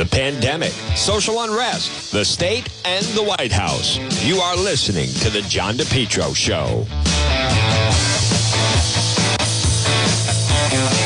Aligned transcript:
the 0.00 0.06
pandemic, 0.06 0.72
social 0.96 1.42
unrest, 1.42 2.10
the 2.10 2.24
state, 2.24 2.72
and 2.86 3.04
the 3.08 3.22
White 3.22 3.52
House. 3.52 3.98
You 4.24 4.38
are 4.38 4.56
listening 4.56 5.08
to 5.20 5.28
The 5.28 5.42
John 5.42 5.74
DePetro 5.74 6.34
Show. 6.34 6.86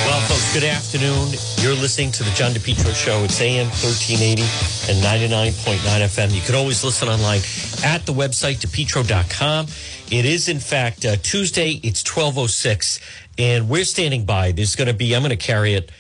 Well, 0.07 0.21
folks, 0.29 0.55
good 0.55 0.63
afternoon. 0.63 1.31
You're 1.59 1.75
listening 1.75 2.13
to 2.13 2.23
the 2.23 2.31
John 2.37 2.53
DePetro 2.53 2.95
Show. 2.95 3.25
It's 3.25 3.41
AM 3.41 3.67
1380 3.67 4.43
and 4.93 5.03
99.9 5.03 5.79
FM. 6.05 6.33
You 6.33 6.43
can 6.43 6.55
always 6.55 6.85
listen 6.85 7.09
online 7.09 7.41
at 7.85 8.07
the 8.07 8.13
website, 8.13 8.65
depetro.com. 8.65 9.67
It 10.13 10.25
is, 10.25 10.49
in 10.49 10.61
fact, 10.61 11.05
uh, 11.05 11.17
Tuesday. 11.21 11.81
It's 11.83 12.05
1206, 12.09 13.01
and 13.39 13.69
we're 13.69 13.87
standing 13.87 14.25
by. 14.25 14.53
There's 14.53 14.77
going 14.77 14.87
to 14.87 14.95
be, 14.95 15.17
I'm 15.17 15.23
going 15.23 15.31
to 15.31 15.37
carry 15.37 15.75
it. 15.75 15.91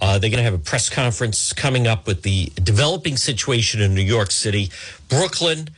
Uh, 0.00 0.18
they're 0.18 0.30
going 0.30 0.38
to 0.38 0.44
have 0.44 0.54
a 0.54 0.58
press 0.58 0.88
conference 0.88 1.52
coming 1.52 1.86
up 1.86 2.06
with 2.06 2.22
the 2.22 2.46
developing 2.62 3.16
situation 3.16 3.80
in 3.80 3.94
New 3.94 4.02
York 4.02 4.30
City, 4.30 4.70
Brooklyn. 5.08 5.68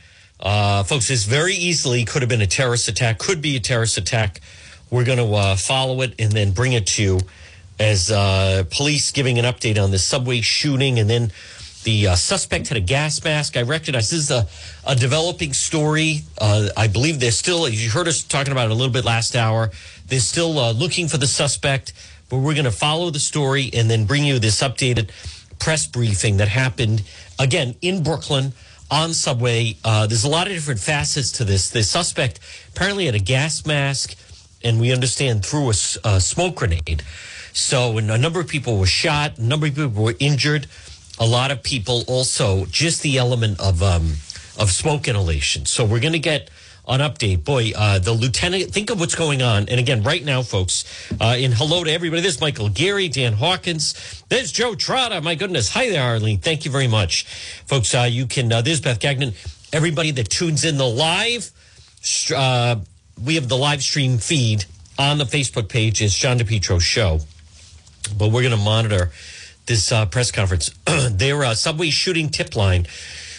Uh, 0.40 0.82
folks, 0.84 1.08
this 1.08 1.24
very 1.24 1.54
easily 1.54 2.04
could 2.04 2.22
have 2.22 2.28
been 2.28 2.42
a 2.42 2.46
terrorist 2.46 2.88
attack, 2.88 3.18
could 3.18 3.42
be 3.42 3.56
a 3.56 3.60
terrorist 3.60 3.98
attack. 3.98 4.40
We're 4.90 5.04
going 5.04 5.18
to 5.18 5.34
uh, 5.34 5.56
follow 5.56 6.00
it 6.02 6.14
and 6.18 6.32
then 6.32 6.52
bring 6.52 6.72
it 6.72 6.86
to 6.88 7.02
you 7.02 7.20
as 7.78 8.10
uh, 8.10 8.64
police 8.70 9.10
giving 9.10 9.38
an 9.38 9.44
update 9.44 9.82
on 9.82 9.90
the 9.90 9.98
subway 9.98 10.40
shooting. 10.40 10.98
And 10.98 11.10
then 11.10 11.32
the 11.84 12.08
uh, 12.08 12.14
suspect 12.14 12.68
had 12.68 12.78
a 12.78 12.80
gas 12.80 13.22
mask. 13.22 13.56
I 13.56 13.62
recognize 13.62 14.10
this 14.10 14.20
is 14.20 14.30
a, 14.30 14.46
a 14.86 14.94
developing 14.94 15.52
story. 15.52 16.22
Uh, 16.38 16.68
I 16.76 16.88
believe 16.88 17.20
they're 17.20 17.30
still, 17.30 17.68
you 17.68 17.90
heard 17.90 18.08
us 18.08 18.22
talking 18.22 18.52
about 18.52 18.66
it 18.66 18.70
a 18.70 18.74
little 18.74 18.92
bit 18.92 19.04
last 19.04 19.36
hour, 19.36 19.70
they're 20.06 20.20
still 20.20 20.72
looking 20.72 21.08
for 21.08 21.18
the 21.18 21.26
suspect. 21.26 21.92
But 22.28 22.38
we're 22.38 22.54
going 22.54 22.64
to 22.64 22.70
follow 22.70 23.10
the 23.10 23.20
story 23.20 23.70
and 23.72 23.90
then 23.90 24.04
bring 24.04 24.24
you 24.24 24.38
this 24.38 24.60
updated 24.60 25.10
press 25.58 25.86
briefing 25.86 26.38
that 26.38 26.48
happened 26.48 27.02
again 27.38 27.74
in 27.80 28.02
Brooklyn 28.02 28.52
on 28.90 29.14
subway. 29.14 29.76
Uh, 29.84 30.06
there's 30.06 30.24
a 30.24 30.28
lot 30.28 30.46
of 30.46 30.52
different 30.52 30.80
facets 30.80 31.32
to 31.32 31.44
this. 31.44 31.70
The 31.70 31.82
suspect 31.82 32.40
apparently 32.68 33.06
had 33.06 33.14
a 33.14 33.20
gas 33.20 33.66
mask, 33.66 34.16
and 34.62 34.80
we 34.80 34.92
understand 34.92 35.44
threw 35.44 35.68
a, 35.68 35.74
a 36.04 36.20
smoke 36.20 36.56
grenade. 36.56 37.02
So 37.52 37.96
a 37.98 38.02
number 38.02 38.40
of 38.40 38.48
people 38.48 38.78
were 38.78 38.86
shot, 38.86 39.38
a 39.38 39.42
number 39.42 39.66
of 39.66 39.74
people 39.74 40.02
were 40.04 40.14
injured. 40.18 40.66
A 41.18 41.26
lot 41.26 41.50
of 41.50 41.62
people 41.62 42.04
also 42.06 42.66
just 42.66 43.02
the 43.02 43.16
element 43.16 43.58
of 43.58 43.82
um, 43.82 44.16
of 44.58 44.70
smoke 44.70 45.08
inhalation. 45.08 45.64
So 45.64 45.84
we're 45.84 46.00
going 46.00 46.12
to 46.12 46.18
get 46.18 46.50
an 46.86 47.00
update. 47.00 47.44
Boy, 47.44 47.72
uh, 47.76 47.98
the 47.98 48.12
lieutenant, 48.12 48.72
think 48.72 48.90
of 48.90 49.00
what's 49.00 49.14
going 49.14 49.42
on. 49.42 49.68
And 49.68 49.80
again, 49.80 50.02
right 50.02 50.24
now, 50.24 50.42
folks, 50.42 50.84
uh, 51.20 51.36
in 51.38 51.52
hello 51.52 51.84
to 51.84 51.90
everybody. 51.90 52.22
There's 52.22 52.40
Michael 52.40 52.68
Gary, 52.68 53.08
Dan 53.08 53.32
Hawkins. 53.32 54.24
There's 54.28 54.52
Joe 54.52 54.74
Trotta. 54.74 55.22
My 55.22 55.34
goodness. 55.34 55.70
Hi 55.70 55.90
there, 55.90 56.02
Arlene. 56.02 56.38
Thank 56.38 56.64
you 56.64 56.70
very 56.70 56.86
much. 56.86 57.24
Folks, 57.66 57.94
uh, 57.94 58.02
you 58.02 58.26
can, 58.26 58.52
uh, 58.52 58.62
there's 58.62 58.80
Beth 58.80 59.00
Gagnon. 59.00 59.32
Everybody 59.72 60.12
that 60.12 60.30
tunes 60.30 60.64
in 60.64 60.76
the 60.76 60.86
live, 60.86 61.50
uh, 62.34 62.76
we 63.22 63.34
have 63.34 63.48
the 63.48 63.56
live 63.56 63.82
stream 63.82 64.18
feed 64.18 64.64
on 64.98 65.18
the 65.18 65.24
Facebook 65.24 65.68
page. 65.68 66.00
It's 66.00 66.14
John 66.14 66.38
DePetro 66.38 66.80
Show. 66.80 67.20
But 68.16 68.30
we're 68.30 68.42
going 68.42 68.56
to 68.56 68.64
monitor 68.64 69.10
this 69.66 69.90
uh, 69.90 70.06
press 70.06 70.30
conference. 70.30 70.70
Their 71.10 71.44
uh, 71.44 71.54
subway 71.54 71.90
shooting 71.90 72.28
tip 72.28 72.54
line. 72.54 72.86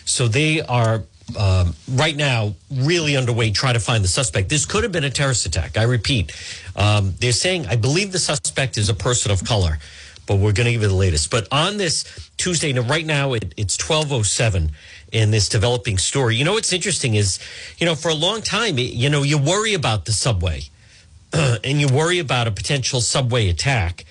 So 0.04 0.28
they 0.28 0.62
are 0.62 1.04
um, 1.36 1.76
right 1.92 2.16
now 2.16 2.56
really 2.72 3.18
underway 3.18 3.52
trying 3.52 3.74
to 3.74 3.80
find 3.80 4.04
the 4.04 4.08
suspect. 4.08 4.50
This 4.50 4.66
could 4.66 4.84
have 4.84 4.92
been 4.92 5.04
a 5.04 5.10
terrorist 5.10 5.46
attack. 5.46 5.78
I 5.78 5.84
repeat, 5.84 6.32
um, 6.76 7.14
they're 7.20 7.32
saying 7.32 7.68
I 7.68 7.76
believe 7.76 8.12
the 8.12 8.20
suspect 8.20 8.78
is 8.78 8.90
a 8.90 8.94
person 8.94 9.32
of 9.32 9.44
color, 9.44 9.80
but 10.26 10.36
we're 10.36 10.54
going 10.54 10.66
to 10.66 10.72
give 10.72 10.82
you 10.82 10.88
the 10.88 10.96
latest. 10.96 11.30
But 11.30 11.48
on 11.52 11.78
this 11.78 12.30
Tuesday, 12.38 12.72
now 12.72 12.82
right 12.82 13.06
now 13.06 13.34
it, 13.34 13.54
it's 13.58 13.76
twelve 13.76 14.14
oh 14.14 14.24
seven 14.24 14.72
in 15.12 15.32
this 15.32 15.50
developing 15.50 15.98
story. 15.98 16.36
You 16.36 16.46
know 16.46 16.54
what's 16.54 16.74
interesting 16.74 17.16
is, 17.16 17.40
you 17.78 17.86
know, 17.86 17.96
for 17.96 18.10
a 18.10 18.16
long 18.16 18.42
time, 18.42 18.78
you 18.78 19.10
know, 19.10 19.24
you 19.24 19.38
worry 19.38 19.74
about 19.74 20.06
the 20.06 20.12
subway, 20.12 20.64
and 21.34 21.82
you 21.82 21.88
worry 21.88 22.20
about 22.20 22.48
a 22.48 22.52
potential 22.52 23.02
subway 23.02 23.50
attack, 23.50 24.06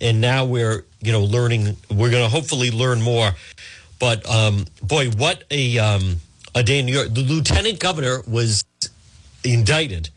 and 0.00 0.20
now 0.20 0.46
we're 0.46 0.84
you 1.02 1.12
know 1.12 1.22
learning. 1.22 1.76
We're 1.90 2.10
going 2.10 2.24
to 2.24 2.30
hopefully 2.30 2.70
learn 2.70 3.02
more. 3.02 3.32
But 4.00 4.28
um, 4.28 4.66
boy, 4.82 5.10
what 5.10 5.44
a 5.50 5.78
um, 5.78 6.16
a 6.54 6.62
day 6.62 6.78
in 6.78 6.86
New 6.86 6.92
York. 6.92 7.12
The 7.12 7.22
lieutenant 7.22 7.80
governor 7.80 8.22
was 8.26 8.64
indicted 9.42 10.10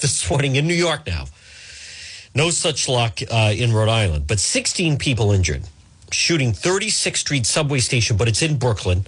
this 0.00 0.28
morning 0.30 0.56
in 0.56 0.66
New 0.66 0.74
York 0.74 1.06
now. 1.06 1.26
No 2.34 2.50
such 2.50 2.88
luck 2.88 3.20
uh, 3.30 3.52
in 3.54 3.72
Rhode 3.72 3.90
Island, 3.90 4.26
but 4.26 4.38
16 4.38 4.96
people 4.98 5.32
injured. 5.32 5.64
Shooting 6.10 6.52
36th 6.52 7.16
Street 7.16 7.46
subway 7.46 7.78
station, 7.78 8.16
but 8.16 8.28
it's 8.28 8.42
in 8.42 8.58
Brooklyn. 8.58 9.06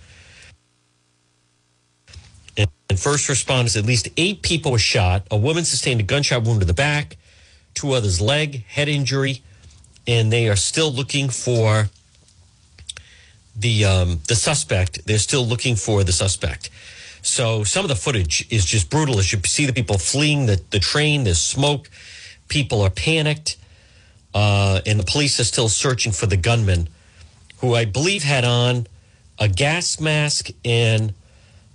And, 2.57 2.71
and 2.89 2.99
first 2.99 3.29
responders, 3.29 3.79
at 3.79 3.85
least 3.85 4.09
eight 4.17 4.43
people 4.43 4.73
were 4.73 4.79
shot. 4.79 5.27
A 5.31 5.37
woman 5.37 5.65
sustained 5.65 6.01
a 6.01 6.03
gunshot 6.03 6.45
wound 6.45 6.61
to 6.61 6.67
the 6.67 6.75
back, 6.75 7.17
two 7.75 7.93
others 7.93 8.21
leg, 8.21 8.65
head 8.67 8.89
injury, 8.89 9.43
and 10.07 10.33
they 10.33 10.49
are 10.49 10.57
still 10.57 10.91
looking 10.91 11.29
for 11.29 11.89
the 13.57 13.85
um, 13.85 14.21
the 14.29 14.35
suspect. 14.35 15.07
They're 15.07 15.19
still 15.19 15.47
looking 15.47 15.77
for 15.77 16.05
the 16.05 16.13
suspect. 16.13 16.71
So 17.23 17.65
some 17.65 17.85
of 17.85 17.89
the 17.89 17.97
footage 17.97 18.47
is 18.51 18.65
just 18.65 18.91
brutal. 18.91 19.19
As 19.19 19.33
you 19.33 19.41
see 19.47 19.65
the 19.65 19.73
people 19.73 19.97
fleeing 19.97 20.47
the, 20.47 20.61
the 20.71 20.79
train, 20.79 21.25
there's 21.25 21.41
smoke, 21.41 21.89
people 22.49 22.83
are 22.83 22.91
panicked, 22.91 23.57
uh, 24.35 24.81
and 24.85 25.01
the 25.01 25.05
police 25.05 25.41
are 25.41 25.45
still 25.45 25.71
searching 25.71 26.13
for 26.13 26.27
the 26.27 26.37
gunman, 26.37 26.89
who 27.59 27.75
I 27.75 27.87
believe 27.87 28.25
had 28.25 28.45
on 28.45 28.87
a 29.39 29.49
gas 29.49 30.01
mask 30.01 30.51
and 30.65 31.15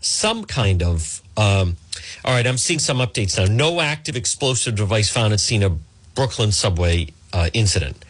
some 0.02 0.46
kind 0.46 0.84
of. 0.84 1.22
Um, 1.36 1.78
all 2.26 2.34
right, 2.34 2.46
I'm 2.46 2.58
seeing 2.58 2.80
some 2.80 2.98
updates 2.98 3.38
now. 3.38 3.46
No 3.52 3.82
active 3.82 4.16
explosive 4.16 4.76
device 4.76 5.10
found 5.10 5.34
at 5.34 5.40
scene 5.40 5.64
of 5.64 5.80
Brooklyn 6.16 6.52
subway 6.52 7.08
uh, 7.34 7.50
incident. 7.54 8.04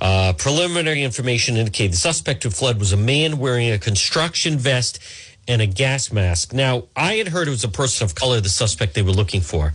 Uh, 0.00 0.32
preliminary 0.32 1.02
information 1.02 1.56
indicated 1.56 1.92
the 1.92 1.96
suspect 1.96 2.42
who 2.42 2.50
fled 2.50 2.78
was 2.78 2.92
a 2.92 2.96
man 2.96 3.38
wearing 3.38 3.70
a 3.70 3.78
construction 3.78 4.56
vest 4.56 4.98
and 5.46 5.60
a 5.60 5.66
gas 5.66 6.12
mask. 6.12 6.52
Now, 6.52 6.84
I 6.96 7.14
had 7.14 7.28
heard 7.28 7.48
it 7.48 7.50
was 7.50 7.64
a 7.64 7.68
person 7.68 8.04
of 8.04 8.14
color, 8.14 8.40
the 8.40 8.48
suspect 8.48 8.94
they 8.94 9.02
were 9.02 9.10
looking 9.10 9.40
for. 9.40 9.74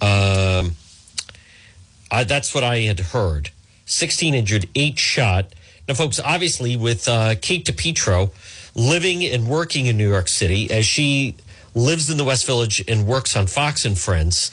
Um, 0.00 0.72
I, 2.10 2.24
that's 2.24 2.54
what 2.54 2.64
I 2.64 2.80
had 2.80 3.00
heard. 3.00 3.50
16 3.86 4.34
injured, 4.34 4.68
eight 4.74 4.98
shot. 4.98 5.54
Now, 5.86 5.94
folks, 5.94 6.20
obviously, 6.20 6.76
with 6.76 7.08
uh, 7.08 7.34
Kate 7.40 7.64
DePetro 7.64 8.30
living 8.74 9.24
and 9.24 9.48
working 9.48 9.86
in 9.86 9.96
New 9.96 10.08
York 10.08 10.28
City, 10.28 10.70
as 10.70 10.84
she 10.84 11.36
lives 11.74 12.10
in 12.10 12.18
the 12.18 12.24
West 12.24 12.46
Village 12.46 12.84
and 12.86 13.06
works 13.06 13.36
on 13.36 13.46
Fox 13.46 13.84
and 13.84 13.98
Friends, 13.98 14.50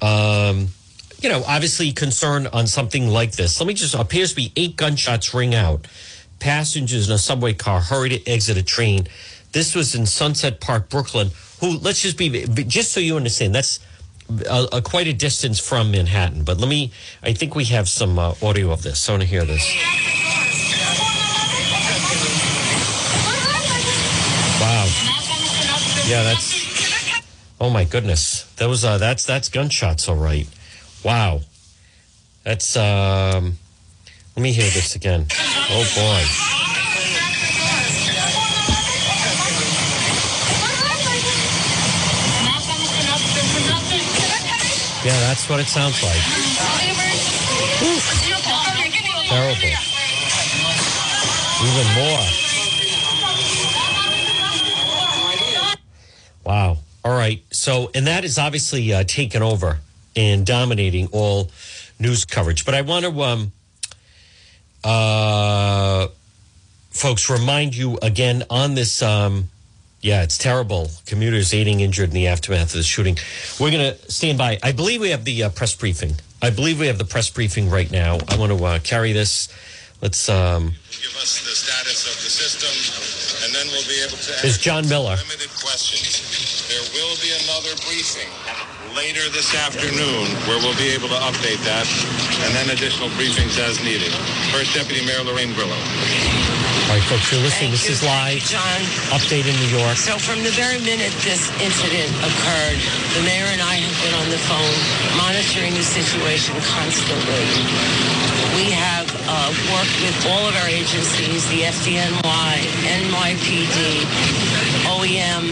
um, 0.00 0.68
you 1.20 1.28
know, 1.28 1.42
obviously 1.46 1.92
concerned 1.92 2.48
on 2.48 2.66
something 2.66 3.08
like 3.08 3.32
this. 3.32 3.60
Let 3.60 3.66
me 3.66 3.74
just 3.74 3.94
appears 3.94 4.30
to 4.30 4.36
be 4.36 4.52
eight 4.56 4.76
gunshots 4.76 5.34
ring 5.34 5.54
out. 5.54 5.86
Passengers 6.38 7.08
in 7.08 7.14
a 7.14 7.18
subway 7.18 7.52
car 7.52 7.80
hurry 7.80 8.08
to 8.10 8.26
exit 8.26 8.56
a 8.56 8.62
train. 8.62 9.06
This 9.52 9.74
was 9.74 9.94
in 9.94 10.06
Sunset 10.06 10.60
Park, 10.60 10.88
Brooklyn. 10.88 11.30
Who? 11.60 11.76
Let's 11.78 12.00
just 12.00 12.16
be 12.16 12.46
just 12.46 12.92
so 12.92 13.00
you 13.00 13.16
understand. 13.16 13.54
That's 13.54 13.80
a, 14.48 14.68
a 14.72 14.82
quite 14.82 15.06
a 15.08 15.12
distance 15.12 15.58
from 15.58 15.90
Manhattan. 15.90 16.44
But 16.44 16.58
let 16.58 16.68
me. 16.68 16.92
I 17.22 17.34
think 17.34 17.54
we 17.54 17.64
have 17.66 17.88
some 17.88 18.18
uh, 18.18 18.34
audio 18.42 18.70
of 18.70 18.82
this. 18.82 19.08
I 19.08 19.12
want 19.12 19.22
to 19.22 19.28
hear 19.28 19.44
this. 19.44 19.62
Wow. 24.60 24.86
Yeah, 26.06 26.22
that's. 26.22 27.22
Oh 27.60 27.68
my 27.68 27.84
goodness. 27.84 28.44
That 28.54 28.68
was 28.68 28.84
uh, 28.84 28.96
that's 28.96 29.26
that's 29.26 29.50
gunshots. 29.50 30.08
All 30.08 30.16
right. 30.16 30.48
Wow. 31.04 31.40
That's 32.44 32.76
um 32.76 33.56
let 34.36 34.42
me 34.42 34.52
hear 34.52 34.70
this 34.70 34.96
again. 34.96 35.26
Oh 35.70 35.84
boy. 35.94 36.24
Yeah, 45.02 45.18
that's 45.20 45.48
what 45.48 45.60
it 45.60 45.66
sounds 45.66 46.02
like. 46.02 46.20
Terrible. 49.28 49.90
Even 51.62 51.86
more. 51.94 52.26
Wow. 56.44 56.78
All 57.02 57.12
right. 57.16 57.42
So, 57.50 57.90
and 57.94 58.06
that 58.06 58.24
is 58.24 58.38
obviously 58.38 58.92
uh, 58.92 59.04
taken 59.04 59.42
over 59.42 59.78
and 60.16 60.44
dominating 60.46 61.08
all 61.12 61.50
news 61.98 62.24
coverage. 62.24 62.64
But 62.64 62.74
I 62.74 62.82
want 62.82 63.04
to, 63.04 63.22
um, 63.22 63.52
uh, 64.84 66.08
folks, 66.90 67.28
remind 67.30 67.76
you 67.76 67.98
again 68.02 68.44
on 68.50 68.74
this. 68.74 69.02
Um, 69.02 69.48
yeah, 70.00 70.22
it's 70.22 70.38
terrible. 70.38 70.90
Commuters 71.06 71.52
aiding 71.52 71.80
injured 71.80 72.08
in 72.08 72.14
the 72.14 72.26
aftermath 72.28 72.68
of 72.68 72.72
the 72.78 72.82
shooting. 72.82 73.18
We're 73.60 73.70
going 73.70 73.94
to 73.94 74.10
stand 74.10 74.38
by. 74.38 74.58
I 74.62 74.72
believe 74.72 75.00
we 75.02 75.10
have 75.10 75.24
the 75.24 75.44
uh, 75.44 75.50
press 75.50 75.74
briefing. 75.76 76.12
I 76.40 76.48
believe 76.48 76.80
we 76.80 76.86
have 76.86 76.96
the 76.96 77.04
press 77.04 77.28
briefing 77.28 77.68
right 77.68 77.90
now. 77.90 78.18
I 78.28 78.36
want 78.38 78.50
to 78.56 78.64
uh, 78.64 78.78
carry 78.78 79.12
this 79.12 79.48
Let's. 80.00 80.30
um 80.30 80.72
give 80.90 81.14
us 81.20 81.44
the 81.44 81.54
status 81.54 82.06
of 82.08 82.16
the 82.24 82.30
system, 82.30 83.44
and 83.44 83.54
then 83.54 83.66
we'll 83.72 83.86
be 83.86 84.00
able 84.02 84.16
to 84.16 84.46
Is 84.46 84.56
John 84.56 84.88
Miller. 84.88 85.16
limited 85.16 85.50
questions. 85.60 86.59
There 86.70 86.86
will 86.94 87.18
be 87.18 87.34
another 87.34 87.74
briefing 87.82 88.30
later 88.94 89.26
this 89.34 89.50
afternoon 89.58 90.30
where 90.46 90.54
we'll 90.62 90.78
be 90.78 90.94
able 90.94 91.10
to 91.10 91.18
update 91.26 91.58
that, 91.66 91.82
and 92.46 92.54
then 92.54 92.70
additional 92.70 93.10
briefings 93.18 93.58
as 93.58 93.82
needed. 93.82 94.14
First 94.54 94.78
Deputy 94.78 95.02
Mayor 95.02 95.26
Lorraine 95.26 95.50
Grillo. 95.50 95.74
All 95.74 96.94
right, 96.94 97.02
folks, 97.10 97.26
you're 97.34 97.42
listening. 97.42 97.74
Thank 97.74 97.90
this 97.90 97.98
is 97.98 97.98
you, 97.98 98.06
thank 98.06 98.46
live. 98.46 98.54
John. 98.54 98.80
Update 99.10 99.50
in 99.50 99.58
New 99.58 99.82
York. 99.82 99.98
So 99.98 100.14
from 100.14 100.46
the 100.46 100.54
very 100.54 100.78
minute 100.86 101.10
this 101.26 101.50
incident 101.58 102.14
occurred, 102.22 102.78
the 103.18 103.26
mayor 103.26 103.50
and 103.50 103.58
I 103.58 103.82
have 103.82 103.96
been 104.06 104.14
on 104.14 104.30
the 104.30 104.38
phone 104.46 104.78
monitoring 105.18 105.74
the 105.74 105.82
situation 105.82 106.54
constantly. 106.70 107.50
We 108.54 108.70
have 108.70 109.10
uh, 109.26 109.50
worked 109.74 109.98
with 110.06 110.14
all 110.30 110.46
of 110.46 110.54
our 110.62 110.70
agencies, 110.70 111.50
the 111.50 111.66
FDNY, 111.66 112.54
NYPD, 112.86 114.06
OEM, 114.86 115.50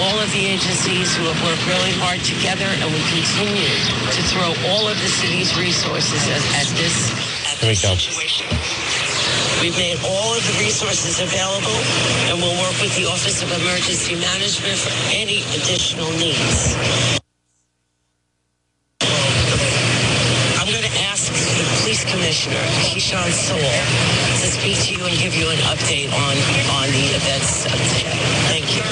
all 0.00 0.18
of 0.18 0.32
the 0.32 0.44
agencies 0.48 1.14
who 1.16 1.28
have 1.28 1.36
worked 1.44 1.60
really 1.68 1.92
hard 2.00 2.20
together, 2.24 2.64
and 2.64 2.88
we 2.88 3.02
continue 3.12 3.68
to 4.08 4.20
throw 4.32 4.48
all 4.72 4.88
of 4.88 4.96
the 4.96 5.12
city's 5.12 5.52
resources 5.60 6.24
at, 6.32 6.40
at 6.56 6.68
this, 6.80 7.12
at 7.52 7.60
this 7.60 7.84
situation. 7.84 8.48
We've 9.60 9.76
made 9.76 10.00
all 10.00 10.32
of 10.32 10.40
the 10.40 10.56
resources 10.56 11.20
available, 11.20 11.76
and 12.32 12.40
we'll 12.40 12.56
work 12.64 12.80
with 12.80 12.96
the 12.96 13.04
Office 13.04 13.44
of 13.44 13.52
Emergency 13.52 14.16
Management 14.16 14.80
for 14.80 14.94
any 15.12 15.44
additional 15.52 16.08
needs. 16.16 16.72
I'm 20.56 20.64
going 20.64 20.80
to 20.80 20.96
ask 21.12 21.28
the 21.28 21.60
police 21.84 22.08
commissioner, 22.08 22.64
Keechant 22.88 23.36
Sewell, 23.36 23.84
to 24.40 24.48
speak 24.48 24.80
to 24.88 24.96
you 24.96 25.04
and 25.04 25.16
give 25.20 25.36
you 25.36 25.52
an 25.52 25.60
update 25.68 26.08
on, 26.08 26.34
on 26.80 26.88
the 26.88 27.04
events 27.20 27.68
of 27.68 27.76
today. 28.00 28.16
Thank 28.48 28.72
you. 28.72 28.84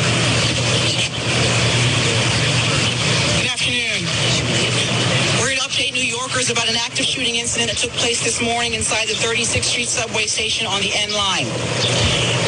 Good 3.41 3.49
afternoon. 3.49 4.05
We're 5.41 5.49
here 5.49 5.57
to 5.57 5.65
update 5.65 5.93
Yorkers 6.49 6.65
about 6.65 6.69
an 6.69 6.81
active 6.81 7.05
shooting 7.05 7.37
incident 7.37 7.71
that 7.71 7.79
took 7.79 7.91
place 7.93 8.23
this 8.25 8.41
morning 8.41 8.75
inside 8.75 9.07
the 9.09 9.15
36th 9.15 9.65
Street 9.65 9.89
subway 9.89 10.27
station 10.27 10.67
on 10.67 10.81
the 10.81 10.91
N 10.95 11.13
line. 11.13 11.47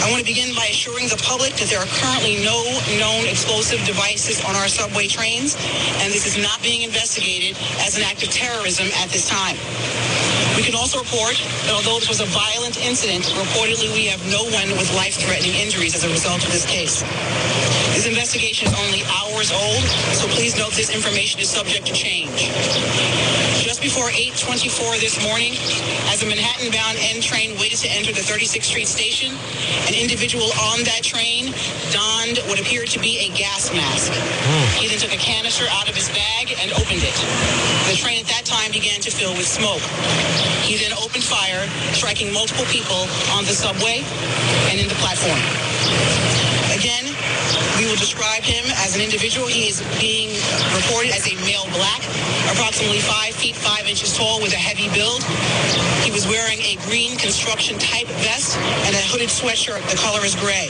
I 0.01 0.09
want 0.11 0.21
to 0.21 0.27
begin 0.27 0.55
by 0.55 0.67
assuring 0.67 1.09
the 1.09 1.21
public 1.23 1.53
that 1.55 1.69
there 1.69 1.81
are 1.81 1.91
currently 2.01 2.43
no 2.45 2.57
known 2.99 3.27
explosive 3.29 3.85
devices 3.85 4.43
on 4.45 4.55
our 4.57 4.69
subway 4.69 5.07
trains, 5.07 5.57
and 6.01 6.13
this 6.13 6.27
is 6.27 6.41
not 6.41 6.63
being 6.63 6.83
investigated 6.83 7.57
as 7.81 7.97
an 7.97 8.03
act 8.05 8.23
of 8.23 8.31
terrorism 8.31 8.87
at 9.03 9.11
this 9.11 9.29
time. 9.29 9.57
We 10.61 10.67
can 10.67 10.77
also 10.77 11.01
report 11.01 11.41
that 11.65 11.73
although 11.73 11.97
this 11.97 12.09
was 12.13 12.21
a 12.21 12.29
violent 12.29 12.77
incident, 12.85 13.25
reportedly 13.33 13.89
we 13.97 14.13
have 14.13 14.21
no 14.29 14.45
one 14.45 14.69
with 14.77 14.93
life-threatening 14.93 15.57
injuries 15.57 15.97
as 15.97 16.05
a 16.05 16.11
result 16.13 16.45
of 16.45 16.53
this 16.53 16.69
case. 16.69 17.01
This 17.97 18.05
investigation 18.05 18.69
is 18.69 18.77
only 18.77 19.01
hours 19.09 19.49
old, 19.57 19.85
so 20.13 20.29
please 20.37 20.61
note 20.61 20.77
this 20.77 20.93
information 20.93 21.41
is 21.41 21.49
subject 21.49 21.87
to 21.87 21.95
change. 21.97 22.53
Just 23.65 23.81
before 23.81 24.13
8.24 24.13 25.01
this 25.01 25.17
morning, 25.25 25.57
as 26.13 26.21
a 26.21 26.29
Manhattan-bound 26.29 27.01
N 27.09 27.25
train 27.25 27.57
waited 27.57 27.81
to 27.81 27.89
enter 27.89 28.13
the 28.13 28.21
36th 28.21 28.69
Street 28.69 28.89
station, 28.89 29.33
an 29.89 29.97
individual 29.97 30.53
on 30.69 30.85
that 30.85 31.01
train 31.01 31.57
donned 31.89 32.37
what 32.53 32.61
appeared 32.61 32.93
to 32.93 33.01
be 33.01 33.17
a 33.25 33.33
gas 33.33 33.73
mask. 33.73 34.13
Hmm. 34.13 34.69
He 34.77 34.89
then 34.93 35.01
took 35.01 35.17
a 35.17 35.21
canister 35.21 35.65
out 35.73 35.89
of 35.89 35.97
his 35.97 36.13
bag 36.13 36.53
and 36.61 36.69
opened 36.77 37.01
it. 37.01 37.17
The 37.89 37.97
train 37.97 38.21
at 38.21 38.29
that 38.29 38.40
time 38.51 38.73
began 38.75 38.99
to 39.01 39.11
fill 39.15 39.31
with 39.39 39.47
smoke. 39.47 39.83
He 40.67 40.75
then 40.75 40.91
opened 40.99 41.23
fire, 41.23 41.63
striking 41.95 42.35
multiple 42.35 42.67
people 42.67 43.07
on 43.31 43.47
the 43.47 43.55
subway 43.55 44.03
and 44.75 44.77
in 44.83 44.91
the 44.91 44.99
platform. 44.99 45.39
Again, 46.75 47.07
we 47.79 47.87
will 47.87 48.01
describe 48.03 48.43
him 48.43 48.67
as 48.83 48.99
an 48.99 49.03
individual. 49.03 49.47
He 49.47 49.71
is 49.71 49.79
being 50.03 50.35
reported 50.75 51.15
as 51.15 51.31
a 51.31 51.35
male 51.47 51.71
black, 51.79 52.03
approximately 52.51 52.99
five 52.99 53.39
feet 53.39 53.55
five 53.55 53.87
inches 53.87 54.17
tall 54.19 54.43
with 54.43 54.53
a 54.53 54.59
heavy 54.59 54.91
build. 54.91 55.23
He 56.03 56.11
was 56.11 56.27
wearing 56.27 56.59
a 56.67 56.75
green 56.91 57.17
construction 57.17 57.79
type 57.79 58.11
vest 58.27 58.59
and 58.83 58.99
a 58.99 59.03
hooded 59.15 59.31
sweatshirt. 59.31 59.87
The 59.91 59.97
color 59.97 60.27
is 60.27 60.35
gray. 60.35 60.67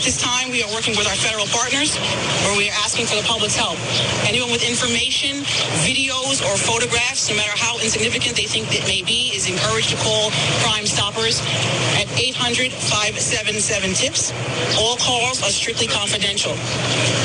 At 0.00 0.08
this 0.08 0.16
time, 0.16 0.48
we 0.48 0.64
are 0.64 0.72
working 0.72 0.96
with 0.96 1.04
our 1.04 1.20
federal 1.20 1.44
partners 1.52 1.92
where 2.48 2.56
we 2.56 2.72
are 2.72 2.78
asking 2.80 3.04
for 3.04 3.20
the 3.20 3.26
public's 3.28 3.52
help. 3.52 3.76
Anyone 4.24 4.48
with 4.48 4.64
information, 4.64 5.44
videos, 5.84 6.40
or 6.40 6.56
photographs, 6.56 7.28
no 7.28 7.36
matter 7.36 7.52
how 7.52 7.76
insignificant 7.84 8.32
they 8.32 8.48
think 8.48 8.72
it 8.72 8.80
may 8.88 9.04
be, 9.04 9.28
is 9.36 9.44
encouraged 9.44 9.92
to 9.92 10.00
call 10.00 10.32
Crime 10.64 10.88
Stoppers 10.88 11.44
at 12.00 12.08
800-577-TIPS. 12.16 14.32
All 14.80 14.96
calls 14.96 15.44
are 15.44 15.52
strictly 15.52 15.86
confidential. 15.86 16.56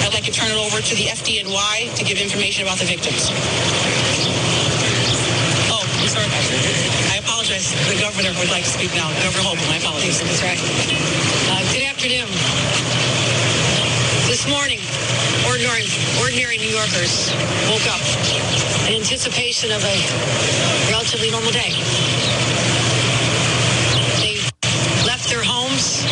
I'd 0.03 0.11
like 0.11 0.27
to 0.27 0.35
turn 0.35 0.51
it 0.51 0.59
over 0.59 0.83
to 0.83 0.93
the 0.99 1.07
FDNY 1.15 1.95
to 1.95 2.03
give 2.03 2.19
information 2.19 2.67
about 2.67 2.83
the 2.83 2.91
victims. 2.91 3.31
Oh, 5.71 5.79
I'm 5.79 6.11
sorry. 6.11 6.27
I 6.27 7.23
apologize. 7.23 7.71
The 7.87 8.03
governor 8.03 8.35
would 8.35 8.51
like 8.51 8.67
to 8.67 8.73
speak 8.75 8.91
now. 8.99 9.07
Governor 9.23 9.47
Hochul, 9.47 9.63
my 9.71 9.79
apologies. 9.79 10.19
That's 10.19 10.43
right. 10.43 10.59
Uh, 11.47 11.64
afternoon. 12.05 12.29
This 14.29 14.45
morning, 14.47 14.77
ordinary, 15.49 15.89
ordinary 16.21 16.57
New 16.57 16.69
Yorkers 16.69 17.33
woke 17.65 17.87
up 17.89 18.01
in 18.85 18.93
anticipation 18.93 19.71
of 19.71 19.81
a 19.81 19.97
relatively 20.91 21.31
normal 21.31 21.49
day. 21.49 21.73
They 24.21 24.37
left 25.09 25.29
their 25.33 25.41
homes 25.41 26.05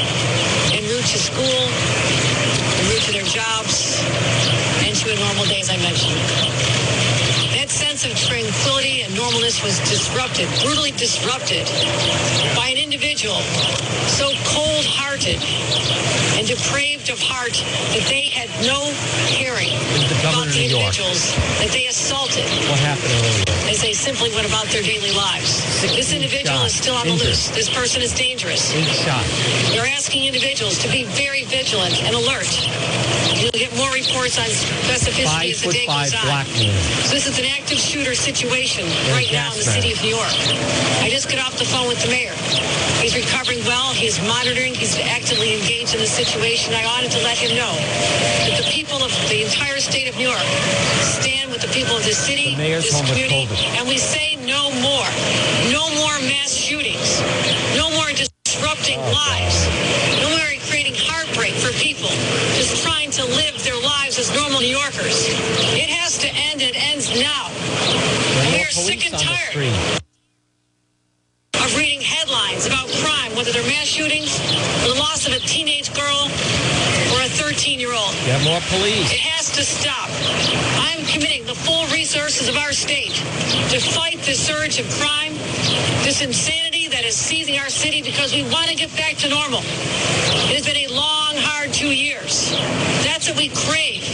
en 0.73 0.81
route 0.89 1.05
to 1.13 1.19
school, 1.21 1.61
en 1.61 2.89
route 2.89 3.05
to 3.05 3.11
their 3.13 3.29
jobs, 3.29 4.01
and 4.81 4.95
to 4.97 5.13
a 5.13 5.17
normal 5.21 5.45
day, 5.45 5.61
as 5.61 5.69
I 5.69 5.77
mentioned. 5.77 6.17
That 7.53 7.69
sense 7.69 8.03
of 8.05 8.17
tranquility 8.17 8.82
and 8.82 8.82
normalness 9.23 9.63
was 9.63 9.79
disrupted, 9.89 10.49
brutally 10.63 10.91
disrupted, 10.91 11.65
by 12.57 12.67
an 12.67 12.77
individual 12.77 13.39
so 14.07 14.27
cold-hearted 14.43 15.39
and 16.37 16.45
depraved 16.45 17.09
of 17.09 17.19
heart 17.19 17.53
that 17.95 18.03
they 18.09 18.23
had 18.23 18.49
no 18.67 18.91
caring 19.31 19.71
the 20.09 20.19
about 20.19 20.43
the 20.51 20.65
individuals 20.65 21.35
that 21.63 21.69
they 21.71 21.87
assaulted 21.87 22.43
What 22.67 22.79
happened 22.79 23.13
earlier? 23.23 23.62
As 23.73 23.81
they 23.81 23.93
simply 23.93 24.29
went 24.37 24.45
about 24.45 24.69
their 24.69 24.83
daily 24.83 25.09
lives. 25.17 25.65
This 25.81 26.13
individual 26.13 26.61
is 26.61 26.75
still 26.75 26.93
on 26.93 27.07
the 27.07 27.17
loose. 27.17 27.49
This 27.49 27.73
person 27.73 28.03
is 28.03 28.13
dangerous. 28.13 28.69
Eight. 28.69 28.85
They're 29.73 29.89
asking 29.89 30.25
individuals 30.25 30.77
to 30.85 30.87
be 30.89 31.05
very 31.17 31.43
vigilant 31.45 31.97
and 32.05 32.13
alert. 32.13 32.45
You'll 33.33 33.49
get 33.57 33.73
more 33.75 33.89
reports 33.89 34.37
on 34.37 34.45
specificity 34.45 35.57
as 35.57 35.61
the 35.65 35.73
day 35.73 35.87
goes 35.89 36.13
on. 36.13 36.45
So 37.01 37.17
this 37.17 37.25
is 37.25 37.39
an 37.39 37.45
active 37.49 37.79
shooter 37.81 38.13
situation 38.13 38.85
right 39.09 39.27
now 39.33 39.51
in 39.51 39.57
the 39.57 39.65
city 39.65 39.91
of 39.91 39.99
New 40.05 40.13
York. 40.13 40.37
I 41.01 41.09
just 41.09 41.25
got 41.27 41.41
off 41.41 41.57
the 41.57 41.65
phone 41.65 41.87
with 41.87 42.01
the 42.05 42.09
mayor. 42.13 42.37
He's 43.01 43.17
recovering 43.17 43.59
well. 43.65 43.91
He's 43.91 44.21
monitoring. 44.21 44.75
He's 44.75 44.95
actively 44.99 45.59
engaged 45.59 45.82
in 45.93 45.99
the 45.99 46.07
situation. 46.07 46.73
I 46.73 46.85
wanted 46.85 47.11
to 47.11 47.21
let 47.23 47.37
him 47.37 47.55
know 47.55 47.73
that 48.49 48.57
the 48.57 48.67
people 48.71 48.97
of 49.03 49.13
the 49.29 49.45
entire 49.45 49.77
state 49.77 50.09
of 50.09 50.17
New 50.17 50.25
York 50.27 50.47
stand 51.05 51.51
with 51.51 51.61
the 51.61 51.69
people 51.69 51.95
of 51.95 52.03
this 52.03 52.17
city, 52.17 52.55
this 52.55 52.91
home 52.91 53.05
community, 53.05 53.45
and 53.77 53.87
we 53.87 53.97
say 53.97 54.35
no 54.41 54.73
more. 54.81 55.09
No 55.69 55.85
more 56.01 56.17
mass 56.25 56.49
shootings. 56.53 57.21
No 57.77 57.91
more 57.93 58.09
disrupting 58.09 58.97
Oh, 58.97 59.13
lives. 59.13 59.57
No 60.21 60.29
more 60.33 60.49
creating 60.69 60.97
heartbreak 60.97 61.53
for 61.61 61.69
people 61.77 62.09
just 62.57 62.81
trying 62.83 63.11
to 63.11 63.23
live 63.37 63.53
their 63.63 63.77
lives 63.81 64.17
as 64.17 64.33
normal 64.33 64.59
New 64.61 64.73
Yorkers. 64.73 65.29
It 65.77 65.89
has 65.93 66.17
to 66.19 66.27
end. 66.27 66.61
It 66.61 66.73
ends 66.75 67.13
now. 67.13 67.53
We 68.49 68.61
are 68.65 68.73
sick 68.73 69.05
and 69.05 69.13
tired 69.13 69.53
street. 69.53 69.77
of 71.61 71.77
reading 71.77 72.01
headlines 72.01 72.65
about 72.65 72.87
crime, 73.01 73.31
whether 73.43 73.59
they're 73.59 73.71
mass 73.75 73.87
shootings 73.87 74.39
or 74.85 74.93
the 74.93 74.99
loss 74.99 75.27
of 75.27 75.33
a 75.33 75.39
teenage 75.39 75.93
girl 75.93 76.31
or 77.11 77.19
a 77.19 77.27
13-year-old. 77.27 78.13
You 78.23 78.31
have 78.31 78.43
more 78.45 78.61
police. 78.71 79.11
It 79.11 79.19
has 79.19 79.51
to 79.57 79.65
stop. 79.65 80.07
I'm 80.79 81.03
committing 81.03 81.45
the 81.45 81.53
full 81.53 81.85
resources 81.87 82.47
of 82.47 82.55
our 82.55 82.71
state 82.71 83.11
to 83.67 83.79
fight 83.81 84.19
this 84.19 84.39
surge 84.39 84.79
of 84.79 84.89
crime, 84.91 85.33
this 86.07 86.21
insanity 86.21 86.72
that 86.93 87.09
is 87.09 87.17
seizing 87.17 87.57
our 87.57 87.73
city 87.73 88.05
because 88.05 88.37
we 88.37 88.45
want 88.53 88.69
to 88.69 88.77
get 88.77 88.93
back 88.93 89.17
to 89.17 89.25
normal. 89.25 89.65
It 90.45 90.53
has 90.53 90.61
been 90.61 90.77
a 90.77 90.93
long, 90.93 91.33
hard 91.41 91.73
two 91.73 91.89
years. 91.89 92.53
That's 93.01 93.25
what 93.25 93.33
we 93.33 93.49
crave, 93.49 94.05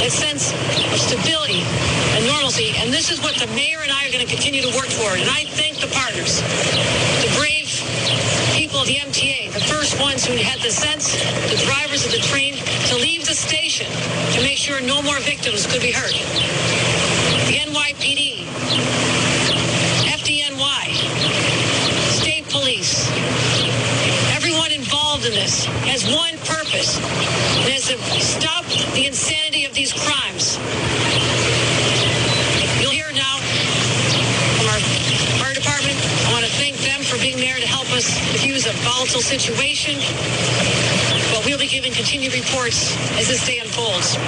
a 0.00 0.08
sense 0.08 0.56
of 0.56 0.96
stability 0.96 1.60
and 2.16 2.24
normalcy. 2.24 2.72
And 2.80 2.88
this 2.88 3.12
is 3.12 3.20
what 3.20 3.36
the 3.36 3.44
mayor 3.52 3.84
and 3.84 3.92
I 3.92 4.08
are 4.08 4.12
going 4.12 4.24
to 4.24 4.32
continue 4.32 4.64
to 4.64 4.72
work 4.72 4.88
for. 4.88 5.12
And 5.12 5.28
I 5.28 5.44
thank 5.52 5.84
the 5.84 5.92
partners, 5.92 6.40
the 7.20 7.28
brave 7.36 7.68
people 8.56 8.80
of 8.80 8.88
the 8.88 9.04
MTA, 9.04 9.52
the 9.52 9.60
first 9.68 10.00
ones 10.00 10.24
who 10.24 10.32
had 10.40 10.64
the 10.64 10.72
sense, 10.72 11.12
the 11.52 11.60
drivers 11.60 12.08
of 12.08 12.12
the 12.16 12.24
train, 12.24 12.56
to 12.88 12.96
leave 12.96 13.28
the 13.28 13.36
station 13.36 13.84
to 14.32 14.40
make 14.40 14.56
sure 14.56 14.80
no 14.80 15.04
more 15.04 15.20
victims 15.20 15.68
could 15.68 15.84
be 15.84 15.92
hurt. 15.92 16.16
The 17.52 17.60
NYPD, 17.68 18.48
FDNY, 20.08 20.84
has 25.32 26.04
one 26.12 26.36
purpose, 26.44 27.00
and 27.64 27.72
is 27.72 27.88
to 27.88 27.96
stop 28.20 28.60
the 28.92 29.06
insanity 29.06 29.64
of 29.64 29.72
these 29.72 29.88
crimes. 29.88 30.60
You'll 32.76 32.92
hear 32.92 33.08
now 33.16 33.40
from 34.60 34.68
our 34.68 34.80
fire 35.40 35.56
department. 35.56 35.96
I 36.28 36.32
want 36.36 36.44
to 36.44 36.52
thank 36.60 36.76
them 36.84 37.00
for 37.00 37.16
being 37.24 37.40
there 37.40 37.56
to 37.56 37.66
help 37.66 37.88
us 37.96 38.20
diffuse 38.36 38.66
a 38.66 38.72
volatile 38.84 39.24
situation. 39.24 39.96
But 41.32 41.46
we'll 41.48 41.58
be 41.58 41.72
giving 41.72 41.92
continued 41.92 42.34
reports 42.34 42.92
as 43.16 43.26
this 43.26 43.46
day 43.46 43.60
unfolds. 43.64 44.20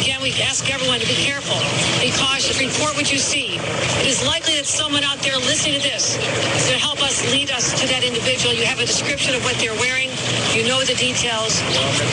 Again, 0.00 0.22
we 0.22 0.32
ask 0.40 0.64
everyone 0.72 0.98
to 1.00 1.06
be 1.06 1.20
careful, 1.20 1.60
be 2.00 2.08
cautious, 2.16 2.56
report 2.58 2.96
what 2.96 3.12
you 3.12 3.18
see. 3.18 3.60
It 4.00 4.08
is 4.08 4.24
likely 4.24 4.56
that 4.56 4.64
someone 4.64 5.04
out 5.04 5.20
there 5.20 5.36
listening 5.36 5.76
to 5.76 5.84
this 5.84 6.16
is 6.16 6.64
going 6.64 6.80
to 6.80 6.84
help 6.84 7.02
us 7.04 7.20
lead 7.30 7.50
us 7.52 7.78
to 7.78 7.86
that 7.92 8.02
individual. 8.02 8.54
You 8.54 8.64
have 8.64 8.80
a 8.80 8.86
description 8.86 9.36
of 9.36 9.44
what 9.44 9.60
they're 9.60 9.76
wearing. 9.76 10.08
You 10.52 10.68
know 10.68 10.84
the 10.84 10.94
details. 10.94 11.60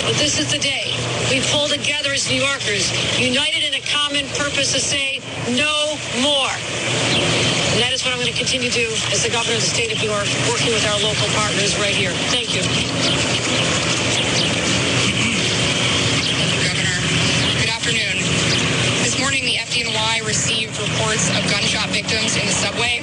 But 0.08 0.16
this 0.16 0.40
is 0.40 0.52
the 0.52 0.60
day 0.60 0.96
we 1.30 1.42
pull 1.52 1.68
together 1.68 2.12
as 2.12 2.30
New 2.30 2.42
Yorkers, 2.42 2.90
united 3.20 3.64
in 3.68 3.74
a 3.76 3.84
common 3.86 4.26
purpose 4.40 4.74
to 4.74 4.80
say 4.80 5.20
no 5.54 5.96
more. 6.24 6.56
And 7.76 7.84
that 7.84 7.94
is 7.94 8.04
what 8.04 8.12
I'm 8.12 8.20
going 8.20 8.32
to 8.32 8.38
continue 8.38 8.70
to 8.70 8.76
do 8.76 8.90
as 9.14 9.24
the 9.24 9.30
governor 9.30 9.56
of 9.56 9.64
the 9.64 9.72
state 9.72 9.92
of 9.92 10.00
New 10.02 10.10
York, 10.10 10.28
working 10.50 10.74
with 10.74 10.84
our 10.90 11.00
local 11.00 11.28
partners 11.38 11.78
right 11.80 11.96
here. 11.96 12.12
Thank 12.34 12.56
you. 12.56 12.64
Governor. 16.66 16.98
Good 17.62 17.72
afternoon. 17.72 18.20
This 19.06 19.20
morning, 19.20 19.46
the 19.46 19.62
FDNY 19.64 20.26
received 20.26 20.76
reports 20.82 21.30
of 21.38 21.44
gunshot 21.52 21.90
victims 21.90 22.36
in 22.36 22.46
the 22.48 22.56
subway. 22.56 23.00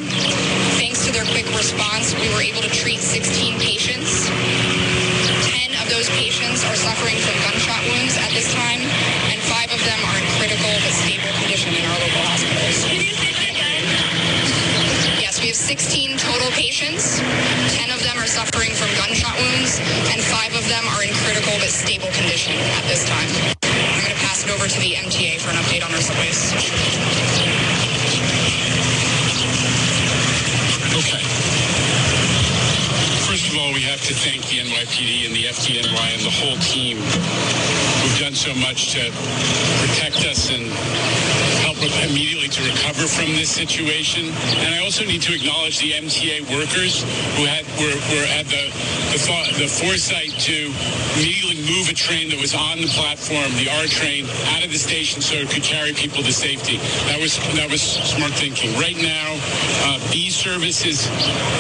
Thanks 0.77 1.07
to 1.07 1.13
their 1.13 1.25
quick 1.31 1.47
response, 1.57 2.15
we 2.21 2.29
were 2.35 2.43
able 2.43 2.63
to 2.63 2.71
treat 2.71 3.01
16 3.01 3.55
patients. 3.55 3.66
Are 6.67 6.75
suffering 6.75 7.17
from 7.23 7.35
gunshot 7.47 7.79
wounds 7.87 8.17
at 8.19 8.31
this 8.35 8.51
time, 8.53 8.81
and 9.31 9.39
five 9.47 9.71
of 9.71 9.79
them 9.87 10.01
are 10.11 10.19
in 10.19 10.27
critical 10.39 10.73
but 10.83 10.95
stable 10.95 11.31
condition 11.39 11.71
in 11.75 11.85
our 11.87 11.99
local 12.03 12.23
hospitals. 12.27 12.79
Yes, 15.23 15.41
we 15.41 15.47
have 15.49 15.57
16 15.59 16.19
total 16.19 16.51
patients. 16.51 17.23
10 17.79 17.91
of 17.95 18.03
them 18.03 18.19
are 18.19 18.27
suffering 18.27 18.75
from 18.75 18.91
gunshot 18.99 19.37
wounds, 19.39 19.79
and 20.11 20.19
five 20.23 20.55
of 20.59 20.67
them 20.67 20.83
are 20.97 21.03
in 21.07 21.15
critical 21.23 21.55
but 21.63 21.71
stable 21.71 22.11
condition 22.11 22.59
at 22.75 22.85
this 22.91 23.07
time. 23.07 23.31
I'm 23.63 24.03
going 24.03 24.15
to 24.15 24.23
pass 24.27 24.43
it 24.43 24.51
over 24.51 24.67
to 24.67 24.79
the 24.83 24.99
MTA 24.99 25.39
for 25.39 25.51
an 25.55 25.59
update 25.63 25.87
on 25.87 25.95
our 25.95 26.03
subways. 26.03 26.51
Okay. 30.99 31.23
First 33.27 33.46
of 33.57 33.63
all, 33.63 33.73
we 33.73 33.81
have 33.81 34.01
to 34.03 34.15
thank 34.15 34.43
the 34.49 34.59
NYPD 34.59 35.27
and 35.27 35.35
the 35.35 35.45
FDNY 35.45 36.15
and 36.15 36.23
the 36.23 36.31
whole 36.31 36.57
team 36.59 36.97
who've 36.99 38.19
done 38.21 38.35
so 38.35 38.55
much 38.55 38.93
to 38.93 39.11
protect 39.81 40.25
us 40.27 40.51
and 40.51 41.56
help 41.77 42.11
immediately 42.11 42.49
to 42.49 42.63
recover 42.63 43.07
from 43.07 43.27
this 43.37 43.51
situation. 43.51 44.27
And 44.65 44.75
I 44.75 44.85
also 44.85 45.05
need 45.05 45.23
to 45.23 45.35
acknowledge 45.35 45.79
the 45.79 45.93
MTA 45.93 46.49
workers 46.51 47.03
who 47.37 47.45
had 47.45 47.65
were, 47.77 47.97
were 48.15 48.27
had 48.27 48.47
the 48.47 48.73
the, 49.13 49.19
thought, 49.19 49.47
the 49.57 49.69
foresight 49.69 50.31
to 50.45 50.73
immediately 51.17 51.57
move 51.69 51.89
a 51.89 51.95
train 51.95 52.29
that 52.31 52.41
was 52.41 52.55
on 52.55 52.81
the 52.81 52.89
platform, 52.89 53.49
the 53.57 53.69
R 53.81 53.87
train, 53.87 54.27
out 54.53 54.65
of 54.65 54.71
the 54.71 54.79
station 54.79 55.23
so 55.23 55.37
it 55.37 55.49
could 55.49 55.63
carry 55.63 55.93
people 55.93 56.23
to 56.23 56.33
safety. 56.33 56.77
That 57.09 57.21
was 57.21 57.37
that 57.55 57.71
was 57.71 57.83
smart 57.83 58.33
thinking. 58.33 58.73
Right 58.79 58.97
now, 58.97 59.37
uh, 59.89 60.01
B 60.13 60.31
service 60.31 60.85
is 60.85 61.01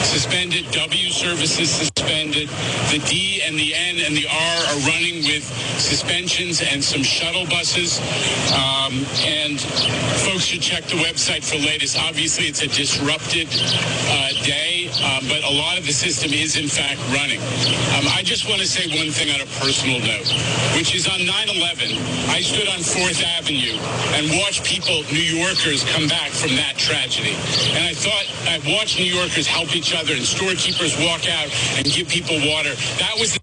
suspended, 0.04 0.70
W 0.72 1.10
service 1.10 1.58
is 1.58 1.70
suspended. 1.70 1.95
The 2.06 3.02
D 3.06 3.42
and 3.44 3.58
the 3.58 3.74
N 3.74 3.98
and 3.98 4.16
the 4.16 4.26
R 4.28 4.56
are 4.70 4.78
running 4.88 5.24
with 5.24 5.44
suspensions 5.78 6.62
and 6.62 6.82
some 6.82 7.02
shuttle 7.02 7.46
buses. 7.46 7.98
Um, 8.52 9.04
and 9.26 9.60
folks 10.22 10.44
should 10.44 10.62
check 10.62 10.84
the 10.84 10.96
website 10.96 11.44
for 11.44 11.56
latest. 11.56 11.98
Obviously, 11.98 12.46
it's 12.46 12.62
a 12.62 12.68
disrupted 12.68 13.48
uh, 13.50 14.30
day, 14.44 14.75
um, 15.02 15.24
but 15.28 15.42
a 15.44 15.50
lot 15.50 15.78
of 15.78 15.86
the 15.86 15.92
system 15.92 16.32
is 16.32 16.56
in 16.56 16.68
fact 16.68 17.00
running. 17.12 17.40
Um, 17.96 18.06
I 18.14 18.22
just 18.22 18.48
want 18.48 18.60
to 18.60 18.66
say 18.66 18.86
one 18.98 19.10
thing 19.10 19.30
on 19.34 19.40
a 19.40 19.48
personal 19.60 20.00
note, 20.00 20.28
which 20.76 20.94
is 20.94 21.06
on 21.06 21.20
9/11, 21.20 21.96
I 22.30 22.40
stood 22.40 22.68
on 22.68 22.80
Fourth 22.82 23.22
Avenue 23.38 23.76
and 24.16 24.28
watched 24.42 24.64
people, 24.64 25.02
New 25.12 25.24
Yorkers, 25.24 25.84
come 25.94 26.08
back 26.08 26.30
from 26.30 26.56
that 26.56 26.76
tragedy. 26.76 27.34
And 27.76 27.84
I 27.84 27.94
thought 27.94 28.26
I 28.48 28.58
watched 28.76 28.98
New 28.98 29.10
Yorkers 29.10 29.46
help 29.46 29.74
each 29.76 29.94
other 29.94 30.14
and 30.14 30.24
storekeepers 30.24 30.96
walk 31.04 31.28
out 31.28 31.48
and 31.76 31.84
give 31.86 32.08
people 32.08 32.36
water. 32.36 32.74
That 32.98 33.16
was 33.18 33.38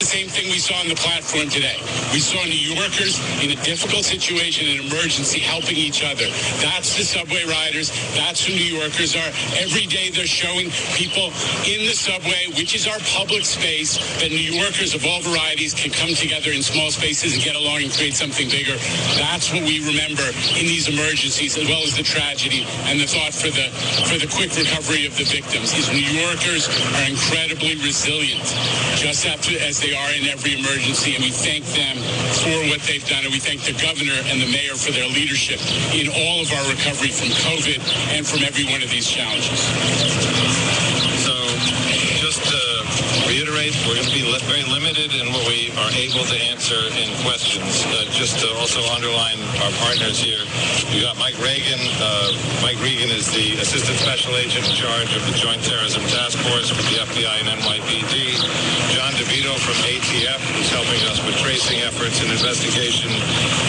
the 0.00 0.10
same 0.10 0.26
thing 0.26 0.50
we 0.50 0.58
saw 0.58 0.74
on 0.82 0.88
the 0.90 0.98
platform 0.98 1.46
today. 1.46 1.78
We 2.10 2.18
saw 2.18 2.42
New 2.42 2.58
Yorkers 2.74 3.14
in 3.38 3.54
a 3.54 3.58
difficult 3.62 4.02
situation, 4.02 4.66
an 4.66 4.90
emergency, 4.90 5.38
helping 5.38 5.78
each 5.78 6.02
other. 6.02 6.26
That's 6.58 6.98
the 6.98 7.06
subway 7.06 7.46
riders. 7.46 7.94
That's 8.18 8.42
who 8.42 8.58
New 8.58 8.74
Yorkers 8.74 9.14
are. 9.14 9.30
Every 9.54 9.86
day 9.86 10.10
they're 10.10 10.26
showing 10.26 10.74
people 10.98 11.30
in 11.62 11.86
the 11.86 11.94
subway, 11.94 12.50
which 12.58 12.74
is 12.74 12.90
our 12.90 12.98
public 13.14 13.46
space, 13.46 13.94
that 14.18 14.34
New 14.34 14.50
Yorkers 14.58 14.98
of 14.98 15.06
all 15.06 15.22
varieties 15.22 15.78
can 15.78 15.94
come 15.94 16.10
together 16.10 16.50
in 16.50 16.66
small 16.66 16.90
spaces 16.90 17.38
and 17.38 17.42
get 17.42 17.54
along 17.54 17.86
and 17.86 17.92
create 17.94 18.18
something 18.18 18.50
bigger. 18.50 18.74
That's 19.14 19.54
what 19.54 19.62
we 19.62 19.78
remember 19.86 20.26
in 20.58 20.66
these 20.66 20.90
emergencies, 20.90 21.54
as 21.54 21.70
well 21.70 21.86
as 21.86 21.94
the 21.94 22.02
tragedy 22.02 22.66
and 22.90 22.98
the 22.98 23.06
thought 23.06 23.30
for 23.30 23.54
the 23.54 23.70
for 24.10 24.18
the 24.18 24.26
quick 24.26 24.50
recovery 24.58 25.06
of 25.06 25.14
the 25.14 25.24
victims. 25.24 25.70
Is 25.70 25.86
New 25.94 26.02
Yorkers 26.18 26.66
are 26.98 27.06
incredibly 27.06 27.78
resilient, 27.78 28.42
just 28.98 29.22
after 29.30 29.54
as 29.62 29.83
they 29.84 29.92
are 29.92 30.12
in 30.16 30.24
every 30.32 30.56
emergency, 30.56 31.12
and 31.14 31.20
we 31.20 31.28
thank 31.28 31.60
them 31.76 32.00
for 32.40 32.56
what 32.72 32.80
they've 32.88 33.04
done, 33.04 33.20
and 33.20 33.32
we 33.32 33.38
thank 33.38 33.60
the 33.68 33.76
governor 33.84 34.16
and 34.32 34.40
the 34.40 34.48
mayor 34.48 34.80
for 34.80 34.96
their 34.96 35.04
leadership 35.12 35.60
in 35.92 36.08
all 36.08 36.40
of 36.40 36.48
our 36.56 36.64
recovery 36.72 37.12
from 37.12 37.28
COVID 37.44 37.84
and 38.16 38.24
from 38.24 38.48
every 38.48 38.64
one 38.64 38.80
of 38.80 38.88
these 38.88 39.04
challenges. 39.04 39.60
So, 41.20 41.36
just 42.16 42.40
to 42.48 42.60
reiterate, 43.28 43.76
we're 43.84 44.00
going 44.00 44.08
to 44.08 44.13
are 45.78 45.90
able 45.98 46.22
to 46.22 46.36
answer 46.50 46.78
in 46.94 47.10
questions. 47.26 47.82
Uh, 47.90 48.06
just 48.10 48.38
to 48.38 48.48
also 48.58 48.80
underline 48.94 49.38
our 49.64 49.72
partners 49.82 50.18
here, 50.18 50.42
we 50.94 51.02
got 51.02 51.18
Mike 51.18 51.36
Reagan. 51.42 51.80
Uh, 51.98 52.30
Mike 52.62 52.78
Regan 52.78 53.10
is 53.10 53.26
the 53.34 53.58
Assistant 53.58 53.98
Special 53.98 54.36
Agent 54.36 54.66
in 54.68 54.74
charge 54.74 55.10
of 55.16 55.22
the 55.26 55.34
Joint 55.34 55.62
Terrorism 55.64 56.02
Task 56.10 56.38
Force 56.46 56.70
with 56.70 56.86
the 56.90 57.02
FBI 57.02 57.34
and 57.42 57.48
NYPD. 57.58 58.38
John 58.94 59.12
DeVito 59.18 59.54
from 59.58 59.78
ATF, 59.88 60.40
who's 60.54 60.70
helping 60.70 61.02
us 61.10 61.18
with 61.26 61.34
tracing 61.42 61.80
efforts 61.82 62.22
and 62.22 62.30
investigation. 62.30 63.10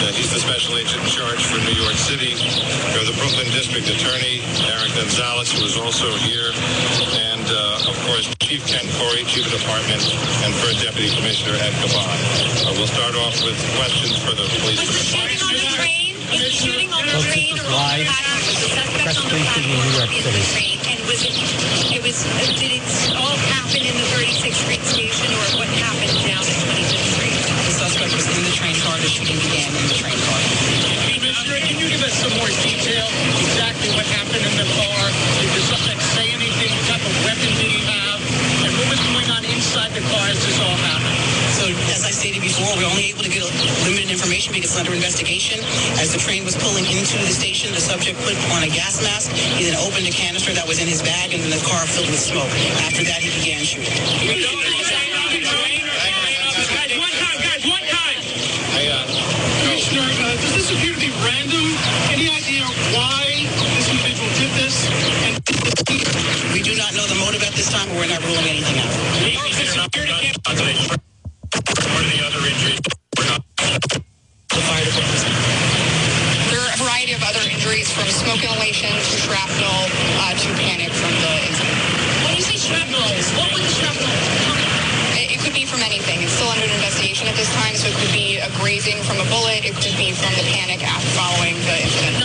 Uh, 0.02 0.14
he's 0.14 0.30
the 0.30 0.38
Special 0.38 0.78
Agent 0.78 1.02
in 1.02 1.10
charge 1.10 1.42
for 1.42 1.58
New 1.66 1.74
York 1.74 1.98
City. 1.98 2.38
We 2.38 3.02
have 3.02 3.08
the 3.10 3.18
Brooklyn 3.18 3.50
District 3.50 3.86
Attorney, 3.88 4.42
Eric 4.70 4.94
Gonzalez, 4.94 5.50
who 5.50 5.64
is 5.66 5.76
also 5.76 6.14
here. 6.22 6.54
And, 7.34 7.46
uh, 7.50 7.90
of 7.90 7.96
course, 8.06 8.30
Chief 8.46 8.62
Ken 8.66 8.86
Corey, 9.02 9.26
Chief 9.26 9.42
of 9.42 9.58
Department, 9.58 9.98
and 10.46 10.54
First 10.62 10.78
Deputy 10.78 11.10
Commissioner 11.18 11.58
Ed 11.58 11.74
Caban. 11.96 12.66
Uh, 12.66 12.72
we'll 12.76 12.90
start 12.90 13.14
off 13.16 13.36
with 13.44 13.56
questions 13.76 14.16
for 14.20 14.34
the 14.36 14.44
police. 14.60 14.80
Was 14.84 14.92
the 14.92 15.06
shooting 15.16 15.40
on 15.40 15.52
the 15.56 15.66
train? 15.72 16.12
Was 16.28 16.40
the 16.44 16.52
shooting 16.52 16.90
on 16.92 17.04
the 17.06 17.16
train 17.24 17.56
or 17.56 17.64
on 17.64 17.72
live 17.72 18.04
the 18.04 18.12
platform? 18.12 18.36
Was 18.36 18.58
the 18.60 18.68
suspect 18.68 19.04
press 19.06 19.16
on 19.16 19.24
the 19.24 19.32
briefing 19.32 19.66
in 19.72 19.78
New 19.80 19.94
York 19.96 20.10
in 20.12 20.22
City. 20.22 20.36
the 20.36 20.44
train? 20.52 20.76
And 20.92 20.98
was 21.08 21.20
it, 21.24 21.34
it 21.96 22.00
was, 22.04 22.18
uh, 22.26 22.52
did 22.60 22.72
it 22.76 22.86
all 23.16 23.38
happen 23.56 23.80
in 23.80 23.94
the 23.96 24.06
36th 24.12 24.60
Street 24.60 24.84
station 24.84 25.28
or 25.32 25.44
what 25.56 25.68
happened 25.80 26.16
down 26.26 26.44
at 26.44 26.56
25th 26.68 27.08
Street? 27.16 27.38
The 27.64 27.74
suspect 27.80 28.12
was 28.12 28.26
in 28.28 28.44
the 28.44 28.54
train 28.56 28.76
car. 28.84 28.96
The 29.00 29.08
shooting 29.08 29.40
began 29.40 29.72
in 29.72 29.84
the 29.88 29.96
train 29.96 30.18
car. 30.28 30.40
Commissioner, 31.16 31.58
can 31.64 31.76
you 31.80 31.88
give 31.88 32.02
us 32.04 32.12
some 32.12 32.34
more 32.36 32.52
detail 32.60 33.08
exactly 33.40 33.88
what 33.96 34.04
happened 34.12 34.44
in 34.44 34.54
the 34.60 34.68
car? 34.76 35.00
Did 35.40 35.50
the 35.56 35.64
suspect 35.64 36.02
say 36.12 36.28
anything? 36.34 36.70
What 36.76 36.86
type 36.92 37.04
of 37.08 37.14
weapon 37.24 37.50
did 37.56 37.70
he 37.72 37.80
have? 37.88 38.20
And 38.68 38.72
what 38.76 38.88
was 38.92 39.00
going 39.00 39.28
on 39.32 39.42
inside 39.48 39.96
the 39.96 40.04
car 40.12 40.24
as 40.28 40.38
this 40.44 40.58
all 40.60 40.76
happened? 40.76 41.25
As 41.66 42.06
I 42.06 42.14
stated 42.14 42.46
before, 42.46 42.70
we're 42.78 42.86
only 42.86 43.10
able 43.10 43.26
to 43.26 43.32
get 43.32 43.42
limited 43.82 44.06
information 44.06 44.54
because 44.54 44.70
it's 44.70 44.78
under 44.78 44.94
investigation. 44.94 45.58
As 45.98 46.14
the 46.14 46.18
train 46.22 46.46
was 46.46 46.54
pulling 46.54 46.86
into 46.86 47.18
the 47.18 47.34
station, 47.34 47.74
the 47.74 47.82
subject 47.82 48.22
put 48.22 48.38
on 48.54 48.62
a 48.62 48.70
gas 48.70 49.02
mask. 49.02 49.34
He 49.34 49.66
then 49.66 49.74
opened 49.82 50.06
a 50.06 50.14
canister 50.14 50.54
that 50.54 50.62
was 50.62 50.78
in 50.78 50.86
his 50.86 51.02
bag, 51.02 51.34
and 51.34 51.42
then 51.42 51.50
the 51.50 51.58
car 51.66 51.82
filled 51.90 52.06
with 52.06 52.22
smoke. 52.22 52.46
After 52.86 53.02
that, 53.10 53.18
he 53.18 53.34
began 53.34 53.66
shooting. 53.66 53.90
Does 60.38 60.54
this 60.54 60.70
appear 60.70 60.94
to 60.94 61.00
be 61.02 61.10
random? 61.26 61.66
Any 62.14 62.30
idea 62.30 62.62
why 62.94 63.42
this 63.74 63.90
individual 63.90 64.30
did 64.38 64.52
this? 64.54 64.86
We 66.54 66.62
do 66.62 66.78
not 66.78 66.94
know 66.94 67.06
the 67.10 67.18
motive 67.18 67.42
at 67.42 67.58
this 67.58 67.66
time, 67.74 67.90
but 67.90 67.98
we're 67.98 68.06
not 68.06 68.22
ruling 68.22 68.46
anything 68.54 68.78
out 68.78 68.94
or 71.54 72.02
the 72.10 72.18
other 72.26 72.42
injuries. 72.42 72.80
There 76.50 76.58
are 76.58 76.72
a 76.74 76.78
variety 76.78 77.12
of 77.14 77.22
other 77.22 77.42
injuries 77.46 77.86
from 77.92 78.06
smoke 78.10 78.42
inhalation 78.42 78.90
to 78.90 79.14
shrapnel 79.22 79.78
uh, 80.26 80.34
to 80.34 80.48
panic 80.58 80.90
from 80.90 81.14
the 81.22 81.34
incident. 81.46 81.78
When 82.26 82.34
you 82.34 82.42
say 82.42 82.58
shrapnel, 82.58 83.06
what 83.38 83.52
would 83.54 83.62
the 83.62 83.74
shrapnel 83.78 84.10
come 84.42 84.58
it, 85.22 85.38
it 85.38 85.40
could 85.40 85.54
be 85.54 85.64
from 85.64 85.80
anything. 85.86 86.22
It's 86.22 86.32
still 86.32 86.50
under 86.50 86.66
investigation 86.66 87.28
at 87.28 87.36
this 87.36 87.52
time, 87.54 87.74
so 87.76 87.88
it 87.88 87.94
could 87.94 88.12
be 88.12 88.38
a 88.42 88.50
grazing 88.58 88.98
from 89.06 89.22
a 89.22 89.26
bullet. 89.30 89.62
It 89.62 89.74
could 89.78 89.96
be 89.96 90.12
from 90.12 90.34
the 90.34 90.46
panic 90.50 90.82
after 90.82 91.08
following 91.14 91.54
the 91.62 91.76
incident. 91.78 92.15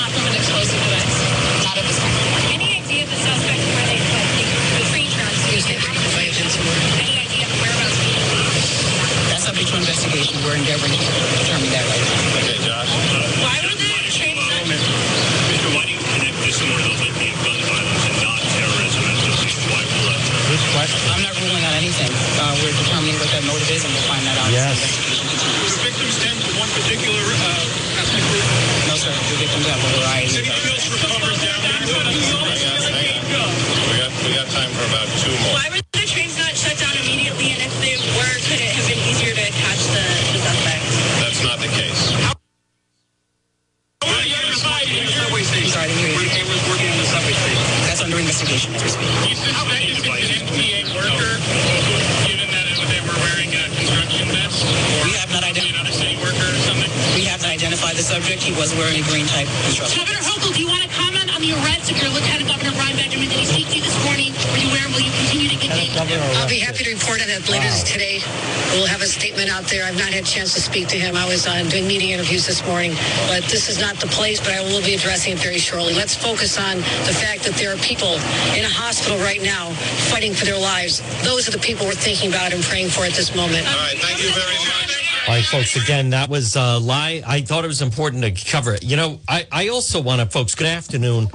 Doing 72.42 72.58
media 72.58 72.62
interviews 72.62 72.62
this 72.62 72.68
morning, 72.68 72.92
but 73.28 73.44
this 73.50 73.70
is 73.70 73.80
not 73.80 73.96
the 74.00 74.08
place, 74.08 74.40
but 74.40 74.52
I 74.54 74.62
will 74.62 74.82
be 74.82 74.94
addressing 74.96 75.34
it 75.34 75.40
very 75.40 75.60
shortly. 75.60 75.94
Let's 75.94 76.16
focus 76.16 76.58
on 76.58 76.78
the 76.78 77.14
fact 77.14 77.44
that 77.44 77.54
there 77.56 77.74
are 77.74 77.78
people 77.78 78.14
in 78.58 78.66
a 78.66 78.70
hospital 78.70 79.18
right 79.20 79.42
now 79.42 79.70
fighting 80.10 80.34
for 80.34 80.46
their 80.46 80.60
lives. 80.60 81.02
Those 81.24 81.48
are 81.48 81.52
the 81.52 81.60
people 81.60 81.86
we're 81.86 81.94
thinking 81.94 82.30
about 82.30 82.54
and 82.54 82.64
praying 82.64 82.90
for 82.90 83.04
at 83.06 83.14
this 83.14 83.36
moment. 83.36 83.68
All 83.68 83.78
right, 83.78 83.98
thank 83.98 84.24
you 84.24 84.30
very 84.32 84.56
much. 84.56 85.28
All 85.28 85.36
right, 85.36 85.46
folks. 85.46 85.76
Again, 85.76 86.10
that 86.12 86.30
was 86.30 86.56
uh, 86.56 86.80
lie. 86.80 87.22
I 87.26 87.42
thought 87.42 87.64
it 87.64 87.68
was 87.68 87.82
important 87.82 88.24
to 88.24 88.32
cover 88.32 88.74
it. 88.74 88.84
You 88.84 88.98
know, 88.98 89.20
I, 89.28 89.46
I 89.52 89.68
also 89.70 90.02
want 90.02 90.22
to, 90.22 90.28
folks. 90.28 90.56
Good 90.56 90.68
afternoon. 90.68 91.30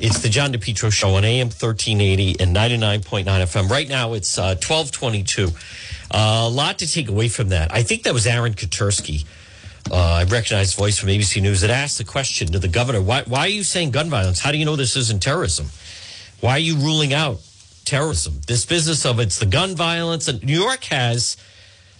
It's 0.00 0.20
the 0.20 0.28
John 0.28 0.52
DePetro 0.52 0.92
Show 0.92 1.14
on 1.14 1.24
AM 1.24 1.48
thirteen 1.50 2.00
eighty 2.00 2.36
and 2.38 2.52
ninety 2.52 2.76
nine 2.76 3.02
point 3.02 3.26
nine 3.26 3.46
FM. 3.46 3.68
Right 3.68 3.88
now, 3.88 4.12
it's 4.12 4.38
uh, 4.38 4.54
twelve 4.56 4.92
twenty 4.92 5.22
two. 5.22 5.48
Uh, 6.10 6.44
a 6.44 6.48
lot 6.48 6.78
to 6.78 6.90
take 6.90 7.08
away 7.08 7.28
from 7.28 7.50
that. 7.50 7.72
I 7.72 7.82
think 7.82 8.02
that 8.02 8.12
was 8.14 8.26
Aaron 8.26 8.54
Katersky. 8.54 9.24
Uh, 9.90 9.96
I 9.96 10.24
recognize 10.24 10.72
voice 10.74 10.98
from 10.98 11.08
ABC 11.08 11.42
News 11.42 11.62
that 11.62 11.70
asked 11.70 11.98
the 11.98 12.04
question 12.04 12.48
to 12.52 12.58
the 12.60 12.68
governor: 12.68 13.02
Why, 13.02 13.22
why 13.22 13.40
are 13.40 13.48
you 13.48 13.64
saying 13.64 13.90
gun 13.90 14.08
violence? 14.08 14.38
How 14.38 14.52
do 14.52 14.58
you 14.58 14.64
know 14.64 14.76
this 14.76 14.96
isn't 14.96 15.20
terrorism? 15.20 15.66
Why 16.40 16.52
are 16.52 16.60
you 16.60 16.76
ruling 16.76 17.12
out 17.12 17.40
terrorism? 17.84 18.40
This 18.46 18.64
business 18.64 19.04
of 19.04 19.18
it's 19.18 19.38
the 19.38 19.46
gun 19.46 19.74
violence, 19.74 20.28
and 20.28 20.42
New 20.44 20.58
York 20.58 20.84
has 20.84 21.36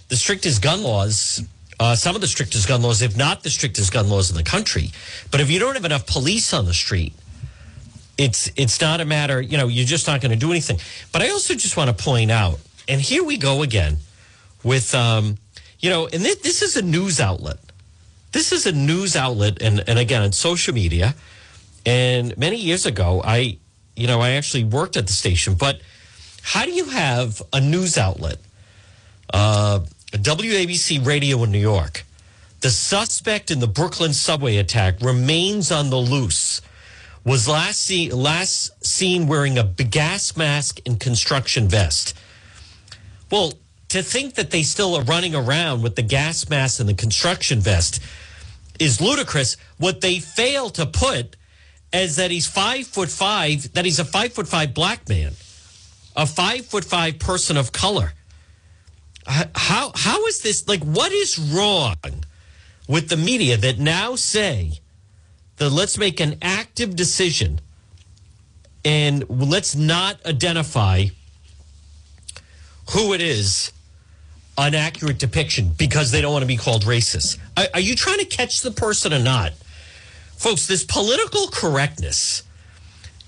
the 0.09 0.17
strictest 0.17 0.63
gun 0.63 0.85
laws, 0.85 1.43
uh, 1.81 1.97
some 1.97 2.15
of 2.15 2.21
the 2.21 2.29
strictest 2.29 2.69
gun 2.69 2.81
laws, 2.81 3.03
if 3.03 3.17
not 3.17 3.43
the 3.43 3.51
strictest 3.51 3.93
gun 3.93 4.09
laws 4.09 4.31
in 4.31 4.37
the 4.37 4.45
country. 4.45 4.93
But 5.33 5.41
if 5.41 5.51
you 5.51 5.59
don't 5.59 5.75
have 5.75 5.85
enough 5.85 6.07
police 6.07 6.55
on 6.55 6.67
the 6.67 6.75
street, 6.75 7.13
it's 8.17 8.53
it's 8.55 8.81
not 8.81 9.01
a 9.01 9.05
matter, 9.05 9.41
you 9.41 9.59
know, 9.59 9.67
you're 9.67 9.87
just 9.87 10.07
not 10.07 10.21
going 10.21 10.31
to 10.31 10.39
do 10.39 10.53
anything. 10.53 10.79
But 11.11 11.23
I 11.23 11.31
also 11.31 11.55
just 11.55 11.77
want 11.77 11.97
to 11.97 12.05
point 12.05 12.31
out, 12.31 12.61
and 12.87 13.01
here 13.01 13.25
we 13.25 13.37
go 13.37 13.63
again 13.63 13.97
with, 14.63 14.95
um, 14.95 15.39
you 15.81 15.91
know, 15.91 16.07
and 16.07 16.23
this, 16.23 16.37
this 16.37 16.63
is 16.63 16.77
a 16.77 16.83
news 16.83 17.19
outlet. 17.19 17.59
This 18.33 18.53
is 18.53 18.67
a 18.67 18.73
news 18.73 19.17
outlet, 19.17 19.61
and 19.61 19.83
and 19.89 19.99
again, 19.99 20.23
on 20.23 20.33
social 20.33 20.75
media. 20.75 21.15
And 21.87 22.37
many 22.37 22.57
years 22.57 22.87
ago, 22.87 23.23
I, 23.25 23.59
you 23.97 24.07
know, 24.07 24.21
I 24.21 24.31
actually 24.33 24.65
worked 24.65 24.97
at 24.97 25.07
the 25.07 25.13
station. 25.13 25.55
But 25.55 25.81
how 26.43 26.65
do 26.65 26.73
you 26.73 26.87
have 26.87 27.43
a 27.53 27.61
news 27.61 27.97
outlet? 27.97 28.39
uh, 29.33 29.81
WABC 30.13 31.05
radio 31.05 31.43
in 31.45 31.53
New 31.53 31.59
York. 31.59 32.05
The 32.61 32.71
suspect 32.71 33.51
in 33.51 33.61
the 33.61 33.67
Brooklyn 33.67 34.13
subway 34.13 34.57
attack 34.57 35.01
remains 35.01 35.73
on 35.73 35.91
the 35.91 35.97
loose. 35.97 36.61
Was 37.25 37.49
last, 37.49 37.81
see, 37.81 38.11
last 38.11 38.85
seen 38.85 39.27
wearing 39.27 39.59
a 39.59 39.65
gas 39.65 40.37
mask 40.37 40.81
and 40.87 40.99
construction 40.99 41.69
vest. 41.69 42.17
Well, 43.31 43.53
to 43.91 44.03
think 44.03 44.35
that 44.35 44.51
they 44.51 44.63
still 44.63 44.97
are 44.97 45.05
running 45.05 45.35
around 45.35 45.83
with 45.83 45.97
the 45.97 46.03
gas 46.03 46.49
mask 46.49 46.81
and 46.81 46.89
the 46.89 46.95
construction 46.95 47.61
vest 47.61 48.03
is 48.79 49.01
ludicrous. 49.01 49.57
What 49.79 50.01
they 50.01 50.19
fail 50.19 50.71
to 50.71 50.87
put 50.87 51.37
is 51.93 52.17
that 52.17 52.31
he's 52.31 52.47
five 52.47 52.87
foot 52.87 53.11
five, 53.11 53.73
that 53.75 53.85
he's 53.85 53.99
a 53.99 54.05
five 54.05 54.33
foot 54.33 54.49
five 54.49 54.75
black 54.75 55.09
man, 55.09 55.33
a 56.17 56.27
five 56.27 56.67
foot 56.67 56.85
five 56.85 57.19
person 57.19 57.57
of 57.57 57.73
color 57.73 58.15
how 59.55 59.93
how 59.95 60.27
is 60.27 60.41
this 60.41 60.67
like 60.69 60.83
what 60.83 61.13
is 61.13 61.39
wrong 61.39 61.97
with 62.89 63.09
the 63.09 63.17
media 63.17 63.57
that 63.57 63.79
now 63.79 64.17
say 64.17 64.73
that 65.57 65.71
let's 65.71 65.99
make 65.99 66.21
an 66.21 66.37
active 66.43 66.97
decision 66.97 67.61
and 68.85 69.29
let's 69.29 69.77
not 69.77 70.25
identify 70.27 71.05
who 72.93 73.13
it 73.13 73.21
is 73.21 73.73
an 74.67 74.75
accurate 74.75 75.19
depiction 75.19 75.71
because 75.77 76.11
they 76.11 76.21
don't 76.21 76.33
want 76.33 76.43
to 76.43 76.49
be 76.49 76.57
called 76.57 76.85
racist 76.85 77.39
are, 77.57 77.67
are 77.75 77.81
you 77.81 77.95
trying 77.95 78.19
to 78.19 78.25
catch 78.25 78.63
the 78.63 78.71
person 78.71 79.13
or 79.13 79.19
not 79.19 79.53
folks 80.37 80.67
this 80.67 80.85
political 80.85 81.49
correctness 81.49 82.43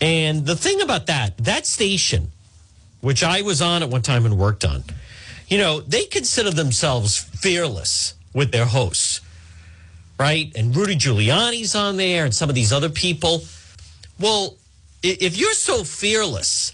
and 0.00 0.46
the 0.46 0.56
thing 0.56 0.80
about 0.80 1.06
that 1.06 1.36
that 1.38 1.66
station 1.66 2.30
which 3.00 3.22
i 3.22 3.42
was 3.42 3.62
on 3.62 3.82
at 3.82 3.88
one 3.88 4.02
time 4.02 4.26
and 4.26 4.38
worked 4.38 4.64
on 4.64 4.82
you 5.52 5.58
know, 5.58 5.80
they 5.80 6.04
consider 6.04 6.50
themselves 6.50 7.18
fearless 7.18 8.14
with 8.32 8.52
their 8.52 8.64
hosts, 8.64 9.20
right? 10.18 10.50
And 10.56 10.74
Rudy 10.74 10.96
Giuliani's 10.96 11.74
on 11.74 11.98
there 11.98 12.24
and 12.24 12.34
some 12.34 12.48
of 12.48 12.54
these 12.54 12.72
other 12.72 12.88
people. 12.88 13.42
Well, 14.18 14.56
if 15.02 15.36
you're 15.36 15.52
so 15.52 15.84
fearless, 15.84 16.72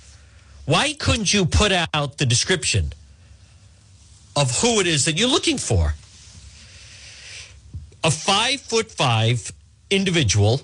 why 0.65 0.93
couldn't 0.93 1.35
you 1.35 1.45
put 1.45 1.73
out 1.73 2.19
the 2.19 2.27
description 2.27 2.93
of 4.39 4.61
who 4.61 4.81
it 4.81 4.87
is 4.87 5.05
that 5.05 5.19
you're 5.19 5.29
looking 5.29 5.59
for? 5.59 5.95
A 8.05 8.11
five 8.11 8.61
foot 8.61 8.91
five 8.91 9.53
individual 9.91 10.61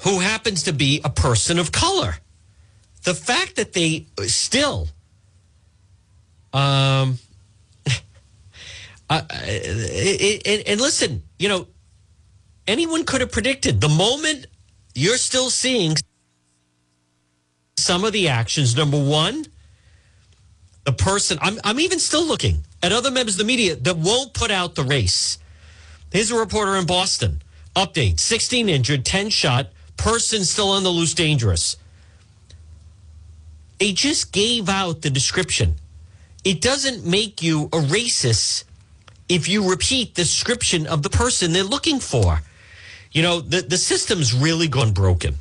who 0.00 0.20
happens 0.20 0.62
to 0.64 0.72
be 0.72 1.00
a 1.04 1.10
person 1.10 1.58
of 1.58 1.72
color. 1.72 2.16
The 3.02 3.14
fact 3.14 3.56
that 3.56 3.72
they 3.72 4.06
still 4.26 4.88
um, 6.52 7.18
uh, 9.10 9.22
and, 9.30 10.62
and 10.66 10.80
listen, 10.80 11.22
you 11.38 11.48
know, 11.48 11.66
anyone 12.66 13.04
could 13.04 13.20
have 13.20 13.32
predicted 13.32 13.80
the 13.80 13.88
moment 13.88 14.46
you're 14.94 15.18
still 15.18 15.50
seeing 15.50 15.94
some 17.76 18.04
of 18.04 18.12
the 18.12 18.28
actions. 18.28 18.76
Number 18.76 19.02
one, 19.02 19.44
the 20.86 20.92
person, 20.92 21.38
I'm, 21.42 21.58
I'm 21.64 21.80
even 21.80 21.98
still 21.98 22.24
looking 22.24 22.64
at 22.82 22.92
other 22.92 23.10
members 23.10 23.34
of 23.34 23.38
the 23.38 23.44
media 23.44 23.76
that 23.76 23.98
won't 23.98 24.32
put 24.32 24.50
out 24.50 24.74
the 24.74 24.84
race. 24.84 25.38
Here's 26.10 26.30
a 26.30 26.38
reporter 26.38 26.76
in 26.76 26.86
Boston. 26.86 27.42
Update 27.74 28.20
16 28.20 28.70
injured, 28.70 29.04
10 29.04 29.28
shot, 29.28 29.68
person 29.98 30.44
still 30.44 30.70
on 30.70 30.84
the 30.84 30.90
loose, 30.90 31.12
dangerous. 31.12 31.76
They 33.78 33.92
just 33.92 34.32
gave 34.32 34.70
out 34.70 35.02
the 35.02 35.10
description 35.10 35.76
it 36.46 36.60
doesn't 36.60 37.04
make 37.04 37.42
you 37.42 37.64
a 37.64 37.78
racist 37.78 38.62
if 39.28 39.48
you 39.48 39.68
repeat 39.68 40.14
the 40.14 40.22
description 40.22 40.86
of 40.86 41.02
the 41.02 41.10
person 41.10 41.52
they're 41.52 41.64
looking 41.64 41.98
for. 41.98 42.40
You 43.10 43.22
know, 43.22 43.40
the, 43.40 43.62
the 43.62 43.76
system's 43.76 44.32
really 44.32 44.68
gone 44.68 44.92
broken. 44.92 45.38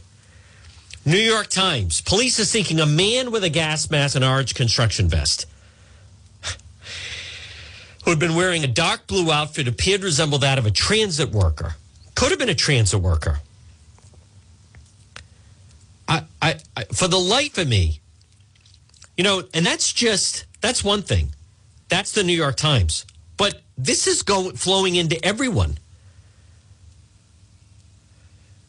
New 1.08 1.18
York 1.18 1.48
Times 1.48 2.02
police 2.02 2.40
are 2.40 2.46
seeking 2.46 2.80
a 2.80 2.86
man 2.86 3.30
with 3.30 3.44
a 3.44 3.50
gas 3.50 3.92
mask 3.92 4.16
and 4.16 4.26
orange 4.26 4.56
construction 4.56 5.08
vest 5.08 5.46
who 8.04 8.10
had 8.10 8.20
been 8.20 8.36
wearing 8.36 8.64
a 8.64 8.68
dark 8.68 9.06
blue 9.06 9.32
outfit 9.32 9.68
appeared 9.68 10.02
to 10.02 10.06
resemble 10.06 10.40
that 10.40 10.58
of 10.58 10.66
a 10.66 10.72
transit 10.72 11.30
worker. 11.30 11.76
Could 12.16 12.32
have 12.32 12.40
been 12.40 12.50
a 12.50 12.56
transit 12.56 13.00
worker. 13.00 13.40
I, 16.08 16.24
I, 16.42 16.56
I 16.76 16.84
for 16.86 17.08
the 17.08 17.20
life 17.20 17.60
of 17.60 17.68
me, 17.68 18.00
you 19.16 19.24
know, 19.24 19.44
and 19.54 19.64
that's 19.64 19.94
just 19.94 20.46
that's 20.62 20.84
one 20.84 21.04
thing. 21.04 21.34
That's 21.88 22.14
the 22.14 22.24
New 22.24 22.34
York 22.34 22.56
Times. 22.56 23.06
But 23.38 23.62
this 23.78 24.08
is 24.08 24.24
going 24.24 24.56
flowing 24.56 24.96
into 24.96 25.24
everyone. 25.24 25.78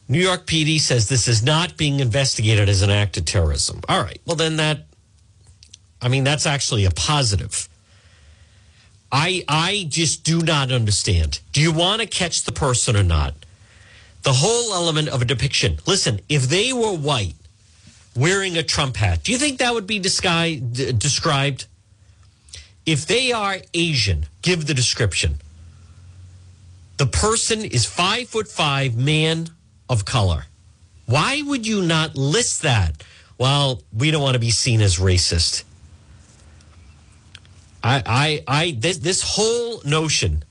New 0.09 0.19
York 0.19 0.45
PD 0.45 0.79
says 0.79 1.09
this 1.09 1.27
is 1.27 1.43
not 1.43 1.75
being 1.75 1.99
investigated 1.99 2.69
as 2.69 2.81
an 2.81 2.89
act 2.89 3.17
of 3.17 3.25
terrorism. 3.25 3.81
All 3.89 4.01
right. 4.01 4.21
Well, 4.25 4.37
then 4.37 4.55
that, 4.57 4.85
I 6.01 6.07
mean, 6.07 6.23
that's 6.23 6.45
actually 6.45 6.85
a 6.85 6.91
positive. 6.91 7.67
I 9.11 9.43
I 9.47 9.85
just 9.89 10.23
do 10.23 10.41
not 10.41 10.71
understand. 10.71 11.39
Do 11.51 11.61
you 11.61 11.71
want 11.71 12.01
to 12.01 12.07
catch 12.07 12.43
the 12.43 12.51
person 12.51 12.95
or 12.95 13.03
not? 13.03 13.33
The 14.23 14.33
whole 14.33 14.73
element 14.73 15.09
of 15.09 15.21
a 15.21 15.25
depiction. 15.25 15.77
Listen, 15.85 16.19
if 16.27 16.43
they 16.43 16.73
were 16.73 16.93
white 16.93 17.35
wearing 18.15 18.57
a 18.57 18.63
Trump 18.63 18.97
hat, 18.97 19.23
do 19.23 19.31
you 19.31 19.37
think 19.37 19.59
that 19.59 19.73
would 19.73 19.87
be 19.87 19.99
described? 19.99 21.67
If 22.85 23.05
they 23.05 23.31
are 23.31 23.57
Asian, 23.73 24.25
give 24.41 24.65
the 24.65 24.73
description. 24.73 25.39
The 26.97 27.05
person 27.05 27.63
is 27.63 27.85
five 27.85 28.27
foot 28.27 28.47
five, 28.47 28.95
man 28.95 29.49
of 29.89 30.05
color. 30.05 30.45
Why 31.05 31.41
would 31.41 31.65
you 31.65 31.81
not 31.81 32.15
list 32.15 32.63
that? 32.63 33.03
Well, 33.37 33.81
we 33.95 34.11
don't 34.11 34.21
want 34.21 34.33
to 34.33 34.39
be 34.39 34.51
seen 34.51 34.81
as 34.81 34.97
racist. 34.97 35.63
I, 37.83 38.03
I, 38.05 38.43
I 38.47 38.71
this, 38.77 38.97
this 38.97 39.21
whole 39.23 39.81
notion, 39.85 40.43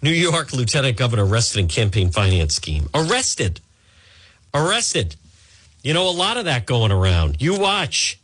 New 0.00 0.10
York 0.10 0.52
Lieutenant 0.52 0.96
Governor 0.96 1.26
arrested 1.26 1.60
in 1.60 1.68
campaign 1.68 2.10
finance 2.10 2.54
scheme. 2.54 2.88
Arrested. 2.94 3.60
Arrested. 4.54 5.16
You 5.82 5.94
know, 5.94 6.08
a 6.08 6.12
lot 6.12 6.36
of 6.36 6.46
that 6.46 6.66
going 6.66 6.92
around. 6.92 7.42
You 7.42 7.58
watch. 7.58 8.18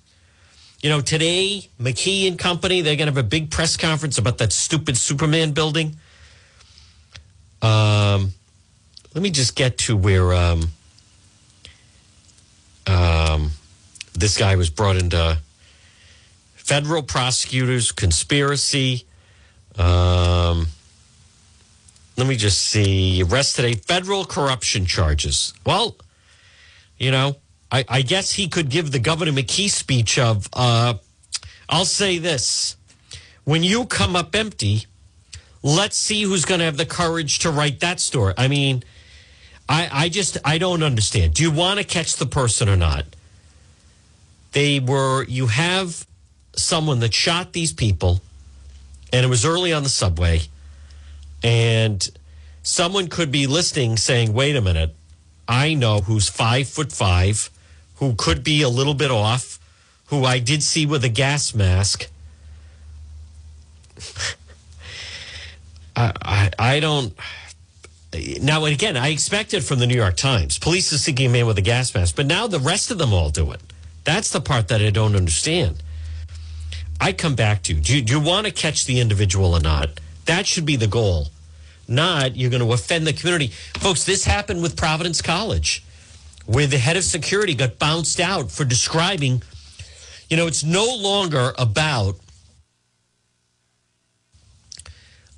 You 0.83 0.91
know, 0.91 1.01
today, 1.01 1.69
McKee 1.81 2.29
and 2.29 2.39
company, 2.39 2.81
they're 2.83 2.97
going 2.97 3.09
to 3.09 3.15
have 3.15 3.25
a 3.25 3.29
big 3.29 3.51
press 3.51 3.77
conference 3.77 4.19
about 4.19 4.39
that 4.39 4.53
stupid 4.53 4.97
Superman 4.97 5.53
building. 5.53 5.97
Um, 7.63 8.33
let 9.17 9.23
me 9.23 9.31
just 9.31 9.57
get 9.57 9.79
to 9.79 9.97
where 9.97 10.35
um, 10.35 10.69
um, 12.87 13.51
this 14.13 14.37
guy 14.37 14.57
was 14.57 14.69
brought 14.69 14.97
into 14.97 15.39
federal 16.55 17.03
prosecutors, 17.03 17.93
conspiracy. 17.93 19.07
Um, 19.79 20.67
let 22.19 22.27
me 22.27 22.37
just 22.37 22.59
see. 22.59 23.23
Arrested 23.23 23.65
a 23.65 23.75
federal 23.77 24.27
corruption 24.27 24.85
charges. 24.85 25.55
Well, 25.65 25.97
you 26.99 27.11
know, 27.11 27.37
I, 27.73 27.87
I 27.89 28.03
guess 28.03 28.33
he 28.33 28.49
could 28.49 28.69
give 28.69 28.93
the 28.93 28.99
Governor 28.99 29.33
McKee 29.33 29.71
speech 29.71 30.19
of, 30.19 30.47
uh, 30.53 30.93
I'll 31.71 31.87
say 31.87 32.19
this 32.19 32.77
when 33.45 33.63
you 33.63 33.87
come 33.87 34.15
up 34.15 34.35
empty, 34.35 34.85
let's 35.63 35.97
see 35.97 36.21
who's 36.21 36.45
going 36.45 36.59
to 36.59 36.67
have 36.67 36.77
the 36.77 36.85
courage 36.85 37.39
to 37.39 37.51
write 37.51 37.81
that 37.81 37.99
story. 37.99 38.35
I 38.37 38.49
mean, 38.49 38.85
I, 39.69 39.89
I 39.91 40.09
just, 40.09 40.39
I 40.45 40.59
don't 40.59 40.83
understand. 40.83 41.35
Do 41.35 41.43
you 41.43 41.51
want 41.51 41.79
to 41.79 41.85
catch 41.85 42.17
the 42.17 42.27
person 42.27 42.69
or 42.69 42.77
not? 42.77 43.05
They 44.53 44.81
were, 44.81 45.25
you 45.25 45.49
have 45.49 46.07
someone 46.55 47.01
that 47.01 47.13
shot 47.13 47.53
these 47.53 47.73
people, 47.73 48.21
and 49.13 49.25
it 49.25 49.29
was 49.29 49.45
early 49.45 49.73
on 49.73 49.83
the 49.83 49.89
subway, 49.89 50.43
and 51.43 52.09
someone 52.63 53.09
could 53.09 53.31
be 53.31 53.47
listening 53.47 53.97
saying, 53.97 54.33
wait 54.33 54.57
a 54.57 54.61
minute, 54.61 54.95
I 55.49 55.75
know 55.75 56.01
who's 56.01 56.29
five 56.29 56.69
foot 56.69 56.93
five, 56.93 57.51
who 57.97 58.15
could 58.15 58.43
be 58.43 58.63
a 58.63 58.69
little 58.69 58.95
bit 58.95 59.11
off, 59.11 59.59
who 60.07 60.25
I 60.25 60.39
did 60.39 60.63
see 60.63 60.87
with 60.87 61.05
a 61.05 61.09
gas 61.09 61.55
mask. 61.55 62.09
I, 65.97 66.13
I, 66.23 66.51
I 66.59 66.81
don't. 66.81 67.15
Now, 68.41 68.65
again, 68.65 68.97
I 68.97 69.09
expected 69.09 69.59
it 69.59 69.61
from 69.63 69.79
the 69.79 69.87
New 69.87 69.97
York 69.97 70.17
Times. 70.17 70.59
Police 70.59 70.93
is 70.93 71.03
seeking 71.03 71.27
a 71.27 71.31
man 71.31 71.47
with 71.47 71.59
a 71.59 71.63
gas 71.63 71.95
mask, 71.95 72.17
but 72.17 72.27
now 72.27 72.47
the 72.47 72.61
rest 72.61 72.91
of 72.91 72.99
them 72.99 73.13
all 73.13 73.31
do 73.31 73.51
it. 73.51 73.61
That's 74.05 74.31
the 74.31 74.41
part 74.41 74.69
that 74.69 74.81
I 74.81 74.91
don't 74.91 75.17
understand. 75.17 75.83
I 77.01 77.13
come 77.13 77.35
back 77.35 77.63
to 77.65 77.75
do 77.75 77.97
you, 77.97 78.03
do 78.03 78.15
you 78.15 78.21
want 78.21 78.47
to 78.47 78.53
catch 78.53 78.87
the 78.87 79.01
individual 79.01 79.53
or 79.55 79.61
not? 79.61 80.01
That 80.27 80.47
should 80.47 80.65
be 80.65 80.77
the 80.77 80.87
goal. 80.87 81.29
Not 81.89 82.37
you're 82.37 82.51
going 82.51 82.63
to 82.63 82.73
offend 82.73 83.07
the 83.07 83.13
community. 83.13 83.49
Folks, 83.79 84.05
this 84.05 84.25
happened 84.25 84.63
with 84.63 84.77
Providence 84.77 85.21
College, 85.21 85.85
where 86.47 86.67
the 86.67 86.79
head 86.79 86.97
of 86.97 87.05
security 87.05 87.55
got 87.55 87.79
bounced 87.79 88.19
out 88.19 88.51
for 88.51 88.65
describing, 88.65 89.43
you 90.31 90.37
know, 90.37 90.47
it's 90.47 90.65
no 90.65 90.85
longer 90.97 91.53
about 91.59 92.17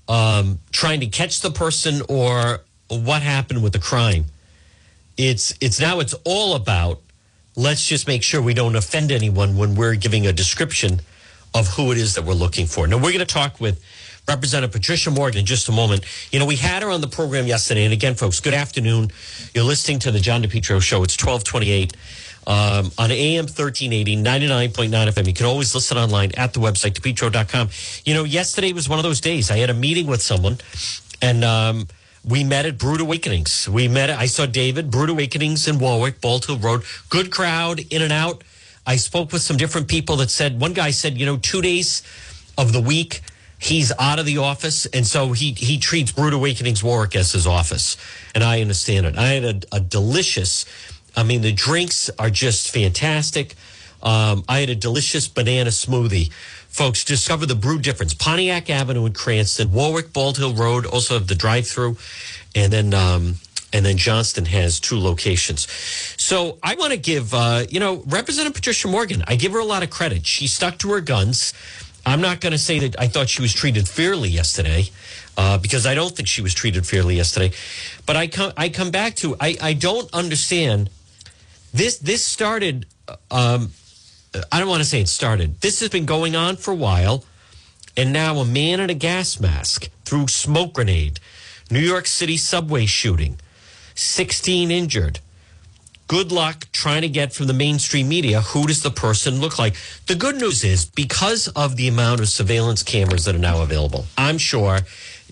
um, 0.09 0.59
trying 0.73 1.01
to 1.01 1.07
catch 1.07 1.40
the 1.40 1.51
person 1.51 2.03
or 2.09 2.61
what 2.88 3.23
happened 3.23 3.62
with 3.62 3.73
the 3.73 3.79
crime. 3.79 4.25
It's 5.16 5.55
it's 5.61 5.81
now 5.81 6.01
it's 6.01 6.14
all 6.25 6.55
about 6.55 7.01
let's 7.57 7.87
just 7.87 8.07
make 8.07 8.23
sure 8.23 8.40
we 8.40 8.55
don't 8.55 8.77
offend 8.77 9.11
anyone 9.11 9.57
when 9.57 9.75
we're 9.75 9.97
giving 9.97 10.27
a 10.27 10.33
description 10.33 11.01
of 11.55 11.66
who 11.68 11.90
it 11.92 11.99
is 11.99 12.14
that 12.14 12.25
we're 12.25 12.35
looking 12.35 12.66
for. 12.66 12.87
Now 12.87 12.97
we're 12.97 13.12
going 13.12 13.18
to 13.18 13.27
talk 13.27 13.61
with 13.61 13.83
Representative 14.29 14.73
Patricia 14.73 15.11
Morgan 15.11 15.40
in 15.40 15.47
just 15.47 15.68
a 15.68 15.73
moment. 15.73 16.05
You 16.31 16.38
know, 16.38 16.47
we 16.47 16.57
had 16.57 16.83
her 16.83 16.90
on 16.90 17.01
the 17.01 17.09
program 17.09 17.47
yesterday, 17.47 17.85
and 17.85 17.92
again, 17.92 18.14
folks, 18.14 18.40
good 18.40 18.55
afternoon. 18.55 19.11
You're 19.55 19.64
listening 19.64 19.99
to 20.01 20.11
the 20.11 20.21
John 20.21 20.42
DePetro 20.42 20.81
Show. 20.83 21.03
It's 21.03 21.16
1228 21.16 21.97
um, 22.49 22.91
on 22.97 23.11
AM 23.11 23.45
1380, 23.45 24.17
99.9 24.17 24.89
FM. 24.91 25.27
You 25.27 25.35
can 25.35 25.47
always 25.47 25.75
listen 25.75 25.99
online 25.99 26.33
at 26.37 26.55
the 26.55 26.61
website, 26.61 26.99
depetro.com. 26.99 27.69
You 28.07 28.15
know, 28.15 28.25
yesterday 28.25 28.73
was 28.73 28.89
one 28.89 28.99
of 28.99 29.03
those 29.03 29.21
days. 29.21 29.51
I 29.51 29.59
had 29.59 29.69
a 29.69 29.75
meeting 29.75 30.07
with 30.07 30.23
someone, 30.23 30.57
and 31.21 31.45
um, 31.45 31.87
we 32.25 32.45
met 32.45 32.65
at 32.65 32.79
Brewed 32.79 33.03
Awakenings. 33.03 33.69
We 33.69 33.87
met, 33.87 34.09
I 34.09 34.27
saw 34.27 34.47
David, 34.47 34.91
Brewed 34.91 35.11
Awakenings 35.11 35.69
in 35.69 35.79
Warwick, 35.79 36.23
Bald 36.23 36.47
Hill 36.47 36.59
Road. 36.59 36.83
Good 37.11 37.31
crowd, 37.31 37.81
in 37.91 38.01
and 38.01 38.13
out. 38.13 38.43
I 38.87 38.97
spoke 38.97 39.33
with 39.33 39.43
some 39.43 39.59
different 39.59 39.87
people 39.87 40.17
that 40.17 40.31
said, 40.31 40.59
one 40.59 40.73
guy 40.73 40.91
said, 40.91 41.19
you 41.19 41.27
know, 41.27 41.37
two 41.37 41.61
days 41.61 42.03
of 42.57 42.73
the 42.73 42.81
week, 42.81 43.21
he's 43.59 43.93
out 43.99 44.19
of 44.19 44.25
the 44.25 44.39
office. 44.39 44.87
And 44.87 45.07
so 45.07 45.33
he, 45.33 45.53
he 45.53 45.79
treats 45.79 46.13
Brewed 46.13 46.33
Awakenings 46.33 46.83
Warwick 46.83 47.15
as 47.15 47.33
his 47.33 47.47
office. 47.47 47.99
And 48.35 48.43
I 48.43 48.63
understand 48.63 49.05
it. 49.05 49.19
I 49.19 49.27
had 49.29 49.45
a, 49.45 49.77
a 49.77 49.81
delicious, 49.81 50.65
I 51.19 51.25
mean, 51.25 51.41
the 51.41 51.51
drinks 51.51 52.11
are 52.17 52.31
just 52.31 52.71
fantastic. 52.71 53.57
Um, 54.05 54.45
I 54.49 54.61
had 54.61 54.71
a 54.71 54.77
delicious 54.77 55.27
banana 55.27 55.71
smoothie. 55.71 56.31
Folks, 56.69 57.05
discover 57.05 57.45
the 57.45 57.57
brew 57.57 57.81
difference. 57.81 58.15
Pontiac 58.15 58.71
Avenue 58.71 59.05
in 59.05 59.13
Cranston, 59.15 59.73
Warwick, 59.73 60.13
Bald 60.13 60.39
Hill 60.39 60.55
Road, 60.55 60.87
also 60.87 61.15
have 61.15 61.27
the 61.27 61.35
drive 61.35 61.67
through. 61.67 61.97
And 62.55 62.73
then, 62.73 62.95
um, 62.95 63.35
and 63.73 63.85
then 63.85 63.97
Johnston 63.97 64.45
has 64.45 64.79
two 64.79 64.97
locations. 64.97 65.67
So 66.17 66.59
I 66.63 66.77
want 66.77 66.93
to 66.93 66.99
give, 66.99 67.35
uh, 67.35 67.65
you 67.69 67.81
know, 67.81 68.05
Representative 68.07 68.55
Patricia 68.55 68.87
Morgan, 68.87 69.25
I 69.27 69.35
give 69.35 69.51
her 69.51 69.59
a 69.59 69.65
lot 69.65 69.83
of 69.83 69.91
credit. 69.91 70.25
She 70.25 70.47
stuck 70.47 70.79
to 70.79 70.93
her 70.93 71.01
guns. 71.01 71.53
I'm 72.07 72.21
not 72.21 72.41
going 72.41 72.53
to 72.53 72.59
say 72.59 72.79
that 72.79 73.01
I 73.01 73.09
thought 73.09 73.29
she 73.29 73.43
was 73.43 73.53
treated 73.53 73.89
fairly 73.89 74.29
yesterday, 74.29 74.85
uh, 75.37 75.59
because 75.59 75.85
I 75.85 75.95
don't 75.97 76.15
think 76.15 76.29
she 76.29 76.43
was 76.43 76.55
treated 76.55 76.87
fairly 76.87 77.17
yesterday. 77.17 77.51
But 78.07 78.15
I 78.15 78.29
come, 78.29 78.53
I 78.57 78.69
come 78.69 78.93
back 78.93 79.17
to, 79.17 79.35
I, 79.41 79.57
I 79.61 79.73
don't 79.73 80.09
understand. 80.15 80.91
This, 81.73 81.99
this 81.99 82.25
started, 82.25 82.87
um, 83.31 83.73
I 84.51 84.59
don't 84.59 84.69
want 84.69 84.83
to 84.83 84.89
say 84.89 85.01
it 85.01 85.09
started. 85.09 85.61
This 85.61 85.81
has 85.81 85.89
been 85.89 86.07
going 86.07 86.35
on 86.37 86.57
for 86.57 86.73
a 86.73 86.77
while. 86.77 87.25
And 87.97 88.13
now 88.13 88.37
a 88.39 88.45
man 88.45 88.79
in 88.81 88.91
a 88.91 88.95
gas 88.95 89.41
mask 89.41 89.89
threw 90.05 90.29
smoke 90.29 90.75
grenade. 90.75 91.19
New 91.71 91.81
York 91.81 92.07
City 92.07 92.37
subway 92.37 92.87
shooting. 92.87 93.39
16 93.95 94.71
injured. 94.71 95.19
Good 96.07 96.33
luck 96.33 96.67
trying 96.73 97.03
to 97.03 97.09
get 97.09 97.35
from 97.35 97.49
the 97.49 97.53
mainstream 97.53 98.09
media 98.09 98.41
who 98.41 98.67
does 98.67 98.83
the 98.83 98.91
person 98.91 99.41
look 99.41 99.59
like. 99.59 99.75
The 100.07 100.15
good 100.15 100.37
news 100.37 100.65
is 100.65 100.87
because 100.87 101.49
of 101.49 101.77
the 101.77 101.89
amount 101.89 102.21
of 102.21 102.29
surveillance 102.29 102.83
cameras 102.83 103.27
that 103.27 103.35
are 103.35 103.39
now 103.41 103.63
available, 103.63 104.07
I'm 104.17 104.39
sure, 104.39 104.79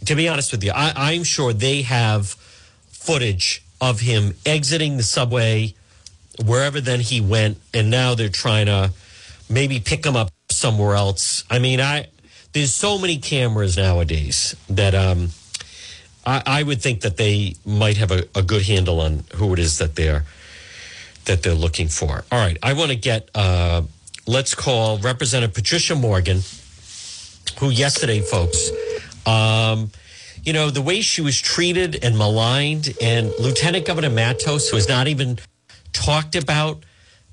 to 0.04 0.14
be 0.14 0.28
honest 0.28 0.52
with 0.52 0.62
you, 0.62 0.72
I, 0.74 0.92
I'm 0.94 1.24
sure 1.24 1.54
they 1.54 1.82
have 1.82 2.30
footage 2.90 3.64
of 3.80 4.00
him 4.00 4.34
exiting 4.44 4.98
the 4.98 5.02
subway 5.02 5.74
wherever 6.44 6.80
then 6.80 7.00
he 7.00 7.20
went, 7.20 7.58
and 7.72 7.90
now 7.90 8.14
they're 8.14 8.28
trying 8.28 8.66
to 8.66 8.92
maybe 9.48 9.80
pick 9.80 10.04
him 10.04 10.16
up 10.16 10.30
somewhere 10.50 10.94
else. 10.94 11.44
I 11.50 11.58
mean, 11.58 11.80
I 11.80 12.08
there's 12.52 12.74
so 12.74 12.98
many 12.98 13.18
cameras 13.18 13.76
nowadays 13.76 14.56
that 14.70 14.94
um, 14.94 15.28
I, 16.24 16.42
I 16.46 16.62
would 16.62 16.80
think 16.80 17.02
that 17.02 17.16
they 17.16 17.54
might 17.64 17.98
have 17.98 18.10
a, 18.10 18.24
a 18.34 18.42
good 18.42 18.62
handle 18.62 19.00
on 19.00 19.24
who 19.34 19.52
it 19.52 19.58
is 19.58 19.78
that 19.78 19.94
they're 19.94 20.24
that 21.26 21.42
they're 21.42 21.54
looking 21.54 21.88
for. 21.88 22.24
All 22.30 22.38
right, 22.38 22.56
I 22.62 22.72
want 22.72 22.90
to 22.90 22.96
get 22.96 23.30
uh, 23.34 23.82
let's 24.26 24.54
call 24.54 24.98
Representative 24.98 25.54
Patricia 25.54 25.94
Morgan, 25.94 26.40
who 27.58 27.70
yesterday, 27.70 28.20
folks, 28.20 28.70
um, 29.26 29.90
you 30.42 30.52
know 30.52 30.70
the 30.70 30.82
way 30.82 31.00
she 31.00 31.20
was 31.20 31.40
treated 31.40 32.02
and 32.02 32.16
maligned, 32.16 32.94
and 33.00 33.32
Lieutenant 33.38 33.86
Governor 33.86 34.10
Matos, 34.10 34.70
who 34.70 34.76
has 34.76 34.88
not 34.88 35.08
even 35.08 35.38
talked 35.96 36.36
about 36.36 36.84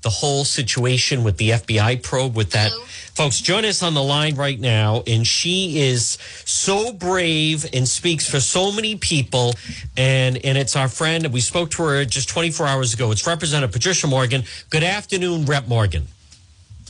the 0.02 0.10
whole 0.10 0.44
situation 0.44 1.24
with 1.24 1.38
the 1.38 1.50
FBI 1.50 2.02
probe 2.02 2.36
with 2.36 2.50
that. 2.50 2.70
Folks, 3.14 3.40
join 3.40 3.64
us 3.64 3.82
on 3.82 3.94
the 3.94 4.02
line 4.02 4.34
right 4.34 4.60
now. 4.60 5.02
And 5.06 5.26
she 5.26 5.80
is 5.80 6.18
so 6.44 6.92
brave 6.92 7.64
and 7.72 7.88
speaks 7.88 8.28
for 8.28 8.38
so 8.38 8.70
many 8.70 8.96
people. 8.96 9.54
And, 9.96 10.36
and 10.44 10.58
it's 10.58 10.76
our 10.76 10.88
friend. 10.88 11.32
We 11.32 11.40
spoke 11.40 11.70
to 11.72 11.84
her 11.84 12.04
just 12.04 12.28
24 12.28 12.66
hours 12.66 12.92
ago. 12.92 13.10
It's 13.12 13.26
Representative 13.26 13.72
Patricia 13.72 14.06
Morgan. 14.06 14.44
Good 14.68 14.84
afternoon, 14.84 15.46
Rep 15.46 15.68
Morgan. 15.68 16.06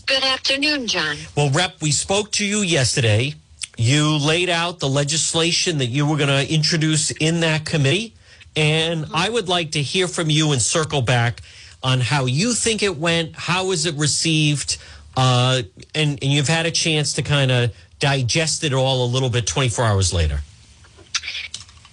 Good 0.06 0.24
afternoon, 0.24 0.88
John. 0.88 1.16
Well, 1.36 1.50
Rep, 1.50 1.80
we 1.80 1.92
spoke 1.92 2.32
to 2.32 2.44
you 2.44 2.58
yesterday. 2.58 3.34
You 3.76 4.18
laid 4.18 4.50
out 4.50 4.80
the 4.80 4.88
legislation 4.88 5.78
that 5.78 5.86
you 5.86 6.04
were 6.04 6.16
going 6.16 6.28
to 6.28 6.52
introduce 6.52 7.12
in 7.12 7.40
that 7.40 7.64
committee. 7.64 8.14
And 8.56 9.04
mm-hmm. 9.04 9.14
I 9.14 9.28
would 9.28 9.48
like 9.48 9.72
to 9.72 9.82
hear 9.82 10.08
from 10.08 10.30
you 10.30 10.52
and 10.52 10.60
circle 10.60 11.00
back 11.00 11.42
on 11.84 12.00
how 12.00 12.24
you 12.24 12.54
think 12.54 12.82
it 12.82 12.96
went, 12.96 13.36
how 13.36 13.66
was 13.66 13.84
it 13.84 13.94
received, 13.94 14.78
uh, 15.16 15.62
and, 15.94 16.18
and 16.22 16.32
you've 16.32 16.48
had 16.48 16.64
a 16.66 16.70
chance 16.70 17.12
to 17.12 17.22
kind 17.22 17.52
of 17.52 17.72
digest 18.00 18.64
it 18.64 18.72
all 18.72 19.04
a 19.04 19.08
little 19.08 19.28
bit 19.28 19.46
24 19.46 19.84
hours 19.84 20.12
later. 20.12 20.40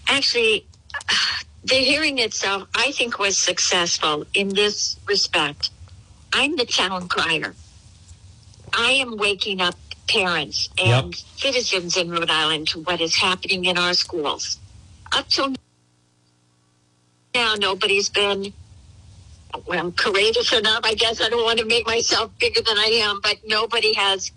Actually, 0.08 0.66
the 1.66 1.76
hearing 1.76 2.18
itself, 2.20 2.68
I 2.74 2.92
think, 2.92 3.20
was 3.20 3.38
successful 3.38 4.26
in 4.34 4.50
this 4.50 4.98
respect. 5.06 5.70
I'm 6.34 6.56
the 6.56 6.66
town 6.66 7.10
crier. 7.10 7.54
I 8.74 8.92
am 8.92 9.18
waking 9.18 9.60
up 9.62 9.76
parents 10.08 10.70
and 10.78 11.14
Yep. 11.14 11.16
citizens 11.38 11.98
in 11.98 12.10
Rhode 12.10 12.32
Island 12.32 12.70
to 12.70 12.80
what 12.82 13.02
is 13.02 13.16
happening 13.16 13.66
in 13.66 13.78
our 13.78 13.94
schools. 13.94 14.58
Up 15.12 15.28
till 15.28 15.54
now, 17.34 17.56
nobody's 17.56 18.10
been 18.10 18.54
well, 19.68 19.92
courageous 19.92 20.52
enough. 20.54 20.82
I 20.84 20.94
guess 20.94 21.22
I 21.22 21.30
don't 21.30 21.44
want 21.44 21.60
to 21.60 21.66
make 21.66 21.86
myself 21.86 22.32
bigger 22.40 22.62
than 22.62 22.78
I 22.78 23.02
am, 23.04 23.20
but 23.22 23.38
nobody 23.46 23.94
has 23.94 24.32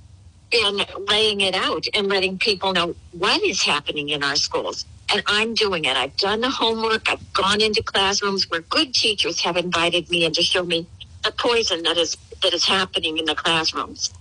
been 0.51 0.81
laying 1.09 1.41
it 1.41 1.55
out 1.55 1.87
and 1.95 2.09
letting 2.09 2.39
people 2.39 2.73
know 2.73 2.95
what 3.13 3.43
is 3.43 3.63
happening 3.63 4.11
in 4.11 4.23
our 4.23 4.37
schools. 4.37 4.85
And 5.13 5.23
I'm 5.27 5.55
doing 5.55 5.85
it. 5.85 5.97
I've 5.97 6.17
done 6.17 6.41
the 6.41 6.51
homework. 6.51 7.11
I've 7.11 7.33
gone 7.33 7.61
into 7.61 7.83
classrooms 7.83 8.49
where 8.51 8.61
good 8.61 8.95
teachers 8.95 9.41
have 9.43 9.57
invited 9.57 10.09
me 10.11 10.25
in 10.25 10.33
to 10.33 10.43
show 10.43 10.65
me 10.65 10.87
the 11.23 11.33
poison 11.33 11.83
that 11.83 11.97
is 11.97 12.17
that 12.43 12.53
is 12.53 12.65
happening 12.65 13.19
in 13.19 13.25
the 13.25 13.35
classrooms. 13.35 14.13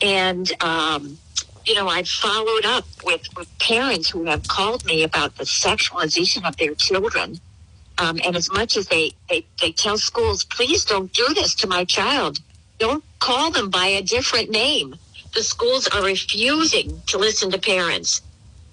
And 0.00 0.50
um, 0.62 1.18
you 1.66 1.74
know, 1.74 1.88
I've 1.88 2.08
followed 2.08 2.64
up 2.64 2.84
with, 3.04 3.28
with 3.36 3.58
parents 3.58 4.08
who 4.08 4.24
have 4.24 4.46
called 4.46 4.84
me 4.84 5.02
about 5.02 5.36
the 5.36 5.44
sexualization 5.44 6.46
of 6.46 6.56
their 6.56 6.74
children. 6.74 7.40
Um, 7.98 8.20
and 8.24 8.36
as 8.36 8.50
much 8.50 8.76
as 8.76 8.88
they, 8.88 9.12
they, 9.28 9.46
they 9.60 9.72
tell 9.72 9.96
schools, 9.96 10.44
please 10.44 10.84
don't 10.84 11.12
do 11.12 11.26
this 11.34 11.54
to 11.56 11.66
my 11.66 11.84
child, 11.84 12.38
don't 12.78 13.02
call 13.20 13.50
them 13.50 13.70
by 13.70 13.86
a 13.86 14.02
different 14.02 14.50
name. 14.50 14.96
The 15.34 15.42
schools 15.42 15.88
are 15.88 16.02
refusing 16.02 17.00
to 17.06 17.18
listen 17.18 17.50
to 17.50 17.58
parents. 17.58 18.20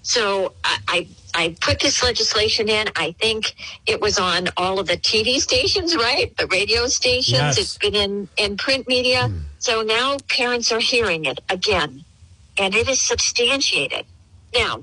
So 0.02 0.52
I, 0.62 0.78
I, 0.88 1.08
I 1.34 1.56
put 1.60 1.80
this 1.80 2.02
legislation 2.02 2.68
in. 2.68 2.88
I 2.94 3.12
think 3.12 3.54
it 3.86 4.00
was 4.00 4.18
on 4.18 4.48
all 4.58 4.78
of 4.78 4.86
the 4.86 4.98
TV 4.98 5.38
stations, 5.40 5.96
right? 5.96 6.34
The 6.36 6.46
radio 6.48 6.86
stations. 6.86 7.38
Yes. 7.38 7.58
It's 7.58 7.78
been 7.78 7.94
in, 7.94 8.28
in 8.36 8.56
print 8.58 8.86
media. 8.86 9.32
So 9.58 9.80
now 9.80 10.18
parents 10.28 10.70
are 10.72 10.80
hearing 10.80 11.24
it 11.24 11.40
again, 11.48 12.04
and 12.58 12.74
it 12.74 12.86
is 12.86 13.00
substantiated. 13.00 14.04
Now, 14.54 14.82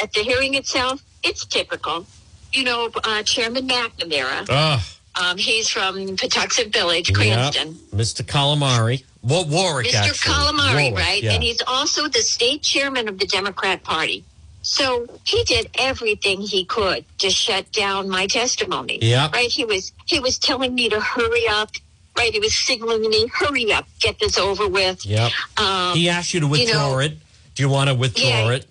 at 0.00 0.12
the 0.12 0.20
hearing 0.20 0.54
itself, 0.54 1.02
it's 1.22 1.46
typical. 1.46 2.06
You 2.52 2.64
know, 2.64 2.90
uh, 3.04 3.22
Chairman 3.22 3.68
McNamara, 3.68 4.46
Ugh. 4.48 4.80
um, 5.20 5.36
he's 5.36 5.68
from 5.68 6.16
Pawtuxet 6.16 6.72
Village. 6.72 7.12
Cranston. 7.12 7.74
Mr. 7.94 8.22
Calamari. 8.22 9.04
Well, 9.22 9.44
Warwick, 9.46 9.88
Mr. 9.88 9.94
actually. 9.94 10.32
Calamari, 10.32 10.90
Warwick, 10.90 11.04
right? 11.04 11.22
yeah. 11.22 11.32
And 11.32 11.42
he's 11.42 11.60
also 11.66 12.08
the 12.08 12.20
state 12.20 12.62
chairman 12.62 13.08
of 13.08 13.18
the 13.18 13.26
Democrat 13.26 13.82
Party. 13.82 14.24
So 14.62 15.06
he 15.24 15.44
did 15.44 15.70
everything 15.78 16.40
he 16.40 16.64
could 16.64 17.04
to 17.18 17.30
shut 17.30 17.70
down 17.72 18.08
my 18.08 18.26
testimony. 18.26 18.98
Yep. 19.00 19.32
Right? 19.32 19.50
He 19.50 19.64
was 19.64 19.92
he 20.06 20.20
was 20.20 20.38
telling 20.38 20.74
me 20.74 20.88
to 20.88 21.00
hurry 21.00 21.46
up. 21.48 21.70
Right? 22.16 22.32
He 22.32 22.40
was 22.40 22.54
signaling 22.54 23.08
me, 23.08 23.28
hurry 23.32 23.72
up, 23.72 23.86
get 24.00 24.18
this 24.18 24.36
over 24.36 24.68
with. 24.68 25.06
Yep. 25.06 25.30
Um, 25.56 25.96
he 25.96 26.08
asked 26.08 26.34
you 26.34 26.40
to 26.40 26.46
you 26.46 26.50
withdraw 26.50 26.92
know, 26.92 26.98
it. 26.98 27.12
Do 27.58 27.64
you 27.64 27.68
want 27.70 27.88
to 27.88 27.94
withdraw 27.96 28.28
Yeah. 28.28 28.50
it? 28.52 28.66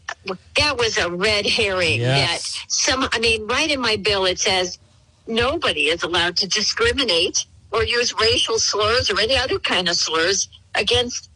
that 0.55 0.77
was 0.77 0.97
a 0.97 1.09
red 1.11 1.45
herring. 1.45 1.99
Yes. 1.99 2.53
That 2.53 2.71
some, 2.71 3.09
I 3.11 3.19
mean, 3.19 3.45
right 3.45 3.69
in 3.69 3.81
my 3.81 3.97
bill 3.97 4.23
it 4.25 4.39
says 4.39 4.79
nobody 5.27 5.89
is 5.89 6.03
allowed 6.03 6.37
to 6.37 6.47
discriminate 6.47 7.43
or 7.73 7.83
use 7.83 8.13
racial 8.17 8.57
slurs 8.59 9.09
or 9.09 9.19
any 9.19 9.35
other 9.35 9.59
kind 9.59 9.89
of 9.89 9.97
slurs 9.97 10.47
against 10.73 11.29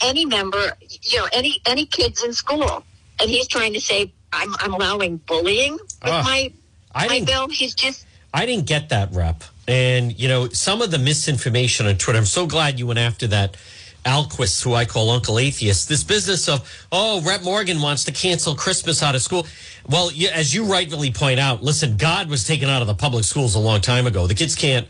any 0.00 0.24
member, 0.24 0.72
you 1.02 1.18
know, 1.18 1.28
any 1.30 1.60
any 1.66 1.84
kids 1.84 2.24
in 2.24 2.32
school. 2.32 2.82
And 3.20 3.28
he's 3.28 3.48
trying 3.48 3.74
to 3.74 3.82
say 3.82 4.10
I'm, 4.32 4.54
I'm 4.58 4.72
allowing 4.72 5.18
bullying 5.18 5.72
with 5.74 5.90
Ugh. 6.00 6.24
my 6.24 6.50
I 6.94 7.06
my 7.08 7.20
bill. 7.20 7.48
He's 7.48 7.74
just 7.74 8.06
I 8.32 8.46
didn't 8.46 8.64
get 8.64 8.88
that 8.88 9.12
rep. 9.12 9.44
And, 9.66 10.18
you 10.18 10.26
know, 10.28 10.48
some 10.48 10.80
of 10.80 10.90
the 10.90 10.98
misinformation 10.98 11.84
on 11.86 11.98
Twitter, 11.98 12.18
I'm 12.18 12.24
so 12.24 12.46
glad 12.46 12.78
you 12.78 12.86
went 12.86 12.98
after 12.98 13.26
that 13.26 13.58
Alquist, 14.04 14.62
who 14.62 14.74
I 14.74 14.84
call 14.84 15.10
Uncle 15.10 15.38
Atheist. 15.38 15.88
This 15.88 16.04
business 16.04 16.48
of, 16.48 16.86
oh, 16.92 17.20
Rep 17.22 17.42
Morgan 17.42 17.80
wants 17.80 18.04
to 18.04 18.12
cancel 18.12 18.54
Christmas 18.54 19.02
out 19.02 19.14
of 19.14 19.22
school. 19.22 19.46
Well, 19.88 20.10
as 20.32 20.54
you 20.54 20.64
rightfully 20.64 21.10
point 21.10 21.40
out, 21.40 21.62
listen, 21.62 21.96
God 21.96 22.28
was 22.28 22.44
taken 22.44 22.68
out 22.68 22.80
of 22.82 22.88
the 22.88 22.94
public 22.94 23.24
schools 23.24 23.54
a 23.54 23.58
long 23.58 23.80
time 23.80 24.06
ago. 24.06 24.26
The 24.26 24.34
kids 24.34 24.54
can't 24.54 24.86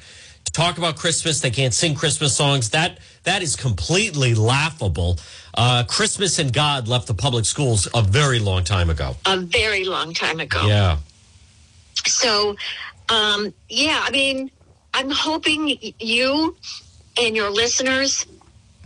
talk 0.52 0.78
about 0.78 0.96
Christmas. 0.96 1.40
They 1.40 1.50
can't 1.50 1.74
sing 1.74 1.94
Christmas 1.94 2.36
songs. 2.36 2.70
That 2.70 2.98
That 3.24 3.42
is 3.42 3.56
completely 3.56 4.34
laughable. 4.34 5.18
Uh, 5.54 5.84
Christmas 5.84 6.38
and 6.38 6.52
God 6.52 6.88
left 6.88 7.06
the 7.06 7.14
public 7.14 7.44
schools 7.44 7.88
a 7.94 8.02
very 8.02 8.38
long 8.38 8.64
time 8.64 8.90
ago. 8.90 9.16
a 9.26 9.36
very 9.38 9.84
long 9.84 10.14
time 10.14 10.40
ago. 10.40 10.66
Yeah. 10.66 10.98
So, 12.06 12.56
um, 13.08 13.52
yeah, 13.68 14.00
I 14.04 14.10
mean, 14.10 14.50
I'm 14.94 15.10
hoping 15.10 15.76
you 15.98 16.56
and 17.20 17.34
your 17.36 17.50
listeners 17.50 18.24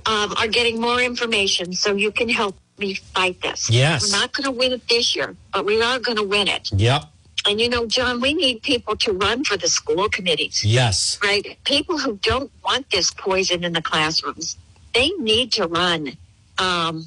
um, 0.07 0.35
are 0.37 0.49
getting 0.49 0.81
more 0.81 1.01
information 1.01 1.73
so 1.73 1.95
you 1.95 2.11
can 2.13 2.29
help 2.29 2.57
me 2.79 2.95
fight 2.95 3.41
this. 3.43 3.71
Yes. 3.71 4.11
We're 4.11 4.19
not 4.19 4.33
going 4.33 4.45
to 4.45 4.51
win 4.51 4.73
it 4.73 4.89
this 4.89 5.15
year, 5.15 5.37
but 5.53 5.65
we 5.65 5.83
are 5.83 5.99
going 5.99 6.17
to 6.17 6.25
win 6.25 6.49
it. 6.49 6.71
Yep. 6.73 7.05
And 7.47 7.61
you 7.61 7.69
know, 7.69 7.87
John, 7.87 8.21
we 8.21 8.35
need 8.35 8.63
people 8.63 8.97
to 8.97 9.13
run 9.13 9.45
for 9.45 9.57
the 9.57 9.69
school 9.69 10.09
committees. 10.09 10.65
Yes. 10.65 11.19
Right? 11.23 11.59
People 11.65 11.99
who 11.99 12.17
don't 12.23 12.51
want 12.65 12.91
this 12.91 13.11
poison 13.13 13.65
in 13.65 13.73
the 13.73 13.83
classrooms, 13.83 14.57
they 14.95 15.11
need 15.19 15.53
to 15.53 15.67
run. 15.67 16.17
Um, 16.59 17.07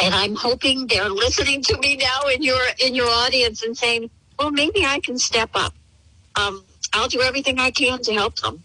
and 0.00 0.14
I'm 0.14 0.34
hoping 0.34 0.86
they're 0.86 1.08
listening 1.08 1.62
to 1.62 1.78
me 1.78 1.96
now 1.96 2.22
in 2.28 2.42
your 2.42 2.60
in 2.78 2.94
your 2.94 3.08
audience 3.08 3.62
and 3.62 3.76
saying, 3.76 4.10
"Well, 4.38 4.50
maybe 4.50 4.84
I 4.84 4.98
can 4.98 5.18
step 5.18 5.50
up. 5.54 5.74
Um, 6.34 6.64
I'll 6.92 7.08
do 7.08 7.20
everything 7.20 7.60
I 7.60 7.70
can 7.70 8.00
to 8.02 8.12
help 8.12 8.36
them." 8.36 8.62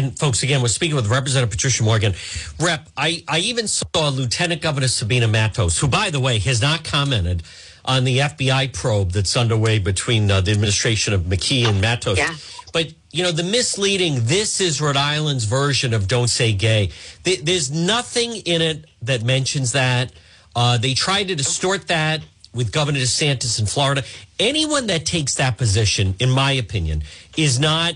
And 0.00 0.18
folks, 0.18 0.42
again, 0.42 0.62
we're 0.62 0.68
speaking 0.68 0.96
with 0.96 1.08
Representative 1.08 1.50
Patricia 1.50 1.82
Morgan. 1.82 2.14
Rep, 2.58 2.88
I, 2.96 3.22
I 3.28 3.40
even 3.40 3.68
saw 3.68 4.08
Lieutenant 4.08 4.62
Governor 4.62 4.88
Sabina 4.88 5.28
Matos, 5.28 5.78
who, 5.78 5.88
by 5.88 6.08
the 6.08 6.18
way, 6.20 6.38
has 6.38 6.62
not 6.62 6.84
commented 6.84 7.42
on 7.84 8.04
the 8.04 8.18
FBI 8.18 8.72
probe 8.72 9.10
that's 9.12 9.36
underway 9.36 9.78
between 9.78 10.30
uh, 10.30 10.40
the 10.40 10.52
administration 10.52 11.12
of 11.12 11.22
McKee 11.22 11.66
and 11.68 11.82
Matos. 11.82 12.16
Yeah. 12.16 12.34
But, 12.72 12.94
you 13.12 13.22
know, 13.24 13.30
the 13.32 13.42
misleading, 13.42 14.20
this 14.22 14.60
is 14.62 14.80
Rhode 14.80 14.96
Island's 14.96 15.44
version 15.44 15.92
of 15.92 16.08
Don't 16.08 16.28
Say 16.28 16.54
Gay. 16.54 16.90
There- 17.24 17.42
There's 17.42 17.70
nothing 17.70 18.36
in 18.36 18.62
it 18.62 18.86
that 19.02 19.22
mentions 19.22 19.72
that. 19.72 20.12
Uh, 20.56 20.78
they 20.78 20.94
tried 20.94 21.28
to 21.28 21.34
distort 21.34 21.88
that 21.88 22.22
with 22.54 22.72
Governor 22.72 23.00
DeSantis 23.00 23.60
in 23.60 23.66
Florida. 23.66 24.02
Anyone 24.38 24.86
that 24.86 25.04
takes 25.04 25.34
that 25.34 25.58
position, 25.58 26.14
in 26.20 26.30
my 26.30 26.52
opinion, 26.52 27.02
is 27.36 27.60
not, 27.60 27.94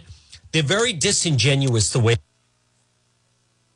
they're 0.55 0.63
very 0.63 0.93
disingenuous 0.93 1.91
the 1.91 1.99
way 1.99 2.15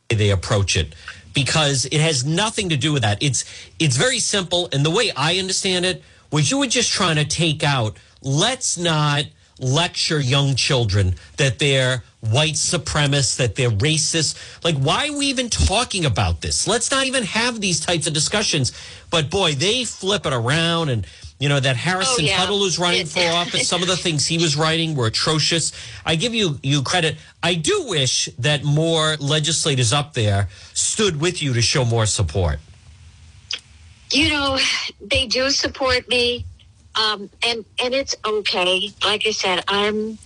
they 0.09 0.31
approach 0.31 0.77
it 0.77 0.95
because 1.35 1.87
it 1.87 2.01
has 2.01 2.25
nothing 2.25 2.69
to 2.69 2.77
do 2.77 2.93
with 2.93 3.03
that. 3.03 3.21
It's 3.21 3.45
it's 3.81 3.97
very 3.97 4.21
simple, 4.21 4.69
and 4.73 4.87
the 4.87 4.91
way 4.91 5.11
I 5.17 5.39
understand 5.39 5.85
it 5.85 6.05
was 6.31 6.53
you 6.53 6.59
were 6.59 6.69
just 6.69 6.93
trying 6.93 7.17
to 7.17 7.25
take 7.25 7.65
out. 7.65 7.97
Let's 8.23 8.79
not 8.79 9.25
lecture 9.59 10.21
young 10.21 10.55
children 10.55 11.17
that 11.37 11.59
they're 11.59 12.05
white 12.21 12.55
supremacists, 12.55 13.37
that 13.39 13.57
they're 13.57 13.71
racist. 13.71 14.39
Like, 14.63 14.77
why 14.77 15.09
are 15.09 15.19
we 15.19 15.27
even 15.27 15.51
talking 15.51 16.05
about 16.05 16.43
this? 16.43 16.69
Let's 16.69 16.93
not 16.93 17.07
even 17.07 17.25
have 17.25 17.61
these 17.61 17.81
types 17.81 18.07
of 18.07 18.13
discussions. 18.13 18.71
But 19.11 19.31
boy, 19.31 19.55
they 19.55 19.85
flip 19.85 20.27
it 20.27 20.33
around 20.33 20.91
and. 20.91 21.07
You 21.39 21.49
know 21.49 21.61
that 21.61 21.77
Harrison 21.77 22.25
yeah. 22.25 22.37
Tuttle 22.37 22.59
who's 22.59 22.79
running 22.79 23.07
for 23.07 23.21
office. 23.31 23.69
Some 23.69 23.81
of 23.81 23.89
the 23.89 23.97
things 23.97 24.27
he 24.27 24.39
was 24.39 24.57
writing 24.57 24.97
were 24.97 25.07
atrocious. 25.07 25.73
I 26.05 26.17
give 26.17 26.35
you 26.35 26.59
you 26.63 26.83
credit. 26.83 27.17
I 27.43 27.55
do 27.55 27.87
wish 27.87 28.29
that 28.39 28.65
more 28.65 29.17
legislators 29.21 29.93
up 29.93 30.15
there 30.15 30.49
stood 30.75 31.21
with 31.21 31.41
you 31.41 31.53
to 31.55 31.63
show 31.63 31.85
more 31.85 32.07
support. 32.07 32.59
you 34.13 34.31
know 34.31 34.59
they 35.01 35.27
do 35.27 35.51
support 35.51 36.09
me 36.09 36.45
um, 36.95 37.29
and 37.47 37.65
and 37.83 37.95
it's 37.95 38.17
okay 38.25 38.91
like 39.05 39.27
i 39.27 39.31
said 39.31 39.63
i'm 39.69 40.19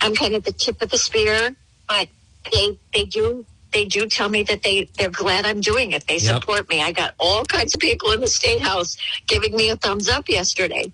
i'm 0.00 0.14
kind 0.14 0.34
of 0.34 0.44
the 0.44 0.52
tip 0.52 0.80
of 0.82 0.90
the 0.90 0.98
spear 0.98 1.54
but 1.88 2.08
they 2.52 2.78
they 2.94 3.04
do 3.04 3.44
they 3.72 3.84
do 3.84 4.06
tell 4.06 4.28
me 4.28 4.42
that 4.44 4.62
they 4.62 4.88
they're 4.98 5.10
glad 5.10 5.44
I'm 5.46 5.60
doing 5.60 5.92
it. 5.92 6.06
They 6.06 6.18
Yep. 6.18 6.34
support 6.42 6.68
me. 6.68 6.82
I 6.82 6.92
got 6.92 7.14
all 7.18 7.44
kinds 7.44 7.74
of 7.74 7.80
people 7.80 8.12
in 8.12 8.20
the 8.20 8.26
state 8.28 8.60
house 8.60 8.96
giving 9.26 9.54
me 9.54 9.70
a 9.70 9.76
thumbs 9.76 10.08
up 10.08 10.28
yesterday. 10.28 10.92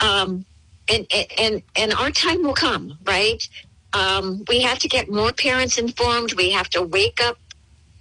Um, 0.00 0.44
and 0.88 1.06
and 1.38 1.62
and 1.76 1.92
our 1.94 2.10
time 2.10 2.42
will 2.42 2.54
come, 2.54 2.98
right? 3.04 3.46
Um, 3.92 4.44
we 4.48 4.60
have 4.62 4.78
to 4.80 4.88
get 4.88 5.10
more 5.10 5.32
parents 5.32 5.78
informed. 5.78 6.34
We 6.34 6.50
have 6.50 6.68
to 6.70 6.82
wake 6.82 7.20
up 7.22 7.38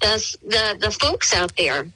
the 0.02 0.38
the 0.44 0.78
the 0.80 0.92
folks 0.92 1.34
out 1.34 1.56
there. 1.58 1.88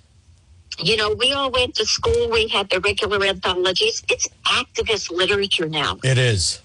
You 0.80 0.98
know, 0.98 1.14
we 1.14 1.34
all 1.34 1.52
went 1.52 1.76
to 1.76 1.86
school. 1.86 2.30
We 2.30 2.48
had 2.48 2.70
the 2.70 2.80
regular 2.80 3.24
anthologies. 3.26 4.04
It's 4.10 4.28
activist 4.46 5.12
literature 5.12 5.68
now. 5.70 6.00
It 6.04 6.18
is. 6.18 6.62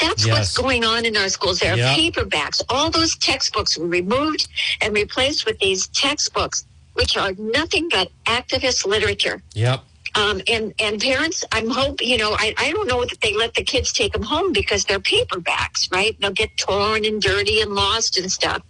That's 0.00 0.24
Yes. 0.26 0.36
what's 0.38 0.56
going 0.56 0.84
on 0.84 1.04
in 1.04 1.16
our 1.16 1.28
schools. 1.28 1.58
There 1.60 1.74
are 1.74 1.76
Yeah. 1.76 1.94
paperbacks. 1.94 2.62
All 2.68 2.90
those 2.90 3.16
textbooks 3.16 3.76
were 3.76 3.86
removed 3.86 4.48
and 4.80 4.94
replaced 4.94 5.44
with 5.46 5.58
these 5.58 5.88
textbooks, 5.88 6.64
which 6.94 7.16
are 7.16 7.32
nothing 7.38 7.88
but 7.90 8.10
activist 8.26 8.86
literature. 8.86 9.42
Yep. 9.54 9.84
Um, 10.16 10.40
and 10.48 10.74
and 10.80 11.00
parents, 11.00 11.44
I'm 11.52 11.68
hoping 11.70 12.08
you 12.08 12.18
know 12.18 12.32
I, 12.32 12.52
I 12.58 12.72
don't 12.72 12.88
know 12.88 13.04
that 13.04 13.20
they 13.20 13.34
let 13.36 13.54
the 13.54 13.62
kids 13.62 13.92
take 13.92 14.12
them 14.12 14.22
home 14.24 14.52
because 14.52 14.84
they're 14.84 14.98
paperbacks, 14.98 15.90
right? 15.92 16.16
They'll 16.20 16.32
get 16.32 16.56
torn 16.56 17.04
and 17.04 17.22
dirty 17.22 17.60
and 17.60 17.74
lost 17.74 18.18
and 18.18 18.30
stuff. 18.32 18.62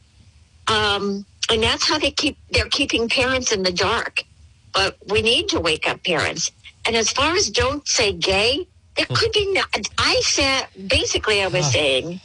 Um, 0.68 1.24
and 1.50 1.62
that's 1.62 1.88
how 1.88 1.98
they 1.98 2.10
keep 2.10 2.36
they're 2.50 2.68
keeping 2.68 3.08
parents 3.08 3.52
in 3.52 3.62
the 3.62 3.72
dark. 3.72 4.24
But 4.72 4.98
we 5.08 5.22
need 5.22 5.48
to 5.48 5.60
wake 5.60 5.88
up 5.88 6.04
parents. 6.04 6.50
And 6.84 6.94
as 6.94 7.10
far 7.10 7.34
as 7.34 7.50
don't 7.50 7.86
say 7.88 8.12
gay, 8.12 8.66
there 8.96 9.06
could 9.06 9.32
be 9.32 9.52
no. 9.52 9.62
I 9.98 10.20
said 10.24 10.66
basically 10.88 11.42
I 11.42 11.46
was 11.48 11.70
saying 11.72 12.20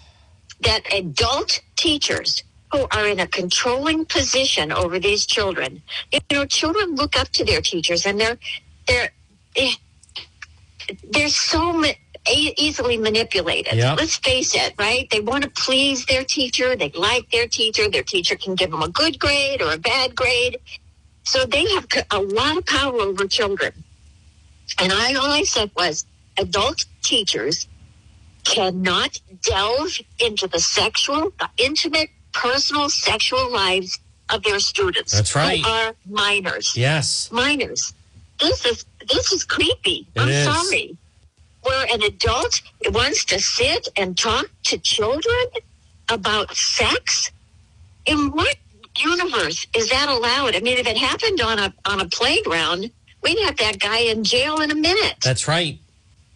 that 0.61 0.81
adult 0.93 1.61
teachers 1.75 2.43
who 2.71 2.87
are 2.91 3.07
in 3.07 3.19
a 3.19 3.27
controlling 3.27 4.05
position 4.05 4.71
over 4.71 4.99
these 4.99 5.25
children, 5.25 5.81
you 6.11 6.19
know, 6.31 6.45
children 6.45 6.95
look 6.95 7.17
up 7.17 7.29
to 7.29 7.45
their 7.45 7.61
teachers 7.61 8.05
and 8.05 8.19
they're 8.19 8.37
they're 8.87 9.09
eh, 9.55 9.73
they're 11.11 11.29
so 11.29 11.73
ma- 11.73 11.87
easily 12.31 12.97
manipulated. 12.97 13.75
Yep. 13.75 13.99
Let's 13.99 14.17
face 14.17 14.55
it, 14.55 14.73
right? 14.77 15.07
They 15.11 15.19
want 15.19 15.43
to 15.43 15.49
please 15.49 16.05
their 16.05 16.23
teacher. 16.23 16.75
They 16.75 16.89
like 16.91 17.29
their 17.31 17.47
teacher. 17.47 17.89
Their 17.89 18.03
teacher 18.03 18.35
can 18.35 18.55
give 18.55 18.71
them 18.71 18.81
a 18.81 18.89
good 18.89 19.19
grade 19.19 19.61
or 19.61 19.71
a 19.73 19.77
bad 19.77 20.15
grade. 20.15 20.57
So 21.23 21.45
they 21.45 21.65
have 21.73 21.87
a 22.11 22.19
lot 22.19 22.57
of 22.57 22.65
power 22.65 22.99
over 23.01 23.27
children. 23.27 23.71
And 24.79 24.91
I 24.91 25.13
all 25.13 25.31
I 25.31 25.43
said 25.43 25.71
was 25.75 26.05
adult 26.37 26.85
teachers 27.01 27.67
cannot 28.43 29.19
delve 29.41 29.99
into 30.19 30.47
the 30.47 30.59
sexual, 30.59 31.31
the 31.39 31.49
intimate, 31.57 32.09
personal 32.31 32.89
sexual 32.89 33.51
lives 33.51 33.99
of 34.29 34.43
their 34.43 34.59
students. 34.59 35.13
That's 35.13 35.35
right. 35.35 35.59
Who 35.59 35.69
are 35.69 35.95
minors. 36.09 36.75
Yes. 36.75 37.31
Minors. 37.31 37.93
This 38.39 38.65
is 38.65 38.85
this 39.09 39.31
is 39.31 39.43
creepy. 39.43 40.07
It 40.15 40.21
I'm 40.21 40.29
is. 40.29 40.45
sorry. 40.45 40.97
Where 41.63 41.87
an 41.91 42.03
adult 42.03 42.61
wants 42.89 43.25
to 43.25 43.39
sit 43.39 43.87
and 43.97 44.17
talk 44.17 44.49
to 44.65 44.77
children 44.77 45.45
about 46.09 46.55
sex? 46.55 47.31
In 48.05 48.29
what 48.31 48.55
universe 48.97 49.65
is 49.75 49.89
that 49.89 50.09
allowed? 50.09 50.55
I 50.55 50.59
mean, 50.59 50.77
if 50.77 50.87
it 50.87 50.97
happened 50.97 51.41
on 51.41 51.59
a 51.59 51.73
on 51.85 52.01
a 52.01 52.05
playground, 52.07 52.91
we'd 53.23 53.39
have 53.45 53.57
that 53.57 53.79
guy 53.79 53.99
in 53.99 54.23
jail 54.23 54.61
in 54.61 54.71
a 54.71 54.75
minute. 54.75 55.15
That's 55.23 55.47
right. 55.47 55.79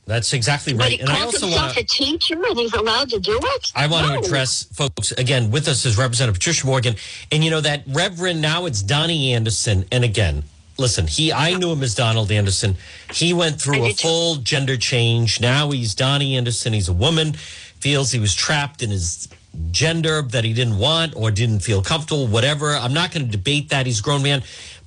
That's 0.09 0.33
exactly 0.33 0.73
But 0.73 0.81
right. 0.85 0.91
he 0.93 0.99
And 1.01 1.09
I 1.11 1.21
also 1.21 1.45
himself 1.45 1.75
want 1.75 1.77
a 1.77 1.83
teacher 1.83 2.33
and 2.43 2.57
he's 2.57 2.73
allowed 2.73 3.09
to 3.11 3.19
do 3.19 3.37
it? 3.41 3.71
I 3.75 3.85
want 3.85 4.07
No. 4.07 4.19
to 4.19 4.25
address 4.25 4.65
folks 4.73 5.11
again 5.13 5.51
with 5.51 5.67
us 5.67 5.85
is 5.85 5.97
Representative 5.99 6.33
Patricia 6.39 6.65
Morgan, 6.65 6.95
and 7.31 7.43
you 7.43 7.51
know 7.51 7.61
that 7.61 7.83
Reverend 7.87 8.41
now 8.41 8.65
it's 8.65 8.81
Donnie 8.81 9.33
Anderson, 9.33 9.85
and 9.91 10.03
again, 10.03 10.43
listen, 10.77 11.05
he 11.05 11.31
I 11.31 11.53
knew 11.53 11.71
him 11.71 11.83
as 11.83 11.93
Donald 11.93 12.31
Anderson. 12.31 12.75
He 13.13 13.33
went 13.33 13.61
through 13.61 13.85
a 13.85 13.93
full 13.93 14.37
gender 14.37 14.77
change. 14.77 15.39
Now 15.39 15.69
he's 15.69 15.93
Donnie 15.93 16.35
Anderson. 16.35 16.73
He's 16.73 16.87
a 16.89 16.93
woman. 16.93 17.33
Feels 17.79 18.11
he 18.11 18.19
was 18.19 18.33
trapped 18.33 18.81
in 18.81 18.89
his 18.89 19.27
gender 19.71 20.21
that 20.23 20.43
he 20.43 20.53
didn't 20.53 20.79
want 20.79 21.15
or 21.15 21.29
didn't 21.31 21.59
feel 21.59 21.81
comfortable. 21.83 22.25
Whatever. 22.27 22.75
I'm 22.75 22.93
not 22.93 23.11
going 23.11 23.25
to 23.27 23.31
debate 23.31 23.69
that. 23.69 23.85
He's 23.85 23.99
a 23.99 24.03
grown 24.03 24.23
man, 24.23 24.41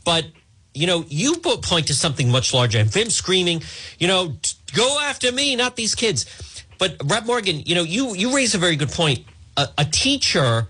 but. 0.05 0.27
You 0.75 0.87
know, 0.87 1.05
you 1.07 1.35
point 1.37 1.89
to 1.89 1.95
something 1.95 2.31
much 2.31 2.55
larger. 2.55 2.79
And 2.79 2.91
him 2.95 3.11
screaming, 3.11 3.63
you 3.99 4.09
know, 4.09 4.35
"T- 4.41 4.55
go 4.75 5.01
after 5.01 5.33
me, 5.33 5.57
not 5.57 5.77
these 5.77 5.95
kids. 5.95 6.27
But 6.79 6.97
Rep 7.05 7.27
Morgan, 7.27 7.61
you 7.61 7.75
know, 7.75 7.83
you 7.83 8.15
you 8.15 8.35
raise 8.35 8.55
a 8.55 8.59
very 8.59 8.77
good 8.77 8.91
point. 8.91 9.25
A, 9.57 9.69
a 9.79 9.85
teacher 9.85 10.69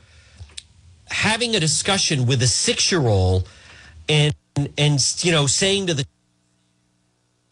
having 1.08 1.54
a 1.54 1.60
discussion 1.60 2.26
with 2.26 2.42
a 2.42 2.46
six 2.46 2.90
year 2.90 3.06
old 3.06 3.48
and 4.08 4.34
and 4.76 5.00
you 5.24 5.32
know 5.32 5.46
saying 5.46 5.86
to 5.86 5.94
the 5.94 6.06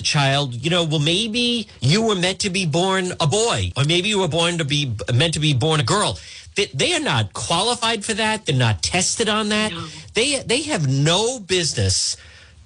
child, 0.02 0.54
you 0.54 0.70
know, 0.70 0.84
well 0.84 0.98
maybe 0.98 1.68
you 1.80 2.02
were 2.02 2.14
meant 2.14 2.40
to 2.40 2.50
be 2.50 2.66
born 2.66 3.12
a 3.20 3.26
boy, 3.26 3.72
or 3.76 3.84
maybe 3.84 4.08
you 4.08 4.18
were 4.18 4.28
born 4.28 4.58
to 4.58 4.64
be 4.64 4.94
meant 5.14 5.34
to 5.34 5.40
be 5.40 5.54
born 5.54 5.80
a 5.80 5.84
girl. 5.84 6.18
They, 6.56 6.66
they 6.66 6.94
are 6.94 7.00
not 7.00 7.32
qualified 7.32 8.04
for 8.04 8.14
that. 8.14 8.46
They're 8.46 8.56
not 8.56 8.82
tested 8.82 9.28
on 9.28 9.50
that. 9.50 9.72
They 10.14 10.40
they 10.40 10.62
have 10.62 10.88
no 10.88 11.38
business 11.38 12.16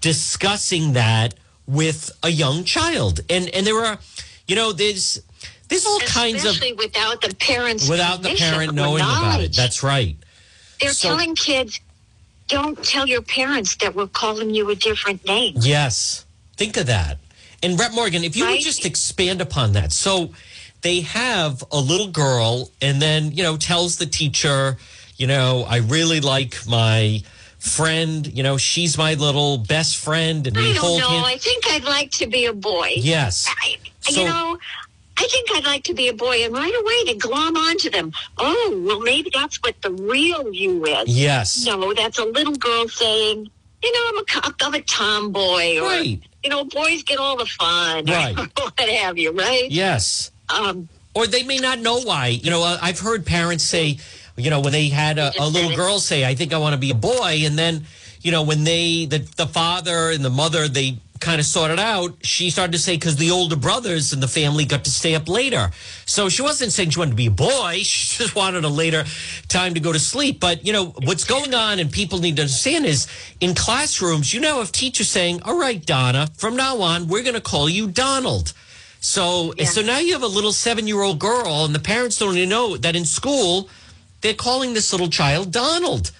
discussing 0.00 0.94
that 0.94 1.34
with 1.66 2.10
a 2.22 2.28
young 2.30 2.64
child. 2.64 3.20
And 3.30 3.48
and 3.48 3.66
there 3.66 3.84
are, 3.84 3.98
you 4.46 4.56
know, 4.56 4.72
there's 4.72 5.20
there's 5.68 5.86
all 5.86 6.00
kinds 6.00 6.44
of 6.44 6.60
without 6.76 7.20
the 7.20 7.34
parents 7.34 7.88
without 7.88 8.22
the 8.22 8.34
parent 8.36 8.74
knowing 8.74 9.02
about 9.02 9.40
it. 9.40 9.54
That's 9.54 9.82
right. 9.82 10.16
They're 10.80 10.92
So- 10.92 11.08
telling 11.08 11.34
kids, 11.34 11.80
don't 12.48 12.82
tell 12.84 13.08
your 13.08 13.22
parents 13.22 13.76
that 13.76 13.94
we're 13.94 14.06
calling 14.06 14.54
you 14.54 14.70
a 14.70 14.74
different 14.74 15.24
name. 15.24 15.54
Yes. 15.60 16.24
Think 16.56 16.76
of 16.76 16.86
that. 16.86 17.18
And 17.62 17.78
Rep 17.78 17.92
Morgan, 17.92 18.24
if 18.24 18.36
you 18.36 18.46
would 18.46 18.60
just 18.60 18.84
expand 18.84 19.40
upon 19.40 19.72
that. 19.72 19.92
So 19.92 20.34
they 20.82 21.00
have 21.00 21.64
a 21.72 21.80
little 21.80 22.08
girl 22.08 22.70
and 22.82 23.00
then, 23.00 23.32
you 23.32 23.42
know, 23.42 23.56
tells 23.56 23.96
the 23.96 24.04
teacher, 24.04 24.76
you 25.16 25.26
know, 25.26 25.64
I 25.66 25.78
really 25.78 26.20
like 26.20 26.66
my 26.68 27.22
friend, 27.64 28.26
you 28.26 28.42
know, 28.42 28.56
she's 28.56 28.98
my 28.98 29.14
little 29.14 29.56
best 29.58 29.96
friend 29.96 30.46
and 30.46 30.56
I 30.56 30.60
don't 30.74 30.76
hold 30.76 31.00
know. 31.00 31.08
hands. 31.08 31.26
I 31.26 31.36
think 31.38 31.64
I'd 31.68 31.84
like 31.84 32.10
to 32.12 32.26
be 32.26 32.44
a 32.44 32.52
boy. 32.52 32.92
Yes. 32.96 33.48
I, 33.62 33.76
So- 34.00 34.20
you 34.20 34.26
know, 34.28 34.58
I 35.16 35.26
think 35.28 35.48
I'd 35.54 35.64
like 35.64 35.84
to 35.84 35.94
be 35.94 36.08
a 36.08 36.12
boy, 36.12 36.44
and 36.44 36.52
right 36.52 36.74
away 36.74 37.04
they 37.06 37.14
glom 37.18 37.56
onto 37.56 37.88
them. 37.88 38.12
Oh, 38.36 38.82
well, 38.84 39.00
maybe 39.00 39.30
that's 39.32 39.56
what 39.62 39.80
the 39.80 39.92
real 39.92 40.52
you 40.52 40.84
is. 40.84 41.08
Yes. 41.08 41.64
No, 41.64 41.94
that's 41.94 42.18
a 42.18 42.24
little 42.24 42.54
girl 42.56 42.88
saying, 42.88 43.48
you 43.82 43.92
know, 43.92 44.00
I'm 44.08 44.18
a, 44.50 44.54
I'm 44.64 44.74
a 44.74 44.80
tomboy, 44.82 45.78
or 45.78 45.86
Right. 45.88 46.20
you 46.42 46.50
know, 46.50 46.64
boys 46.64 47.04
get 47.04 47.18
all 47.18 47.36
the 47.36 47.46
fun, 47.46 48.04
Right. 48.08 48.36
what 48.36 48.80
have 48.80 49.16
you, 49.16 49.30
right? 49.30 49.70
Yes. 49.70 50.32
Um, 50.48 50.88
or 51.14 51.28
they 51.28 51.44
may 51.44 51.58
not 51.58 51.78
know 51.78 52.00
why. 52.00 52.26
You 52.26 52.50
know, 52.50 52.62
I've 52.82 52.98
heard 52.98 53.24
parents 53.24 53.62
say, 53.62 53.98
you 54.36 54.50
know, 54.50 54.60
when 54.60 54.72
they 54.72 54.88
had 54.88 55.18
a, 55.18 55.32
a 55.38 55.48
little 55.48 55.74
girl 55.76 56.00
say, 56.00 56.24
"I 56.24 56.34
think 56.34 56.52
I 56.52 56.58
want 56.58 56.74
to 56.74 56.78
be 56.78 56.90
a 56.90 56.94
boy," 56.94 57.42
and 57.44 57.58
then, 57.58 57.86
you 58.20 58.32
know, 58.32 58.42
when 58.42 58.64
they 58.64 59.06
the 59.06 59.18
the 59.36 59.46
father 59.46 60.10
and 60.10 60.24
the 60.24 60.30
mother 60.30 60.66
they 60.68 60.98
kind 61.20 61.40
of 61.40 61.46
sorted 61.46 61.78
out, 61.78 62.14
she 62.22 62.50
started 62.50 62.72
to 62.72 62.78
say 62.78 62.96
because 62.96 63.16
the 63.16 63.30
older 63.30 63.56
brothers 63.56 64.12
in 64.12 64.20
the 64.20 64.28
family 64.28 64.64
got 64.64 64.84
to 64.84 64.90
stay 64.90 65.14
up 65.14 65.28
later. 65.28 65.70
So 66.04 66.28
she 66.28 66.42
wasn't 66.42 66.72
saying 66.72 66.90
she 66.90 66.98
wanted 66.98 67.12
to 67.12 67.16
be 67.16 67.26
a 67.26 67.30
boy; 67.30 67.76
she 67.82 68.18
just 68.22 68.34
wanted 68.34 68.64
a 68.64 68.68
later 68.68 69.04
time 69.48 69.74
to 69.74 69.80
go 69.80 69.92
to 69.92 70.00
sleep. 70.00 70.40
But 70.40 70.66
you 70.66 70.72
know, 70.72 70.86
what's 71.04 71.24
going 71.24 71.54
on, 71.54 71.78
and 71.78 71.90
people 71.90 72.18
need 72.18 72.36
to 72.36 72.42
understand 72.42 72.86
is 72.86 73.06
in 73.40 73.54
classrooms, 73.54 74.34
you 74.34 74.40
now 74.40 74.58
have 74.58 74.72
teachers 74.72 75.08
saying, 75.08 75.42
"All 75.42 75.58
right, 75.58 75.84
Donna, 75.84 76.28
from 76.36 76.56
now 76.56 76.80
on, 76.80 77.06
we're 77.06 77.22
going 77.22 77.34
to 77.34 77.40
call 77.40 77.68
you 77.68 77.86
Donald." 77.86 78.52
So 79.00 79.52
so 79.64 79.82
now 79.82 79.98
you 79.98 80.14
have 80.14 80.22
a 80.22 80.26
little 80.26 80.52
seven 80.52 80.88
year 80.88 81.02
old 81.02 81.20
girl, 81.20 81.64
and 81.64 81.74
the 81.74 81.78
parents 81.78 82.18
don't 82.18 82.36
even 82.36 82.48
know 82.48 82.76
that 82.76 82.96
in 82.96 83.04
school 83.04 83.68
they're 84.24 84.32
calling 84.34 84.72
this 84.72 84.90
little 84.90 85.08
child 85.10 85.52
Donald 85.52 86.10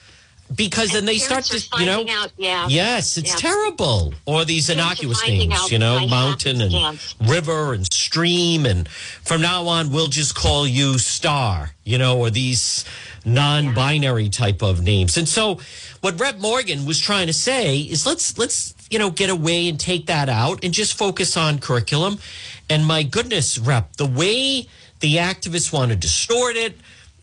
because 0.54 0.92
then 0.92 1.06
they 1.06 1.16
start 1.16 1.42
to 1.44 1.58
you 1.80 1.86
know 1.86 2.04
out, 2.06 2.30
yeah. 2.36 2.68
yes 2.68 3.16
it's 3.16 3.30
Yeah. 3.30 3.36
terrible 3.50 4.12
or 4.26 4.44
these 4.44 4.68
innocuous 4.68 5.26
names 5.26 5.72
you 5.72 5.78
know 5.78 6.06
mountain 6.06 6.60
and 6.60 6.70
happenstance. 6.70 7.30
river 7.30 7.72
and 7.72 7.90
stream 7.90 8.66
and 8.66 8.86
from 9.24 9.40
now 9.40 9.66
on 9.66 9.90
we'll 9.90 10.08
just 10.08 10.34
call 10.34 10.66
you 10.68 10.98
star 10.98 11.70
you 11.84 11.96
know 11.96 12.18
or 12.18 12.28
these 12.28 12.84
non-binary 13.24 14.28
type 14.28 14.62
of 14.62 14.82
names 14.82 15.16
and 15.16 15.26
so 15.26 15.58
what 16.02 16.20
Rep 16.20 16.38
Morgan 16.38 16.84
was 16.84 17.00
trying 17.00 17.26
to 17.26 17.32
say 17.32 17.78
is 17.78 18.04
let's 18.06 18.36
let's 18.36 18.74
you 18.90 18.98
know 18.98 19.08
get 19.10 19.30
away 19.30 19.66
and 19.66 19.80
take 19.80 20.06
that 20.06 20.28
out 20.28 20.62
and 20.62 20.74
just 20.74 20.92
focus 20.96 21.38
on 21.38 21.58
curriculum 21.58 22.18
and 22.68 22.84
my 22.84 23.02
goodness 23.02 23.56
Rep 23.58 23.96
the 23.96 24.06
way 24.06 24.66
the 25.00 25.16
activists 25.16 25.72
want 25.72 25.90
to 25.90 25.96
distort 25.96 26.56
it 26.56 26.76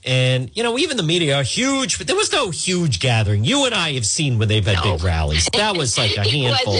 and 0.03 0.49
you 0.55 0.63
know 0.63 0.77
even 0.77 0.97
the 0.97 1.03
media 1.03 1.35
are 1.37 1.43
huge 1.43 1.97
but 1.97 2.07
there 2.07 2.15
was 2.15 2.31
no 2.31 2.49
huge 2.49 2.99
gathering 2.99 3.43
you 3.43 3.65
and 3.65 3.75
I 3.75 3.93
have 3.93 4.05
seen 4.05 4.39
when 4.39 4.47
they've 4.47 4.65
had 4.65 4.81
big 4.83 5.03
rallies 5.03 5.47
that 5.53 5.77
was 5.77 5.97
like 5.97 6.17
a 6.17 6.23
handful 6.29 6.75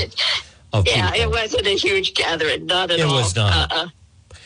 of 0.74 0.88
yeah, 0.88 1.11
people 1.11 1.22
it 1.22 1.30
wasn't 1.30 1.67
a 1.67 1.76
huge 1.76 2.13
gathering, 2.13 2.65
not 2.65 2.91
at 2.91 2.99
It 2.99 3.05
all. 3.05 3.15
was 3.15 3.36
not. 3.36 3.72
Uh-uh. 3.74 3.88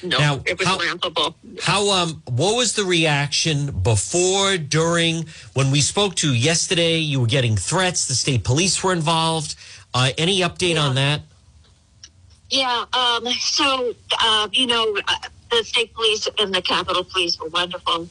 no, 0.04 0.18
Now, 0.18 0.42
it 0.46 0.58
was 0.58 0.68
how-. 0.68 1.34
How 1.62 1.90
um 1.92 2.24
what 2.26 2.56
was 2.58 2.74
the 2.74 2.84
reaction 2.84 3.72
before, 3.84 4.58
during, 4.58 5.28
when 5.54 5.70
we 5.70 5.82
spoke 5.82 6.16
to 6.16 6.30
you 6.30 6.34
yesterday? 6.34 6.98
You 6.98 7.20
were 7.22 7.28
getting 7.28 7.56
threats. 7.56 8.08
The 8.08 8.16
state 8.16 8.44
police 8.44 8.84
were 8.84 8.92
involved. 8.92 9.56
Uh, 9.94 10.12
any 10.18 10.40
update 10.40 10.82
on 10.82 10.96
that? 10.96 11.22
Yeah. 12.50 12.86
Um, 12.94 13.26
so, 13.40 13.94
uh, 14.20 14.48
you 14.52 14.68
know, 14.68 14.98
uh, 15.08 15.16
the 15.52 15.64
state 15.64 15.94
police 15.94 16.28
and 16.40 16.54
the 16.54 16.62
Capitol 16.62 17.04
Police 17.04 17.40
were 17.40 17.50
wonderful. 17.50 18.08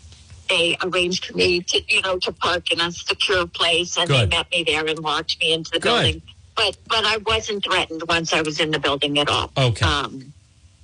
They 0.49 0.77
arranged 0.83 1.27
for 1.27 1.37
me 1.37 1.61
to, 1.61 1.81
you 1.89 2.03
know, 2.03 2.19
to 2.19 2.33
park 2.33 2.71
in 2.71 2.81
a 2.81 2.91
secure 2.93 3.47
place, 3.47 3.97
and 3.97 4.09
Good. 4.09 4.31
they 4.31 4.37
met 4.37 4.51
me 4.51 4.65
there 4.65 4.87
and 4.87 4.99
walked 5.01 5.39
me 5.41 5.53
into 5.53 5.71
the 5.71 5.81
Good. 5.81 6.03
building. 6.03 6.23
But, 6.57 6.77
but 6.87 7.05
I 7.05 7.17
wasn't 7.19 7.65
threatened 7.65 8.03
once 8.09 8.33
I 8.33 8.43
was 8.43 8.61
in 8.61 8.71
the 8.71 8.79
building 8.79 9.19
at 9.19 9.29
all. 9.29 9.51
Okay. 9.57 9.85
Um, 9.85 10.33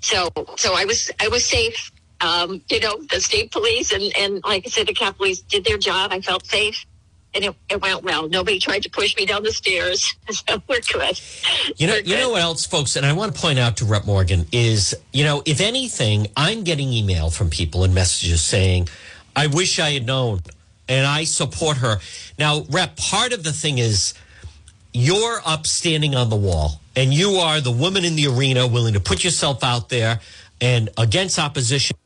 so, 0.01 0.29
so 0.57 0.75
I 0.75 0.85
was, 0.85 1.11
I 1.21 1.29
was 1.29 1.45
safe. 1.45 1.93
Um, 2.21 2.61
you 2.69 2.81
know, 2.81 3.01
the 3.11 3.21
state 3.21 3.51
police 3.51 3.93
and, 3.93 4.13
and 4.17 4.43
like 4.45 4.67
I 4.67 4.69
said, 4.69 4.87
the 4.87 4.95
Capitol 4.95 5.19
Police 5.19 5.41
did 5.41 5.65
their 5.65 5.79
job. 5.79 6.13
I 6.13 6.21
felt 6.21 6.45
safe. 6.47 6.85
And 7.33 7.45
it, 7.45 7.55
it 7.71 7.81
went 7.81 8.03
well. 8.03 8.29
Nobody 8.29 8.59
tried 8.59 8.83
to 8.83 8.91
push 8.91 9.17
me 9.17 9.25
down 9.25 9.45
the 9.45 9.53
stairs, 9.53 10.17
so 10.31 10.61
we're 10.69 10.81
good. 10.93 11.21
You 11.77 11.87
know, 11.87 11.93
We're 11.93 12.01
you 12.01 12.17
know 12.17 12.31
what 12.31 12.43
else, 12.43 12.67
folks, 12.67 12.97
and 12.97 13.07
I 13.07 13.13
want 13.13 13.33
to 13.33 13.41
point 13.41 13.61
out 13.61 13.77
to 13.77 13.85
Rep 13.85 14.05
Morgan 14.05 14.47
is, 14.51 14.97
you 15.13 15.23
know, 15.23 15.41
if 15.47 15.61
anything, 15.61 16.27
I'm 16.37 16.65
getting 16.65 16.93
email 16.93 17.31
from 17.31 17.49
people 17.49 17.85
and 17.85 17.95
messages 17.95 18.43
saying, 18.43 18.89
"I 19.43 19.47
wish 19.47 19.79
I 19.79 19.91
had 19.97 20.05
known," 20.05 20.43
and 20.87 21.07
I 21.07 21.25
support 21.25 21.77
her. 21.79 21.95
Now, 22.39 22.53
Rep, 22.69 22.97
part 22.97 23.33
of 23.33 23.43
the 23.43 23.53
thing 23.63 23.79
is 23.79 24.13
you're 24.93 25.41
up 25.47 25.67
standing 25.67 26.15
on 26.15 26.29
the 26.29 26.37
wall, 26.49 26.81
and 26.95 27.15
you 27.15 27.37
are 27.37 27.61
the 27.61 27.71
woman 27.85 28.05
in 28.05 28.17
the 28.17 28.27
arena, 28.27 28.67
willing 28.67 28.95
to 28.95 29.01
put 29.01 29.25
yourself 29.25 29.65
out 29.65 29.89
there 29.89 30.21
and 30.61 30.91
against 30.99 31.39
opposition. 31.39 31.97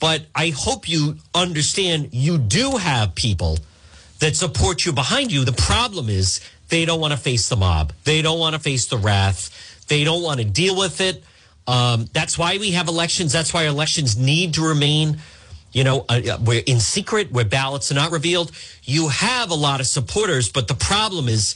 But 0.00 0.26
I 0.34 0.50
hope 0.50 0.88
you 0.88 1.16
understand 1.34 2.10
you 2.12 2.36
do 2.36 2.76
have 2.76 3.14
people 3.14 3.58
that 4.18 4.36
support 4.36 4.84
you 4.84 4.92
behind 4.92 5.32
you. 5.32 5.44
The 5.44 5.52
problem 5.52 6.10
is 6.10 6.40
they 6.68 6.84
don't 6.84 7.00
want 7.00 7.12
to 7.12 7.18
face 7.18 7.48
the 7.48 7.56
mob. 7.56 7.92
They 8.04 8.20
don't 8.20 8.38
want 8.38 8.54
to 8.54 8.60
face 8.60 8.86
the 8.86 8.98
wrath. 8.98 9.50
They 9.88 10.04
don't 10.04 10.22
want 10.22 10.40
to 10.40 10.44
deal 10.44 10.76
with 10.76 11.00
it. 11.00 11.24
Um, 11.66 12.06
that's 12.12 12.38
why 12.38 12.58
we 12.58 12.72
have 12.72 12.88
elections. 12.88 13.32
That's 13.32 13.52
why 13.52 13.64
elections 13.64 14.16
need 14.16 14.54
to 14.54 14.62
remain, 14.62 15.18
you 15.72 15.84
know, 15.84 16.04
uh, 16.08 16.38
we're 16.44 16.62
in 16.66 16.80
secret, 16.80 17.32
where 17.32 17.44
ballots 17.44 17.90
are 17.90 17.94
not 17.94 18.12
revealed. 18.12 18.52
You 18.84 19.08
have 19.08 19.50
a 19.50 19.54
lot 19.54 19.80
of 19.80 19.86
supporters, 19.86 20.48
but 20.48 20.68
the 20.68 20.74
problem 20.74 21.28
is 21.28 21.54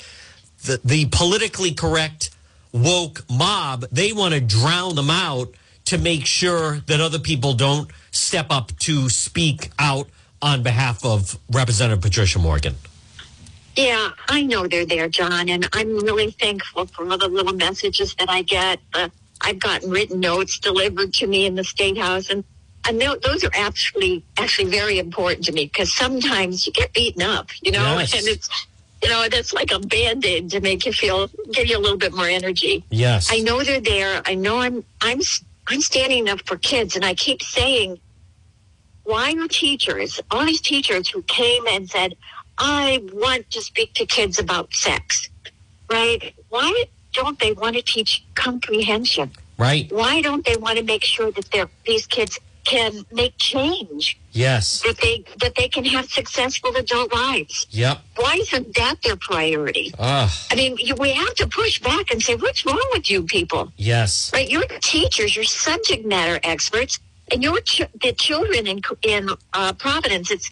the, 0.65 0.81
the 0.85 1.07
politically 1.07 1.73
correct 1.73 2.31
woke 2.73 3.25
mob, 3.31 3.87
they 3.91 4.13
want 4.13 4.35
to 4.35 4.41
drown 4.41 4.95
them 4.95 5.11
out 5.11 5.55
to 5.87 5.99
make 5.99 6.27
sure 6.27 6.81
that 6.87 7.01
other 7.01 7.19
people 7.19 7.55
don't 7.55 7.91
step 8.11 8.47
up 8.51 8.77
to 8.79 9.09
speak 9.09 9.71
out 9.79 10.09
on 10.43 10.63
behalf 10.63 11.05
of 11.05 11.39
Representative 11.51 12.03
Patricia 12.03 12.39
Morgan. 12.39 12.75
Yeah, 13.77 14.11
I 14.29 14.43
know 14.43 14.67
they're 14.67 14.87
there, 14.87 15.09
John, 15.09 15.49
and 15.49 15.69
I'm 15.73 15.97
really 15.99 16.31
thankful 16.33 16.87
for 16.87 17.09
all 17.09 17.19
the 17.19 17.29
little 17.29 17.53
messages 17.53 18.15
that 18.17 18.29
I 18.29 18.43
get. 18.43 18.81
Uh, 18.93 19.09
I've 19.41 19.59
gotten 19.59 19.91
written 19.91 20.21
notes 20.21 20.59
delivered 20.59 21.15
to 21.15 21.27
me 21.27 21.47
in 21.47 21.55
the 21.55 21.65
state 21.65 21.99
house, 21.99 22.31
and 22.31 22.45
and 22.87 23.01
tho- 23.01 23.19
those 23.23 23.45
are 23.45 23.51
actually 23.55 24.25
actually 24.39 24.71
very 24.71 24.99
important 24.99 25.45
to 25.47 25.53
me 25.53 25.65
because 25.65 25.93
sometimes 25.93 26.67
you 26.67 26.73
get 26.73 26.93
beaten 26.93 27.23
up, 27.23 27.49
you 27.63 27.73
know, 27.73 27.99
and 27.99 28.27
it's 28.29 28.49
you 29.03 29.09
know 29.09 29.29
that's 29.29 29.53
like 29.53 29.71
a 29.73 29.79
band 29.79 30.25
aid 30.25 30.51
to 30.51 30.61
make 30.61 30.85
you 30.87 30.93
feel 30.93 31.29
give 31.53 31.67
you 31.67 31.77
a 31.77 31.81
little 31.81 31.99
bit 31.99 32.15
more 32.15 32.29
energy. 32.29 32.85
Yes. 32.91 33.29
I 33.31 33.39
know 33.41 33.63
they're 33.63 33.81
there. 33.81 34.23
I 34.25 34.35
know 34.35 34.59
I'm 34.59 34.85
I'm 35.01 35.21
I'm 35.67 35.81
standing 35.81 36.29
up 36.29 36.47
for 36.47 36.57
kids, 36.57 36.97
and 36.97 37.05
I 37.05 37.15
keep 37.15 37.43
saying, 37.43 38.01
why 39.05 39.35
are 39.39 39.49
teachers, 39.49 40.21
all 40.31 40.45
these 40.45 40.61
teachers 40.61 41.09
who 41.09 41.23
came 41.23 41.67
and 41.69 41.89
said, 41.89 42.15
I 42.59 43.03
want 43.13 43.51
to 43.53 43.63
speak 43.63 43.95
to 43.95 44.07
kids 44.07 44.39
about 44.39 44.73
sex, 44.75 45.29
right? 45.91 46.35
Why 46.49 46.85
don't 47.13 47.39
they 47.39 47.53
want 47.53 47.77
to 47.77 47.83
teach 47.83 48.25
comprehension? 48.35 49.31
Right? 49.59 49.91
Why 49.93 50.23
don't 50.23 50.45
they 50.47 50.57
want 50.57 50.79
to 50.79 50.85
make 50.85 51.05
sure 51.05 51.31
that 51.33 51.51
their 51.51 51.69
these 51.87 52.07
kids 52.07 52.39
can 52.65 53.05
make 53.11 53.35
change, 53.39 54.19
Yes. 54.33 54.83
that 54.83 54.99
they 55.03 55.25
that 55.41 55.55
they 55.57 55.69
can 55.69 55.85
have 55.87 56.07
successful 56.11 56.75
adult 56.77 57.13
lives? 57.13 57.67
Yep. 57.71 57.99
Why 58.17 58.35
isn't 58.37 58.75
that 58.77 58.97
their 59.03 59.17
priority? 59.17 59.93
Ah, 59.99 60.31
I 60.51 60.55
mean, 60.55 60.77
we 60.99 61.11
have 61.13 61.35
to 61.37 61.47
push 61.47 61.81
back 61.81 62.11
and 62.11 62.23
say, 62.23 62.37
what's 62.37 62.65
wrong 62.67 62.87
with 62.93 63.11
you 63.11 63.23
people? 63.25 63.73
yes. 63.77 64.31
Right, 64.33 64.49
you're 64.49 64.67
teachers, 64.81 65.35
you're 65.35 65.45
subject 65.45 66.05
matter 66.07 66.39
experts, 66.43 66.99
and 67.33 67.43
your 67.43 67.61
ch- 67.61 67.91
the 68.03 68.13
children 68.13 68.67
in 68.67 68.81
in 69.03 69.31
uh, 69.53 69.73
Providence. 69.75 70.31
It's 70.31 70.51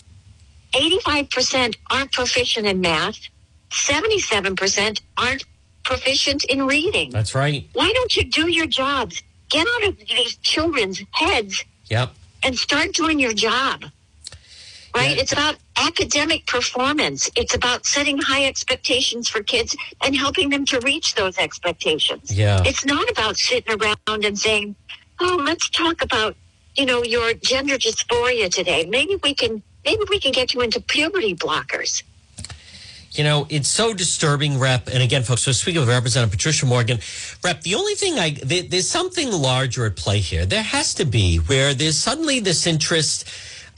eighty 0.74 0.98
five 1.00 1.30
percent 1.30 1.76
aren't 1.90 2.12
proficient 2.12 2.66
in 2.66 2.80
math, 2.80 3.18
seventy 3.70 4.18
seven 4.18 4.56
percent 4.56 5.00
aren't 5.16 5.44
proficient 5.98 6.44
in 6.44 6.66
reading. 6.66 7.08
That's 7.10 7.34
right. 7.34 7.66
Why 7.72 7.90
don't 7.94 8.14
you 8.16 8.24
do 8.24 8.48
your 8.50 8.66
jobs? 8.66 9.22
Get 9.48 9.66
out 9.74 9.84
of 9.88 9.96
these 9.98 10.36
children's 10.52 11.02
heads 11.12 11.64
Yep. 11.88 12.12
and 12.42 12.58
start 12.58 12.92
doing 12.92 13.18
your 13.18 13.32
job. 13.32 13.84
Right? 14.94 15.14
Yeah. 15.16 15.22
It's 15.22 15.32
about 15.32 15.56
academic 15.76 16.46
performance. 16.46 17.30
It's 17.36 17.54
about 17.54 17.86
setting 17.86 18.18
high 18.18 18.44
expectations 18.44 19.28
for 19.28 19.42
kids 19.42 19.74
and 20.04 20.14
helping 20.14 20.50
them 20.50 20.64
to 20.66 20.80
reach 20.80 21.14
those 21.14 21.38
expectations. 21.38 22.32
Yeah. 22.32 22.62
It's 22.66 22.84
not 22.84 23.08
about 23.10 23.36
sitting 23.38 23.72
around 23.80 24.24
and 24.24 24.38
saying, 24.38 24.74
"Oh, 25.20 25.36
let's 25.48 25.68
talk 25.70 26.02
about, 26.02 26.36
you 26.76 26.84
know, 26.84 27.02
your 27.02 27.32
gender 27.34 27.76
dysphoria 27.78 28.50
today. 28.50 28.84
Maybe 28.86 29.14
we 29.16 29.32
can 29.34 29.62
maybe 29.86 30.02
we 30.10 30.18
can 30.20 30.32
get 30.32 30.52
you 30.52 30.60
into 30.60 30.80
puberty 30.80 31.34
blockers." 31.34 32.02
You 33.12 33.24
know, 33.24 33.46
it's 33.48 33.68
so 33.68 33.94
disturbing, 33.94 34.58
Rep. 34.58 34.88
And 34.88 35.02
again, 35.02 35.22
folks, 35.22 35.42
so 35.42 35.52
speaking 35.52 35.82
of 35.82 35.88
Representative 35.88 36.30
Patricia 36.30 36.66
Morgan, 36.66 36.98
Rep, 37.42 37.62
the 37.62 37.74
only 37.74 37.94
thing 37.94 38.18
I, 38.18 38.30
there, 38.30 38.62
there's 38.62 38.88
something 38.88 39.30
larger 39.30 39.86
at 39.86 39.96
play 39.96 40.18
here. 40.18 40.44
There 40.44 40.62
has 40.62 40.94
to 40.94 41.04
be 41.04 41.38
where 41.38 41.74
there's 41.74 41.96
suddenly 41.96 42.40
this 42.40 42.66
interest. 42.66 43.26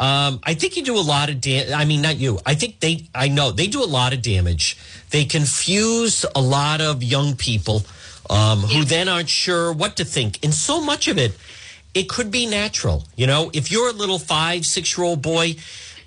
Um, 0.01 0.41
I 0.43 0.55
think 0.55 0.77
you 0.77 0.83
do 0.83 0.99
a 0.99 1.01
lot 1.01 1.29
of 1.29 1.41
damage. 1.41 1.73
I 1.73 1.85
mean, 1.85 2.03
not 2.03 2.17
you. 2.17 2.39
I 2.45 2.55
think 2.55 2.81
they, 2.81 3.07
I 3.15 3.29
know 3.29 3.53
they 3.53 3.67
do 3.67 3.85
a 3.85 3.87
lot 3.87 4.13
of 4.13 4.23
damage. 4.23 4.77
They 5.11 5.25
confuse 5.25 6.25
a 6.35 6.41
lot 6.41 6.81
of 6.81 7.03
young 7.03 7.37
people 7.37 7.83
um, 8.31 8.61
who 8.61 8.85
then 8.85 9.09
aren't 9.09 9.29
sure 9.29 9.73
what 9.73 9.97
to 9.97 10.05
think. 10.05 10.39
And 10.43 10.55
so 10.55 10.81
much 10.81 11.09
of 11.09 11.19
it, 11.19 11.37
it 11.93 12.09
could 12.09 12.31
be 12.31 12.47
natural. 12.47 13.05
You 13.17 13.27
know, 13.27 13.51
if 13.53 13.71
you're 13.71 13.91
a 13.91 13.93
little 13.93 14.19
five, 14.19 14.65
six 14.65 14.97
year 14.97 15.05
old 15.05 15.23
boy, 15.23 15.57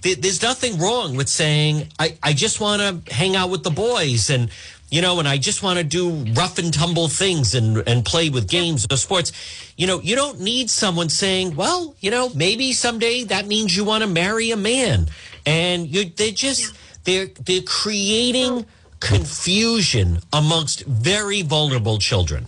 there's 0.04 0.41
nothing 0.41 0.78
wrong 0.80 1.16
with 1.16 1.30
saying, 1.30 1.88
I, 1.97 2.18
I 2.22 2.34
just 2.34 2.60
want 2.60 2.82
to 2.82 3.14
hang 3.14 3.36
out 3.36 3.49
with 3.49 3.64
the 3.64 3.72
boys 3.72 4.30
and, 4.30 4.49
you 4.91 5.01
know, 5.01 5.18
and 5.20 5.28
I 5.28 5.38
just 5.38 5.64
want 5.64 5.80
to 5.80 5.84
do 5.84 6.12
rough 6.34 6.60
and 6.60 6.74
tumble 6.74 7.08
things 7.08 7.56
and, 7.56 7.82
and 7.88 8.06
play 8.06 8.30
with 8.30 8.47
games 8.47 8.86
or 8.91 8.97
sports. 8.97 9.32
You 9.78 9.88
know, 9.88 9.99
you 10.01 10.16
don't 10.16 10.39
need 10.39 10.70
someone 10.70 11.10
saying, 11.10 11.56
well, 11.56 11.95
you 11.99 12.12
know, 12.12 12.30
maybe 12.36 12.74
someday 12.74 13.24
that 13.24 13.47
means 13.47 13.76
you 13.76 13.84
want 13.86 14.04
to 14.04 14.10
marry 14.10 14.51
a 14.51 14.58
man. 14.58 15.08
And 15.45 15.88
you 15.88 16.06
they're 16.06 16.32
just, 16.32 16.76
they're, 17.06 17.28
they're 17.45 17.64
creating 17.64 18.66
confusion 18.99 20.20
amongst 20.32 20.86
very 20.86 21.41
vulnerable 21.41 21.97
children. 21.97 22.45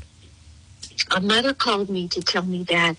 a 1.15 1.21
mother 1.21 1.53
called 1.53 1.89
me 1.89 2.07
to 2.09 2.21
tell 2.21 2.43
me 2.43 2.63
that 2.63 2.95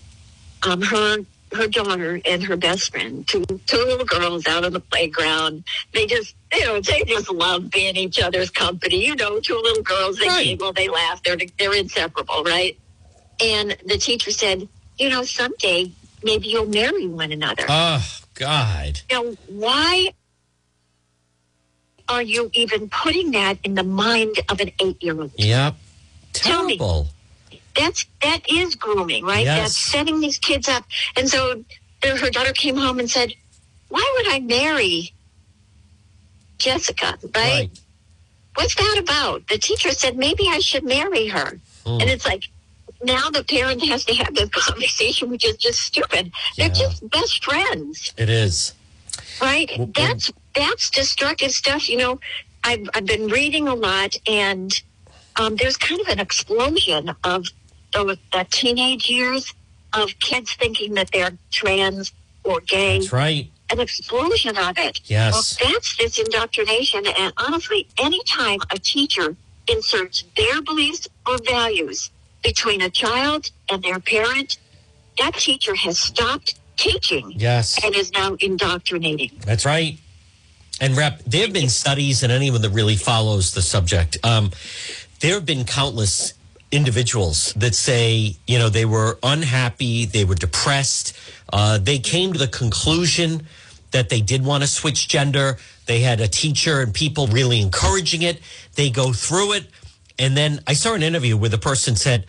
um, 0.63 0.81
her 0.81 1.17
her 1.53 1.67
daughter 1.67 2.19
and 2.25 2.43
her 2.43 2.57
best 2.57 2.91
friend, 2.91 3.27
two 3.27 3.43
two 3.65 3.77
little 3.77 4.05
girls 4.05 4.45
out 4.47 4.65
on 4.65 4.73
the 4.73 4.79
playground, 4.79 5.63
they 5.93 6.05
just 6.05 6.35
you 6.53 6.65
know 6.65 6.79
they 6.81 7.01
just 7.07 7.29
love 7.31 7.69
being 7.69 7.95
each 7.95 8.19
other's 8.19 8.49
company. 8.49 9.05
You 9.05 9.15
know, 9.15 9.39
two 9.39 9.55
little 9.55 9.83
girls, 9.83 10.17
they 10.17 10.27
Right. 10.27 10.45
giggle, 10.45 10.73
they 10.73 10.89
laugh, 10.89 11.23
they're 11.23 11.37
they're 11.57 11.75
inseparable, 11.75 12.43
right? 12.43 12.77
And 13.39 13.77
the 13.85 13.97
teacher 13.97 14.31
said, 14.31 14.67
you 14.97 15.09
know, 15.09 15.23
someday 15.23 15.91
maybe 16.23 16.47
you'll 16.47 16.65
marry 16.65 17.07
one 17.07 17.31
another. 17.31 17.63
Oh, 17.69 18.03
God. 18.33 19.01
you 19.09 19.15
know, 19.23 19.37
why 19.47 20.13
are 22.09 22.21
you 22.21 22.49
even 22.53 22.89
putting 22.89 23.31
that 23.31 23.59
in 23.63 23.75
the 23.75 23.83
mind 23.83 24.37
of 24.49 24.59
an 24.59 24.71
eight 24.81 25.01
year 25.03 25.19
old? 25.19 25.31
Yep. 25.37 25.75
Tell 26.33 26.63
me. 26.63 26.77
That's 27.77 28.05
that 28.21 28.41
is 28.49 28.75
grooming, 28.75 29.23
right? 29.25 29.45
Yes. 29.45 29.59
That's 29.59 29.77
setting 29.77 30.19
these 30.19 30.37
kids 30.37 30.67
up. 30.67 30.85
And 31.15 31.29
so 31.29 31.63
her 32.03 32.17
her 32.17 32.29
daughter 32.29 32.53
came 32.53 32.75
home 32.77 32.99
and 32.99 33.09
said, 33.09 33.33
"Why 33.89 34.05
would 34.17 34.33
I 34.33 34.39
marry 34.39 35.13
Jessica?" 36.57 37.17
Right? 37.23 37.31
Right. 37.35 37.79
What's 38.55 38.75
that 38.75 38.97
about? 38.99 39.47
The 39.47 39.57
teacher 39.59 39.91
said 39.91 40.17
maybe 40.17 40.47
I 40.49 40.59
should 40.59 40.83
marry 40.83 41.27
her, 41.27 41.59
Mm. 41.85 42.01
and 42.01 42.09
it's 42.09 42.25
like 42.25 42.43
now 43.03 43.29
the 43.29 43.43
parent 43.43 43.85
has 43.87 44.03
to 44.05 44.13
have 44.15 44.33
this 44.33 44.49
conversation, 44.65 45.29
which 45.29 45.45
is 45.45 45.57
just 45.57 45.79
stupid. 45.79 46.31
They're 46.57 46.69
just 46.69 47.07
best 47.09 47.43
friends 47.45 48.11
It 48.17 48.29
is. 48.29 48.73
right 49.41 49.69
Well, 49.77 49.91
that's 49.93 50.31
that's 50.55 50.89
destructive 50.89 51.51
stuff 51.51 51.87
you 51.87 51.97
know 51.97 52.19
i've, 52.63 52.89
I've 52.95 53.05
been 53.05 53.27
reading 53.27 53.67
a 53.67 53.75
lot 53.75 54.15
and 54.27 54.69
um, 55.39 55.55
there's 55.57 55.77
kind 55.77 56.01
of 56.01 56.07
an 56.07 56.19
explosion 56.19 57.15
of 57.23 57.45
those 58.05 58.17
the 58.31 58.45
teenage 58.49 59.09
years 59.09 59.53
of 59.93 60.09
kids 60.19 60.53
thinking 60.53 60.93
that 60.95 61.09
they're 61.11 61.31
trans 61.51 62.13
or 62.43 62.59
gay. 62.61 62.99
That's 62.99 63.13
right. 63.13 63.49
An 63.69 63.79
explosion 63.79 64.57
of 64.57 64.77
it. 64.77 65.01
Yes. 65.05 65.59
Well, 65.61 65.71
that's 65.73 65.97
this 65.97 66.19
indoctrination. 66.19 67.05
And 67.07 67.33
honestly, 67.37 67.87
anytime 67.97 68.59
a 68.71 68.77
teacher 68.77 69.35
inserts 69.67 70.23
their 70.37 70.61
beliefs 70.61 71.07
or 71.27 71.37
values 71.49 72.09
between 72.43 72.81
a 72.81 72.89
child 72.89 73.51
and 73.69 73.83
their 73.83 73.99
parent, 73.99 74.57
that 75.17 75.33
teacher 75.33 75.75
has 75.75 75.99
stopped 75.99 76.55
teaching 76.77 77.33
Yes. 77.35 77.83
and 77.83 77.95
is 77.95 78.11
now 78.13 78.35
indoctrinating. 78.39 79.31
That's 79.45 79.65
right. 79.65 79.97
And 80.79 80.95
rep, 80.95 81.23
there 81.23 81.41
have 81.41 81.53
been 81.53 81.69
studies, 81.69 82.21
and 82.21 82.31
anyone 82.31 82.61
that 82.61 82.69
really 82.69 82.95
follows 82.95 83.53
the 83.53 83.63
subject, 83.63 84.17
um, 84.23 84.51
there 85.21 85.33
have 85.33 85.45
been 85.45 85.65
countless 85.65 86.33
individuals 86.71 87.53
that 87.53 87.75
say, 87.75 88.35
you 88.45 88.59
know, 88.59 88.69
they 88.69 88.85
were 88.85 89.17
unhappy, 89.23 90.05
they 90.05 90.25
were 90.25 90.35
depressed, 90.35 91.17
uh, 91.53 91.77
they 91.77 91.99
came 91.99 92.33
to 92.33 92.39
the 92.39 92.47
conclusion 92.47 93.47
that 93.91 94.09
they 94.09 94.21
did 94.21 94.45
want 94.45 94.63
to 94.63 94.67
switch 94.67 95.07
gender. 95.07 95.57
They 95.85 96.01
had 96.01 96.19
a 96.19 96.27
teacher 96.27 96.81
and 96.81 96.93
people 96.93 97.27
really 97.27 97.61
encouraging 97.61 98.21
it. 98.21 98.41
They 98.75 98.89
go 98.89 99.13
through 99.13 99.53
it. 99.53 99.65
And 100.19 100.35
then 100.35 100.59
I 100.67 100.73
saw 100.73 100.93
an 100.93 101.03
interview 101.03 101.37
where 101.37 101.49
the 101.49 101.57
person 101.57 101.95
said, 101.95 102.25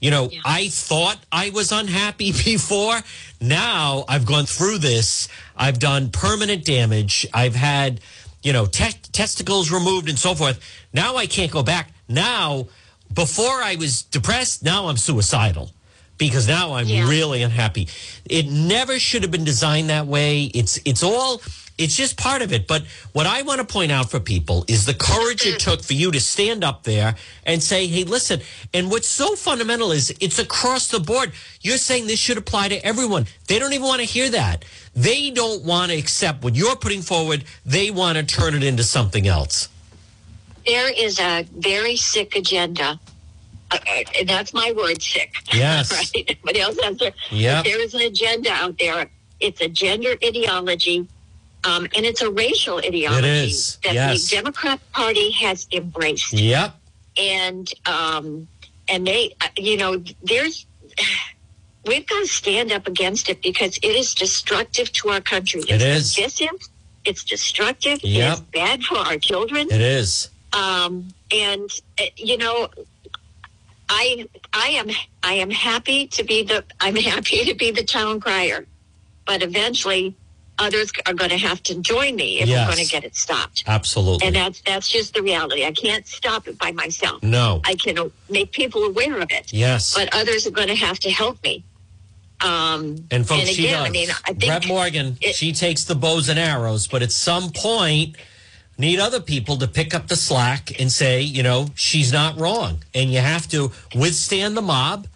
you 0.00 0.10
know, 0.10 0.30
I 0.44 0.68
thought 0.68 1.18
I 1.32 1.50
was 1.50 1.72
unhappy 1.72 2.32
before. 2.44 3.00
Now 3.40 4.04
I've 4.08 4.26
gone 4.26 4.46
through 4.46 4.78
this. 4.78 5.28
I've 5.56 5.78
done 5.78 6.10
permanent 6.10 6.64
damage. 6.64 7.26
I've 7.32 7.54
had, 7.54 8.00
you 8.42 8.52
know, 8.52 8.66
te- 8.66 9.00
testicles 9.12 9.70
removed 9.72 10.08
and 10.08 10.18
so 10.18 10.34
forth. 10.34 10.60
Now 10.92 11.16
I 11.16 11.26
can't 11.26 11.50
go 11.50 11.62
back. 11.62 11.90
Now, 12.08 12.68
before 13.12 13.62
I 13.62 13.76
was 13.76 14.02
depressed, 14.02 14.62
now 14.62 14.88
I'm 14.88 14.96
suicidal 14.96 15.72
because 16.18 16.46
now 16.48 16.74
I'm 16.74 16.86
Yeah. 16.88 17.08
really 17.08 17.42
unhappy. 17.42 17.88
It 18.28 18.46
never 18.48 18.98
should 18.98 19.22
have 19.22 19.30
been 19.30 19.44
designed 19.44 19.90
that 19.90 20.06
way. 20.06 20.44
It's 20.54 20.78
it's 20.84 21.02
all 21.02 21.40
it's 21.78 21.94
just 21.94 22.16
part 22.16 22.42
of 22.42 22.52
it. 22.52 22.66
But 22.66 22.82
what 23.12 23.24
I 23.26 23.42
want 23.42 23.60
to 23.60 23.64
point 23.64 23.92
out 23.92 24.10
for 24.10 24.18
people 24.18 24.64
is 24.66 24.84
the 24.84 24.94
courage 24.94 25.46
it 25.46 25.60
took 25.66 25.80
for 25.84 25.92
you 25.94 26.10
to 26.10 26.18
stand 26.18 26.64
up 26.64 26.82
there 26.82 27.14
and 27.46 27.62
say, 27.62 27.86
"Hey, 27.86 28.02
listen." 28.02 28.40
And 28.74 28.90
what's 28.90 29.08
so 29.08 29.36
fundamental 29.36 29.92
is 29.92 30.12
it's 30.20 30.40
across 30.40 30.88
the 30.88 30.98
board. 30.98 31.30
You're 31.60 31.78
saying 31.78 32.08
this 32.08 32.18
should 32.18 32.36
apply 32.36 32.68
to 32.70 32.84
everyone. 32.84 33.28
They 33.46 33.60
don't 33.60 33.72
even 33.72 33.86
want 33.86 34.00
to 34.00 34.06
hear 34.06 34.28
that. 34.30 34.64
They 34.96 35.30
don't 35.30 35.62
want 35.62 35.92
to 35.92 35.96
accept 35.96 36.42
what 36.42 36.56
you're 36.56 36.74
putting 36.74 37.02
forward. 37.02 37.44
They 37.64 37.90
want 37.92 38.18
to 38.18 38.24
turn 38.24 38.54
it 38.56 38.64
into 38.64 38.82
something 38.82 39.28
else. 39.28 39.68
There 40.68 40.92
is 40.92 41.18
a 41.18 41.44
very 41.56 41.96
sick 41.96 42.36
agenda. 42.36 43.00
Uh, 43.70 43.76
uh, 43.76 44.02
and 44.20 44.28
that's 44.28 44.52
my 44.54 44.72
word, 44.76 45.02
sick. 45.02 45.32
Yes. 45.52 45.90
right? 46.14 46.24
Everybody 46.28 46.60
else 46.60 46.78
has 46.82 46.96
their. 46.98 47.12
Yep. 47.30 47.64
There 47.64 47.80
is 47.82 47.94
an 47.94 48.02
agenda 48.02 48.50
out 48.52 48.78
there. 48.78 49.08
It's 49.40 49.60
a 49.60 49.68
gender 49.68 50.14
ideology, 50.22 51.06
um, 51.64 51.84
and 51.96 52.04
it's 52.04 52.22
a 52.22 52.30
racial 52.30 52.78
ideology 52.78 53.28
It 53.28 53.48
is, 53.48 53.78
that 53.84 53.94
yes. 53.94 54.28
the 54.28 54.36
Democrat 54.36 54.80
Party 54.92 55.30
has 55.32 55.66
embraced. 55.72 56.32
Yep. 56.32 56.74
and 57.18 57.66
um, 57.86 58.46
and 58.88 59.06
they, 59.06 59.34
uh, 59.40 59.48
you 59.56 59.76
know, 59.76 60.02
there's 60.22 60.66
we've 61.86 62.06
got 62.06 62.20
to 62.20 62.26
stand 62.26 62.72
up 62.72 62.86
against 62.86 63.28
it 63.28 63.42
because 63.42 63.76
it 63.78 63.94
is 64.02 64.14
destructive 64.14 64.92
to 64.94 65.10
our 65.10 65.20
country. 65.20 65.60
It 65.62 65.80
It's 65.82 65.84
is. 65.84 66.14
divisive. 66.14 66.68
It's 67.04 67.24
destructive. 67.24 68.02
Yep. 68.02 68.32
It's 68.32 68.40
bad 68.52 68.82
for 68.82 68.98
our 68.98 69.18
children. 69.18 69.68
It 69.70 69.80
is. 69.80 70.28
Um, 70.52 71.08
and 71.32 71.70
uh, 72.00 72.04
you 72.16 72.36
know, 72.38 72.68
I 73.88 74.26
I 74.52 74.68
am 74.70 74.88
I 75.22 75.34
am 75.34 75.50
happy 75.50 76.06
to 76.08 76.24
be 76.24 76.42
the 76.42 76.64
I'm 76.80 76.96
happy 76.96 77.44
to 77.44 77.54
be 77.54 77.70
the 77.70 77.84
town 77.84 78.20
crier, 78.20 78.66
but 79.26 79.42
eventually 79.42 80.14
others 80.60 80.90
are 81.06 81.14
going 81.14 81.30
to 81.30 81.38
have 81.38 81.62
to 81.62 81.74
join 81.80 82.16
me 82.16 82.40
if 82.40 82.48
Yes. 82.48 82.66
we're 82.68 82.74
going 82.74 82.84
to 82.84 82.90
get 82.90 83.04
it 83.04 83.14
stopped. 83.14 83.62
Absolutely. 83.66 84.26
And 84.26 84.34
that's 84.34 84.60
that's 84.62 84.88
just 84.88 85.14
the 85.14 85.22
reality. 85.22 85.64
I 85.64 85.72
can't 85.72 86.06
stop 86.06 86.48
it 86.48 86.58
by 86.58 86.72
myself. 86.72 87.22
No. 87.22 87.60
I 87.64 87.74
can 87.76 88.10
make 88.28 88.52
people 88.52 88.84
aware 88.84 89.18
of 89.20 89.30
it. 89.30 89.52
Yes. 89.52 89.94
But 89.94 90.14
others 90.14 90.46
are 90.46 90.50
going 90.50 90.68
to 90.68 90.74
have 90.74 90.98
to 91.00 91.10
help 91.10 91.42
me. 91.44 91.62
Um, 92.40 93.04
And 93.10 93.26
folks, 93.26 93.48
she 93.48 93.66
again, 93.66 93.78
does. 93.78 93.86
I 93.86 93.90
mean, 93.90 94.08
I 94.26 94.32
think 94.32 94.50
Rep 94.52 94.66
Morgan, 94.66 95.18
it- 95.20 95.34
she 95.34 95.52
takes 95.52 95.84
the 95.84 95.94
bows 95.96 96.28
and 96.28 96.38
arrows, 96.38 96.86
but 96.86 97.02
at 97.02 97.10
some 97.12 97.50
point, 97.50 98.16
need 98.78 99.00
other 99.00 99.20
people 99.20 99.56
to 99.58 99.66
pick 99.66 99.94
up 99.94 100.06
the 100.08 100.16
slack 100.16 100.78
and 100.80 100.90
say, 100.90 101.20
you 101.20 101.42
know, 101.42 101.66
she's 101.74 102.12
not 102.12 102.38
wrong. 102.38 102.78
And 102.94 103.10
you 103.12 103.18
have 103.18 103.48
to 103.48 103.72
withstand 103.94 104.56
the 104.56 104.62
mob 104.62 105.06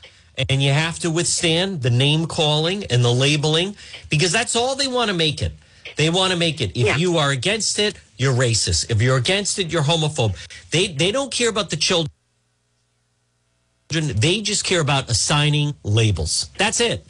and 0.48 0.62
you 0.62 0.72
have 0.72 0.98
to 1.00 1.10
withstand 1.10 1.82
the 1.82 1.90
name 1.90 2.26
calling 2.26 2.84
and 2.90 3.04
the 3.04 3.12
labeling 3.12 3.76
because 4.10 4.32
that's 4.32 4.56
all 4.56 4.74
they 4.74 4.88
want 4.88 5.10
to 5.10 5.16
make 5.16 5.40
it. 5.42 5.52
They 5.96 6.10
want 6.10 6.32
to 6.32 6.38
make 6.38 6.60
it. 6.60 6.70
If 6.74 6.86
Yeah. 6.86 6.96
you 6.96 7.18
are 7.18 7.30
against 7.30 7.78
it, 7.78 7.96
you're 8.16 8.34
racist. 8.34 8.90
If 8.90 9.00
you're 9.02 9.16
against 9.18 9.58
it, 9.58 9.70
you're 9.70 9.82
homophobe. 9.82 10.34
They 10.70 10.88
they 10.88 11.12
don't 11.12 11.30
care 11.30 11.48
about 11.50 11.70
the 11.70 11.76
children. 11.76 12.10
They 13.90 14.40
just 14.40 14.64
care 14.64 14.80
about 14.80 15.10
assigning 15.10 15.74
labels. 15.84 16.48
That's 16.56 16.80
it. 16.80 17.04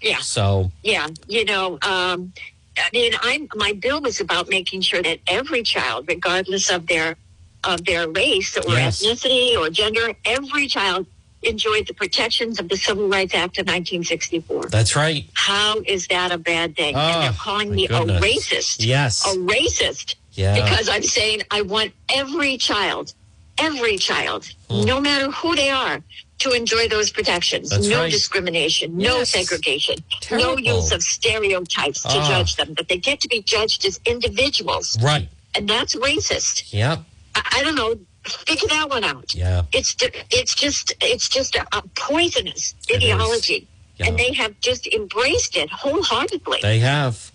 yeah. 0.00 0.18
So 0.20 0.70
Yeah, 0.82 1.08
you 1.28 1.44
know, 1.44 1.78
um, 1.82 2.32
I 2.76 2.88
mean, 2.92 3.12
I'm 3.22 3.48
my 3.54 3.72
bill 3.72 4.00
was 4.00 4.20
about 4.20 4.48
making 4.48 4.80
sure 4.82 5.02
that 5.02 5.18
every 5.26 5.62
child, 5.62 6.06
regardless 6.08 6.70
of 6.70 6.86
their 6.86 7.16
of 7.62 7.84
their 7.84 8.08
race 8.08 8.56
or 8.56 8.62
Yes. 8.72 9.02
ethnicity 9.02 9.56
or 9.56 9.70
gender, 9.70 10.14
every 10.24 10.66
child 10.66 11.06
enjoyed 11.42 11.86
the 11.86 11.94
protections 11.94 12.58
of 12.58 12.68
the 12.68 12.76
Civil 12.76 13.08
Rights 13.08 13.34
Act 13.34 13.58
of 13.58 13.66
1964. 13.66 14.66
that's 14.66 14.96
right. 14.96 15.26
How 15.34 15.80
is 15.86 16.06
that 16.08 16.32
a 16.32 16.38
bad 16.38 16.76
thing? 16.76 16.94
Oh, 16.94 16.98
and 16.98 17.16
ah, 17.16 17.20
they're 17.22 17.32
calling 17.32 17.70
me 17.74 17.86
goodness. 17.86 18.22
a 18.22 18.26
racist. 18.26 18.86
Yes. 18.86 19.26
a 19.26 19.38
racist. 19.38 20.14
Yeah. 20.32 20.54
Because 20.54 20.88
I'm 20.88 21.02
saying 21.02 21.42
I 21.50 21.62
want 21.62 21.92
every 22.12 22.56
child, 22.56 23.14
every 23.58 23.98
child, 23.98 24.46
hmm. 24.70 24.84
no 24.84 25.00
matter 25.00 25.30
who 25.30 25.54
they 25.54 25.70
are, 25.70 26.00
to 26.44 26.50
enjoy 26.52 26.88
those 26.88 27.10
protections. 27.10 27.70
That's 27.70 27.88
no 27.88 28.00
right. 28.02 28.10
discrimination, 28.18 28.96
no 28.96 29.24
segregation, 29.24 29.96
Terrible. 30.20 30.56
no 30.56 30.58
use 30.76 30.92
of 30.92 31.02
stereotypes 31.02 32.02
to 32.02 32.08
Ah. 32.20 32.28
judge 32.28 32.56
them, 32.56 32.74
but 32.78 32.88
they 32.88 32.98
get 32.98 33.20
to 33.24 33.28
be 33.28 33.40
judged 33.42 33.84
as 33.84 34.00
individuals. 34.06 34.96
Right. 35.02 35.28
And 35.56 35.68
that's 35.68 35.94
racist. 35.94 36.72
Yep. 36.72 36.98
I, 37.34 37.42
I 37.58 37.62
don't 37.64 37.74
know. 37.74 37.94
Figure 38.24 38.68
that 38.68 38.88
one 38.88 39.04
out. 39.04 39.34
Yeah. 39.34 39.64
It's 39.72 39.94
it's 40.40 40.54
just 40.54 40.94
it's 41.02 41.28
just 41.28 41.56
a, 41.56 41.62
a 41.76 41.82
poisonous 41.94 42.74
It 42.88 42.96
ideology, 42.96 43.66
Yeah. 43.98 44.06
and 44.06 44.18
they 44.18 44.32
have 44.32 44.58
just 44.60 44.86
embraced 44.86 45.56
it 45.56 45.68
wholeheartedly. 45.70 46.60
They 46.62 46.78
have. 46.78 47.30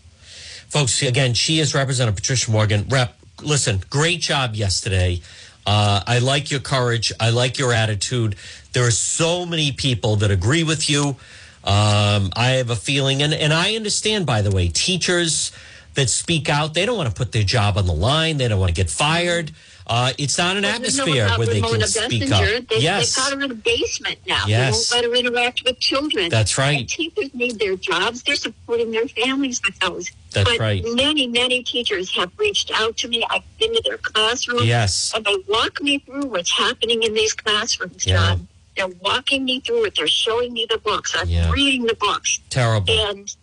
Folks, 0.69 1.01
again, 1.03 1.33
she 1.33 1.59
is 1.59 1.73
Representative 1.75 2.15
Patricia 2.15 2.49
Morgan. 2.51 2.85
Rep, 2.89 3.15
listen, 3.41 3.83
great 3.89 4.19
job 4.21 4.55
yesterday. 4.55 5.21
Uh, 5.65 6.01
I 6.05 6.19
like 6.19 6.51
your 6.51 6.59
courage. 6.59 7.11
I 7.19 7.29
like 7.29 7.59
your 7.59 7.73
attitude. 7.73 8.35
There 8.73 8.85
are 8.85 8.91
so 8.91 9.45
many 9.45 9.71
people 9.71 10.17
that 10.17 10.31
agree 10.31 10.63
with 10.63 10.89
you. 10.89 11.15
Um, 11.63 12.31
I 12.35 12.55
have 12.57 12.69
a 12.69 12.75
feeling, 12.75 13.21
and, 13.21 13.33
and 13.33 13.53
I 13.53 13.75
understand, 13.75 14.25
by 14.25 14.41
the 14.41 14.51
way, 14.51 14.69
teachers 14.69 15.51
that 15.95 16.09
speak 16.09 16.49
out, 16.49 16.73
they 16.73 16.85
don't 16.85 16.97
want 16.97 17.09
to 17.09 17.15
put 17.15 17.31
their 17.31 17.43
job 17.43 17.77
on 17.77 17.85
the 17.85 17.93
line. 17.93 18.37
They 18.37 18.47
don't 18.47 18.59
want 18.59 18.69
to 18.69 18.75
get 18.75 18.89
fired. 18.89 19.51
Uh, 19.89 20.13
it's 20.19 20.37
not 20.37 20.55
an 20.55 20.61
Well, 20.61 20.75
atmosphere 20.75 21.27
where 21.35 21.47
they 21.47 21.61
can 21.61 21.81
speak 21.87 22.31
up. 22.31 22.67
They, 22.69 22.77
yes. 22.77 23.15
They've 23.15 23.23
got 23.23 23.33
her 23.33 23.41
in 23.41 23.49
the 23.49 23.55
basement 23.55 24.19
now. 24.27 24.43
Yes. 24.45 24.91
They 24.91 24.97
won't 25.01 25.11
let 25.13 25.23
her 25.23 25.27
interact 25.27 25.63
with 25.65 25.79
children. 25.79 26.29
That's 26.29 26.59
right. 26.59 26.81
And 26.81 26.87
teachers 26.89 27.33
need 27.33 27.57
their 27.57 27.75
jobs. 27.75 28.21
They're 28.21 28.35
supporting 28.35 28.91
their 28.91 29.07
families 29.07 29.59
with 29.65 29.79
those. 29.79 30.11
That's 30.31 30.47
but 30.47 30.59
right. 30.59 30.83
Many, 30.85 31.25
many 31.25 31.63
teachers 31.63 32.15
have 32.15 32.31
reached 32.37 32.69
out 32.75 32.97
to 32.97 33.07
me. 33.07 33.25
I've 33.31 33.41
been 33.59 33.73
to 33.73 33.81
their 33.83 33.97
classrooms. 33.97 34.63
Yes. 34.65 35.11
And 35.15 35.25
they 35.25 35.35
walk 35.47 35.81
me 35.81 35.97
through 35.97 36.27
what's 36.27 36.51
happening 36.55 37.01
in 37.01 37.15
these 37.15 37.33
classrooms, 37.33 38.05
Yeah. 38.05 38.17
John. 38.35 38.47
They're 38.77 38.87
walking 39.01 39.43
me 39.43 39.59
through 39.59 39.85
it. 39.85 39.95
They're 39.97 40.07
showing 40.07 40.53
me 40.53 40.67
the 40.69 40.77
books. 40.77 41.15
I'm 41.17 41.27
Yeah. 41.27 41.51
reading 41.51 41.85
the 41.87 41.95
books. 41.95 42.39
Terrible. 42.51 42.93
And 42.93 43.35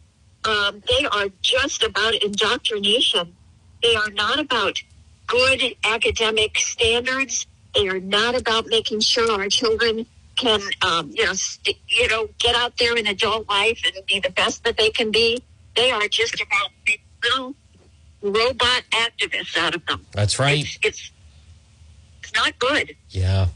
um, 0.45 0.81
they 0.89 1.07
are 1.07 1.27
just 1.43 1.83
about 1.83 2.15
indoctrination. 2.15 3.35
They 3.83 3.97
are 3.97 4.11
not 4.11 4.39
about 4.39 4.79
good 5.27 5.77
academic 5.85 6.59
standards. 6.59 7.47
They 7.75 7.89
are 7.89 8.01
not 8.01 8.35
about 8.35 8.67
making 8.67 9.01
sure 9.01 9.31
our 9.31 9.49
children 9.49 10.07
can, 10.37 10.61
um, 10.83 11.11
you 11.13 11.25
know, 11.25 11.33
st- 11.33 11.79
you 11.89 12.09
know, 12.09 12.29
get 12.39 12.55
out 12.55 12.77
there 12.79 12.97
in 12.97 13.07
adult 13.07 13.49
life 13.49 13.81
and 13.85 14.07
be 14.07 14.21
the 14.21 14.31
best 14.31 14.65
that 14.65 14.77
they 14.77 14.91
can 14.91 15.11
be. 15.11 15.43
They 15.75 15.91
are 15.91 16.09
just 16.09 16.41
about 16.41 16.71
little 17.23 17.55
robot 18.23 18.83
activists 18.93 19.57
out 19.57 19.75
of 19.75 19.85
them. 19.87 20.07
That's 20.13 20.39
right. 20.39 20.61
It's 20.61 20.79
it's, 20.83 21.11
it's 22.23 22.35
not 22.35 22.59
good. 22.59 22.97
Yeah. 23.11 23.49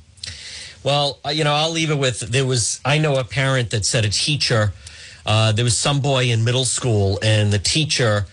Well, 0.82 1.18
uh, 1.24 1.30
you 1.30 1.44
know, 1.44 1.52
I'll 1.52 1.70
leave 1.70 1.90
it 1.90 1.98
with 1.98 2.20
there 2.20 2.46
was, 2.46 2.80
I 2.84 2.98
know 2.98 3.16
a 3.16 3.24
parent 3.24 3.70
that 3.70 3.84
said 3.84 4.04
a 4.04 4.08
teacher, 4.08 4.72
uh, 5.26 5.52
there 5.52 5.64
was 5.64 5.76
some 5.76 6.00
boy 6.00 6.24
in 6.24 6.44
middle 6.44 6.64
school 6.64 7.18
and 7.22 7.52
the 7.52 7.58
teacher 7.58 8.26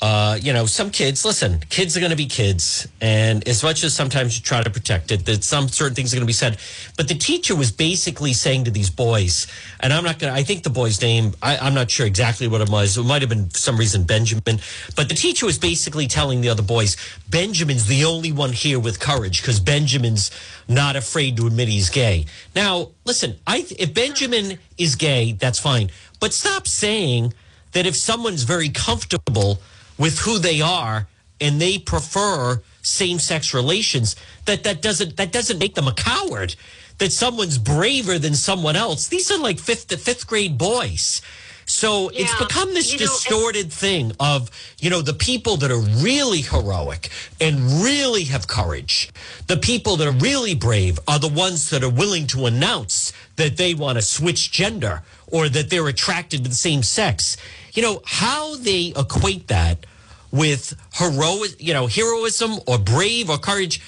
uh, 0.00 0.38
you 0.40 0.52
know, 0.52 0.64
some 0.64 0.90
kids, 0.90 1.24
listen, 1.24 1.58
kids 1.70 1.96
are 1.96 2.00
going 2.00 2.10
to 2.10 2.16
be 2.16 2.26
kids. 2.26 2.86
And 3.00 3.46
as 3.48 3.64
much 3.64 3.82
as 3.82 3.94
sometimes 3.94 4.36
you 4.36 4.42
try 4.42 4.62
to 4.62 4.70
protect 4.70 5.10
it, 5.10 5.26
that 5.26 5.42
some 5.42 5.68
certain 5.68 5.96
things 5.96 6.12
are 6.12 6.16
going 6.16 6.26
to 6.26 6.28
be 6.28 6.32
said. 6.32 6.58
But 6.96 7.08
the 7.08 7.16
teacher 7.16 7.56
was 7.56 7.72
basically 7.72 8.32
saying 8.32 8.64
to 8.64 8.70
these 8.70 8.90
boys, 8.90 9.48
and 9.80 9.92
I'm 9.92 10.04
not 10.04 10.20
going 10.20 10.32
to, 10.32 10.38
I 10.38 10.44
think 10.44 10.62
the 10.62 10.70
boy's 10.70 11.02
name, 11.02 11.34
I, 11.42 11.58
I'm 11.58 11.74
not 11.74 11.90
sure 11.90 12.06
exactly 12.06 12.46
what 12.46 12.60
it 12.60 12.70
was. 12.70 12.96
It 12.96 13.02
might 13.02 13.22
have 13.22 13.28
been 13.28 13.50
some 13.50 13.76
reason 13.76 14.04
Benjamin. 14.04 14.60
But 14.94 15.08
the 15.08 15.16
teacher 15.16 15.46
was 15.46 15.58
basically 15.58 16.06
telling 16.06 16.42
the 16.42 16.48
other 16.48 16.62
boys, 16.62 16.96
Benjamin's 17.28 17.86
the 17.86 18.04
only 18.04 18.30
one 18.30 18.52
here 18.52 18.78
with 18.78 19.00
courage 19.00 19.42
because 19.42 19.58
Benjamin's 19.58 20.30
not 20.68 20.94
afraid 20.94 21.36
to 21.38 21.46
admit 21.48 21.66
he's 21.66 21.90
gay. 21.90 22.26
Now, 22.54 22.90
listen, 23.04 23.36
I, 23.48 23.66
if 23.76 23.94
Benjamin 23.94 24.60
is 24.76 24.94
gay, 24.94 25.32
that's 25.32 25.58
fine. 25.58 25.90
But 26.20 26.32
stop 26.32 26.68
saying 26.68 27.34
that 27.72 27.84
if 27.84 27.96
someone's 27.96 28.44
very 28.44 28.68
comfortable, 28.68 29.58
with 29.98 30.20
who 30.20 30.38
they 30.38 30.60
are 30.60 31.08
and 31.40 31.60
they 31.60 31.78
prefer 31.78 32.60
same-sex 32.82 33.54
relations 33.54 34.16
that 34.46 34.64
that 34.64 34.82
doesn't 34.82 35.16
that 35.16 35.32
doesn't 35.32 35.58
make 35.58 35.74
them 35.74 35.88
a 35.88 35.94
coward. 35.94 36.54
That 36.98 37.12
someone's 37.12 37.58
braver 37.58 38.18
than 38.18 38.34
someone 38.34 38.74
else. 38.74 39.06
These 39.06 39.30
are 39.30 39.38
like 39.38 39.60
fifth 39.60 39.94
fifth 40.00 40.26
grade 40.26 40.58
boys. 40.58 41.22
So 41.68 42.08
it's 42.14 42.34
become 42.38 42.72
this 42.72 42.92
you 42.92 42.98
know, 42.98 43.04
distorted 43.04 43.70
thing 43.70 44.12
of 44.18 44.50
you 44.80 44.88
know 44.88 45.02
the 45.02 45.12
people 45.12 45.58
that 45.58 45.70
are 45.70 45.78
really 45.78 46.40
heroic 46.40 47.10
and 47.40 47.60
really 47.84 48.24
have 48.24 48.48
courage. 48.48 49.10
The 49.48 49.58
people 49.58 49.96
that 49.96 50.08
are 50.08 50.18
really 50.18 50.54
brave 50.54 50.98
are 51.06 51.18
the 51.18 51.28
ones 51.28 51.68
that 51.70 51.84
are 51.84 51.90
willing 51.90 52.26
to 52.28 52.46
announce 52.46 53.12
that 53.36 53.58
they 53.58 53.74
want 53.74 53.98
to 53.98 54.02
switch 54.02 54.50
gender 54.50 55.02
or 55.30 55.48
that 55.48 55.70
they're 55.70 55.88
attracted 55.88 56.44
to 56.44 56.48
the 56.48 56.54
same 56.54 56.82
sex. 56.82 57.36
You 57.74 57.82
know 57.82 58.02
how 58.04 58.56
they 58.56 58.92
equate 58.96 59.48
that 59.48 59.86
with 60.30 60.74
heroic 60.94 61.50
you 61.58 61.72
know 61.72 61.86
heroism 61.86 62.58
or 62.66 62.78
brave 62.78 63.30
or 63.30 63.38
courage 63.38 63.80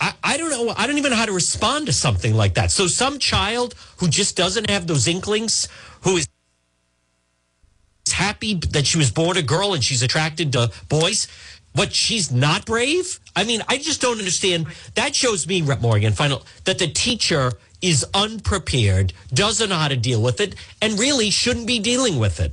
I, 0.00 0.12
I 0.22 0.36
don't 0.36 0.50
know 0.50 0.74
i 0.76 0.86
don't 0.86 0.98
even 0.98 1.10
know 1.10 1.16
how 1.16 1.26
to 1.26 1.32
respond 1.32 1.86
to 1.86 1.92
something 1.92 2.34
like 2.34 2.54
that. 2.54 2.70
So 2.70 2.86
some 2.86 3.18
child 3.18 3.74
who 3.98 4.08
just 4.08 4.36
doesn't 4.36 4.68
have 4.68 4.86
those 4.86 5.08
inklings 5.08 5.68
who 6.02 6.16
is 6.16 6.28
happy 8.12 8.54
that 8.54 8.86
she 8.86 8.98
was 8.98 9.10
born 9.10 9.36
a 9.36 9.42
girl 9.42 9.72
and 9.74 9.82
she's 9.82 10.02
attracted 10.02 10.52
to 10.52 10.70
boys 10.88 11.28
what 11.74 11.94
she's 11.94 12.30
not 12.30 12.66
brave? 12.66 13.18
I 13.34 13.44
mean 13.44 13.62
i 13.68 13.78
just 13.78 14.00
don't 14.02 14.18
understand. 14.18 14.66
That 14.94 15.14
shows 15.14 15.46
me 15.46 15.62
rep 15.62 15.80
morgan 15.80 16.12
final 16.12 16.44
that 16.64 16.78
the 16.78 16.88
teacher 16.88 17.52
is 17.82 18.06
unprepared 18.14 19.12
doesn't 19.34 19.68
know 19.68 19.76
how 19.76 19.88
to 19.88 19.96
deal 19.96 20.22
with 20.22 20.40
it 20.40 20.54
and 20.80 20.98
really 20.98 21.30
shouldn't 21.30 21.66
be 21.66 21.78
dealing 21.78 22.18
with 22.18 22.38
it 22.40 22.52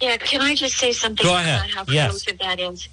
Yeah, 0.00 0.16
can 0.16 0.40
I 0.40 0.54
just 0.54 0.76
say 0.76 0.92
something 0.92 1.24
Go 1.24 1.36
ahead. 1.36 1.60
about 1.60 1.70
how 1.70 1.84
Yes. 1.92 2.10
close 2.24 2.38
that 2.40 2.58
is? 2.60 2.88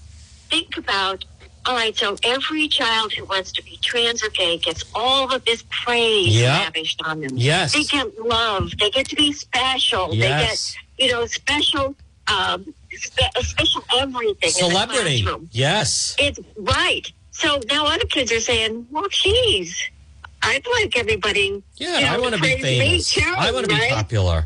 Think 0.50 0.78
about, 0.78 1.26
all 1.66 1.74
right, 1.76 1.98
so 1.98 2.16
every 2.24 2.68
child 2.68 3.14
who 3.14 3.26
wants 3.26 3.52
to 3.54 3.64
be 3.64 3.78
trans 3.82 4.24
or 4.24 4.30
gay 4.30 4.58
gets 4.58 4.84
all 4.94 5.34
of 5.34 5.44
this 5.46 5.64
praise 5.70 6.36
Yep. 6.36 6.60
lavished 6.66 7.02
on 7.04 7.22
them. 7.22 7.38
Yes. 7.38 7.74
They 7.74 7.84
get 7.84 8.08
love. 8.24 8.72
They 8.80 8.90
get 8.92 9.08
to 9.10 9.16
be 9.16 9.34
special. 9.34 10.14
Yes. 10.14 10.76
They 10.98 11.06
get, 11.06 11.08
you 11.08 11.12
know, 11.14 11.26
special, 11.26 11.96
um, 12.28 12.74
spe- 12.94 13.44
special 13.44 13.84
everything. 13.98 14.52
celebrity 14.52 15.26
yes 15.52 16.16
It's 16.20 16.40
right. 16.58 17.12
So 17.32 17.60
now 17.70 17.86
other 17.88 18.06
kids 18.06 18.32
are 18.32 18.40
saying, 18.42 18.88
well, 18.92 19.08
geez, 19.10 19.76
I'd 20.44 20.66
like 20.76 20.98
everybody. 20.98 21.62
yeah 21.78 22.00
you 22.00 22.06
know, 22.06 22.14
i 22.14 22.18
want 22.20 22.36
to 22.36 22.42
be 22.42 22.58
famous 22.62 23.12
too, 23.12 23.34
i 23.38 23.52
want 23.52 23.70
to 23.70 23.76
be 23.76 23.90
popular 23.90 24.46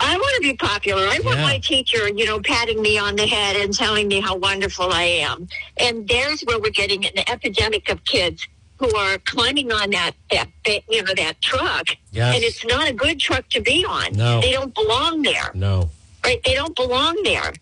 I 0.00 0.16
want 0.16 0.36
to 0.36 0.48
be 0.48 0.54
popular. 0.54 1.02
I 1.08 1.18
want 1.24 1.38
Yeah. 1.38 1.42
my 1.42 1.58
teacher, 1.58 2.08
you 2.08 2.24
know, 2.24 2.38
patting 2.38 2.80
me 2.80 2.98
on 2.98 3.16
the 3.16 3.26
head 3.26 3.56
and 3.56 3.74
telling 3.76 4.06
me 4.06 4.20
how 4.20 4.36
wonderful 4.36 4.92
I 4.92 5.02
am. 5.02 5.48
And 5.76 6.06
there's 6.06 6.40
where 6.42 6.60
we're 6.60 6.70
getting 6.70 7.04
an 7.04 7.18
epidemic 7.28 7.88
of 7.88 8.04
kids 8.04 8.46
who 8.78 8.94
are 8.96 9.18
climbing 9.18 9.72
on 9.72 9.90
that, 9.90 10.12
that 10.30 10.46
you 10.88 11.02
know, 11.02 11.12
that 11.16 11.40
truck. 11.42 11.86
Yes. 12.12 12.32
And 12.36 12.44
it's 12.44 12.64
not 12.64 12.88
a 12.88 12.92
good 12.92 13.18
truck 13.18 13.48
to 13.50 13.60
be 13.60 13.84
on. 13.84 14.12
No. 14.12 14.40
They 14.40 14.52
don't 14.52 14.72
belong 14.72 15.22
there. 15.22 15.50
no 15.54 15.90
Right? 16.24 16.40
They 16.44 16.54
don't 16.54 16.76
belong 16.76 17.20
there. 17.24 17.52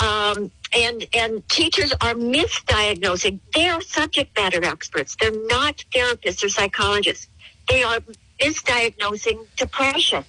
Um, 0.00 0.50
and 0.76 1.06
and 1.14 1.48
teachers 1.48 1.92
are 2.00 2.14
misdiagnosing. 2.14 3.40
They 3.54 3.68
are 3.68 3.80
subject 3.80 4.36
matter 4.36 4.64
experts. 4.64 5.16
They're 5.20 5.30
not 5.46 5.84
therapists 5.94 6.44
or 6.44 6.48
psychologists. 6.48 7.28
They 7.68 7.82
are 7.82 8.00
misdiagnosing 8.40 9.46
depression. 9.56 10.24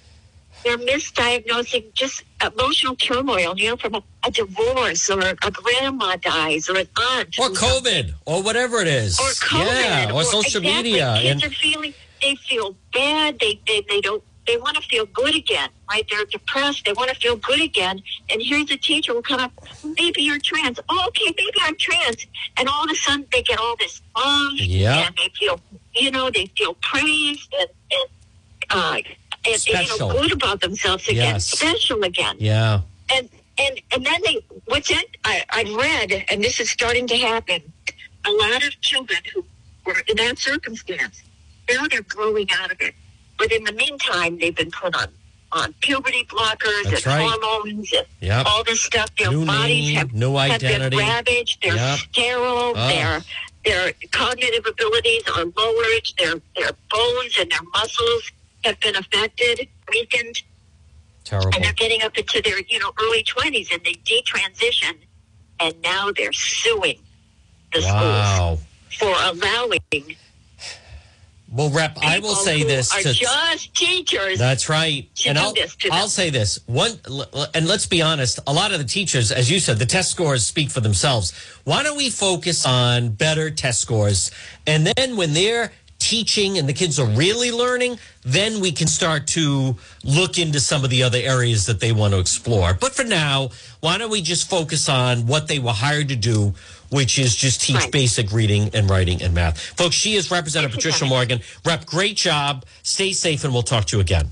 They're 0.64 0.78
misdiagnosing 0.78 1.92
just 1.94 2.24
emotional 2.44 2.96
turmoil, 2.96 3.56
you 3.56 3.70
know, 3.70 3.76
from 3.76 3.94
a, 3.94 4.02
a 4.24 4.30
divorce 4.30 5.08
or 5.10 5.20
a, 5.20 5.50
grandma 5.50 6.16
dies 6.16 6.68
or 6.68 6.78
an 6.78 6.88
aunt 6.96 7.38
or 7.38 7.50
covid 7.50 8.14
or 8.24 8.42
whatever 8.42 8.78
it 8.78 8.88
is 8.88 9.18
or 9.20 9.30
COVID 9.46 9.64
yeah 9.66 10.12
or, 10.12 10.24
social 10.24 10.60
exactly. 10.60 10.72
media 10.72 11.18
Kids 11.20 11.44
and 11.44 11.52
are 11.52 11.54
feeling 11.54 11.94
they 12.22 12.34
feel 12.36 12.76
bad. 12.92 13.38
They 13.38 13.60
they, 13.66 13.84
they 13.88 14.00
don't 14.00 14.22
they 14.22 14.22
want 14.22 14.24
to 14.24 14.25
feel 14.96 15.06
good 15.06 15.34
again, 15.34 15.68
right? 15.90 16.06
They're 16.10 16.24
depressed. 16.24 16.84
They 16.86 16.92
want 16.92 17.10
to 17.10 17.16
feel 17.16 17.36
good 17.36 17.60
again. 17.60 18.02
And 18.30 18.40
here's 18.42 18.70
a 18.70 18.76
teacher 18.76 19.12
will 19.14 19.22
come 19.22 19.40
up. 19.40 19.52
Maybe 19.84 20.22
you're 20.22 20.38
trans. 20.38 20.80
Oh, 20.88 21.04
okay, 21.08 21.34
maybe 21.36 21.58
I'm 21.62 21.76
trans. 21.76 22.26
And 22.56 22.68
all 22.68 22.84
of 22.84 22.90
a 22.90 22.94
sudden 22.94 23.26
they 23.32 23.42
get 23.42 23.58
all 23.58 23.76
this 23.78 24.00
love. 24.16 24.52
Yeah. 24.54 25.06
And 25.06 25.14
they 25.16 25.28
feel 25.38 25.60
you 25.94 26.10
know 26.10 26.30
they 26.30 26.46
feel 26.56 26.74
praised 26.74 27.54
and 27.58 27.68
and 27.90 28.08
uh, 28.70 28.96
and, 29.46 29.68
you 29.68 29.98
know 29.98 30.10
good 30.12 30.32
about 30.32 30.60
themselves 30.60 31.08
again, 31.08 31.34
Yes. 31.34 31.46
special 31.46 32.02
again 32.02 32.36
yeah 32.38 32.80
and 33.14 33.30
and 33.58 33.80
and 33.92 34.04
then 34.04 34.20
they 34.24 34.40
what's 34.66 34.90
it 34.90 35.16
I, 35.24 35.44
i've 35.50 35.72
read 35.74 36.24
and 36.28 36.42
this 36.42 36.58
is 36.60 36.68
starting 36.68 37.06
to 37.06 37.16
happen 37.16 37.60
a 38.24 38.30
lot 38.32 38.66
of 38.66 38.78
children 38.80 39.20
who 39.32 39.44
were 39.86 40.02
in 40.08 40.16
that 40.16 40.38
circumstance 40.38 41.22
now 41.70 41.86
they're 41.88 42.02
growing 42.02 42.48
out 42.50 42.72
of 42.72 42.80
it 42.80 42.94
but 43.38 43.52
in 43.52 43.64
the 43.64 43.72
meantime 43.72 44.38
they've 44.38 44.56
been 44.56 44.70
put 44.70 44.94
on 44.96 45.08
on 45.52 45.72
puberty 45.80 46.24
blockers 46.24 46.84
That's 46.90 47.06
and 47.06 47.06
right. 47.06 47.30
hormones 47.40 47.92
and 47.92 48.06
Yep. 48.20 48.46
all 48.46 48.64
this 48.64 48.80
stuff 48.82 49.08
their 49.16 49.30
New 49.30 49.46
bodies 49.46 49.86
name, 49.88 49.96
have, 49.96 50.12
new 50.12 50.34
have 50.36 50.60
been 50.60 50.70
identity. 50.82 50.96
ravaged 50.96 51.58
they're 51.62 51.74
Yep. 51.76 51.98
sterile 51.98 52.72
Oh. 52.76 52.88
their 52.88 53.22
their 53.64 53.92
cognitive 54.10 54.66
abilities 54.66 55.22
are 55.28 55.44
lowered 55.56 56.08
their 56.18 56.34
their 56.56 56.70
bones 56.90 57.36
and 57.38 57.50
their 57.50 57.62
muscles 57.72 58.30
have 58.64 58.78
been 58.80 58.96
affected 58.96 59.68
weakened 59.90 60.42
terrible 61.24 61.50
and 61.54 61.64
they're 61.64 61.72
getting 61.74 62.02
up 62.02 62.16
into 62.18 62.42
their 62.42 62.60
you 62.68 62.78
know 62.80 62.92
early 63.00 63.22
20s 63.24 63.72
and 63.72 63.82
they 63.84 63.94
detransition 64.04 64.94
and 65.60 65.80
now 65.82 66.10
they're 66.16 66.32
suing 66.32 66.98
the 67.72 67.80
wow 67.82 68.56
schools 68.58 68.98
for 68.98 69.14
allowing 69.32 69.80
well 71.56 71.70
rep 71.70 71.96
i 72.02 72.18
will 72.18 72.34
say 72.34 72.62
this 72.62 72.90
to 72.90 73.12
just 73.12 73.74
teachers 73.74 74.38
That's 74.38 74.68
right. 74.68 75.08
and 75.26 75.38
I'll, 75.38 75.52
this 75.52 75.74
to 75.76 75.88
them. 75.88 75.96
I'll 75.96 76.08
say 76.08 76.30
this. 76.30 76.60
One 76.66 76.92
and 77.54 77.66
let's 77.66 77.86
be 77.86 78.02
honest, 78.02 78.38
a 78.46 78.52
lot 78.52 78.72
of 78.72 78.78
the 78.78 78.84
teachers, 78.84 79.32
as 79.32 79.50
you 79.50 79.60
said, 79.60 79.78
the 79.78 79.86
test 79.86 80.10
scores 80.10 80.46
speak 80.46 80.70
for 80.70 80.80
themselves. 80.80 81.32
Why 81.64 81.82
don't 81.82 81.96
we 81.96 82.10
focus 82.10 82.66
on 82.66 83.10
better 83.10 83.50
test 83.50 83.80
scores? 83.80 84.30
And 84.66 84.86
then 84.86 85.16
when 85.16 85.32
they're 85.32 85.72
teaching 85.98 86.58
and 86.58 86.68
the 86.68 86.72
kids 86.72 86.98
are 86.98 87.06
really 87.06 87.50
learning, 87.50 87.98
then 88.22 88.60
we 88.60 88.70
can 88.70 88.86
start 88.86 89.26
to 89.28 89.76
look 90.04 90.38
into 90.38 90.60
some 90.60 90.84
of 90.84 90.90
the 90.90 91.02
other 91.02 91.18
areas 91.18 91.66
that 91.66 91.80
they 91.80 91.92
want 91.92 92.12
to 92.12 92.20
explore. 92.20 92.74
But 92.74 92.94
for 92.94 93.04
now, 93.04 93.50
why 93.80 93.96
don't 93.98 94.10
we 94.10 94.20
just 94.20 94.48
focus 94.48 94.88
on 94.88 95.26
what 95.26 95.48
they 95.48 95.58
were 95.58 95.72
hired 95.72 96.08
to 96.08 96.16
do, 96.16 96.54
which 96.90 97.18
is 97.18 97.34
just 97.36 97.60
teach 97.60 97.76
Right. 97.76 97.92
basic 97.92 98.32
reading 98.32 98.70
and 98.74 98.88
writing 98.88 99.22
and 99.22 99.34
math. 99.34 99.58
Folks, 99.58 99.94
she 99.94 100.14
is 100.14 100.30
Representative 100.30 100.74
Patricia. 100.74 101.04
Morgan. 101.04 101.40
Rep, 101.64 101.86
great 101.86 102.16
job. 102.16 102.64
Stay 102.82 103.12
safe 103.12 103.44
and 103.44 103.52
we'll 103.52 103.62
talk 103.62 103.84
to 103.86 103.96
you 103.96 104.00
again. 104.00 104.30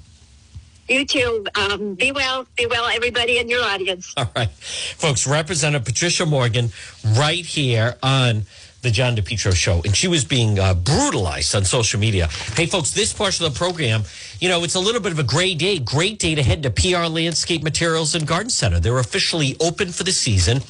you 0.89 1.07
too 1.07 1.47
um, 1.55 1.95
be 1.95 2.13
well 2.13 2.47
be 2.57 2.67
well 2.67 2.87
everybody 2.87 3.39
in 3.39 3.49
your 3.49 3.65
audience 3.65 4.13
All 4.17 4.31
right. 4.37 4.51
Folks, 4.51 5.27
Representative 5.27 5.87
Patricia 5.87 6.27
Morgan 6.27 6.71
right 7.17 7.45
here 7.45 7.97
on 8.03 8.43
the 8.83 8.91
John 8.91 9.17
DePetro 9.17 9.55
show. 9.57 9.81
And 9.87 9.97
she 9.97 10.09
was 10.09 10.27
being 10.27 10.59
uh, 10.59 10.75
brutalized 10.75 11.55
on 11.55 11.65
social 11.65 11.99
media. 11.99 12.27
Hey, 12.55 12.67
folks, 12.67 12.91
this 12.91 13.15
portion 13.15 13.47
of 13.47 13.55
the 13.55 13.59
program, 13.59 14.03
you 14.41 14.49
know, 14.51 14.63
it's 14.63 14.75
a 14.75 14.81
little 14.81 15.01
bit 15.01 15.11
of 15.13 15.19
a 15.19 15.23
gray 15.23 15.55
day. 15.55 15.79
Great 15.79 16.19
day 16.19 16.35
to 16.35 16.43
head 16.43 16.63
to 16.65 16.71
PR 16.71 17.07
Landscape 17.07 17.63
Materials 17.63 18.15
and 18.15 18.27
Garden 18.27 18.51
Center. 18.51 18.79
They're 18.81 18.99
officially 18.99 19.57
open 19.59 19.89
for 19.91 20.05
the 20.05 20.13
season. 20.13 20.61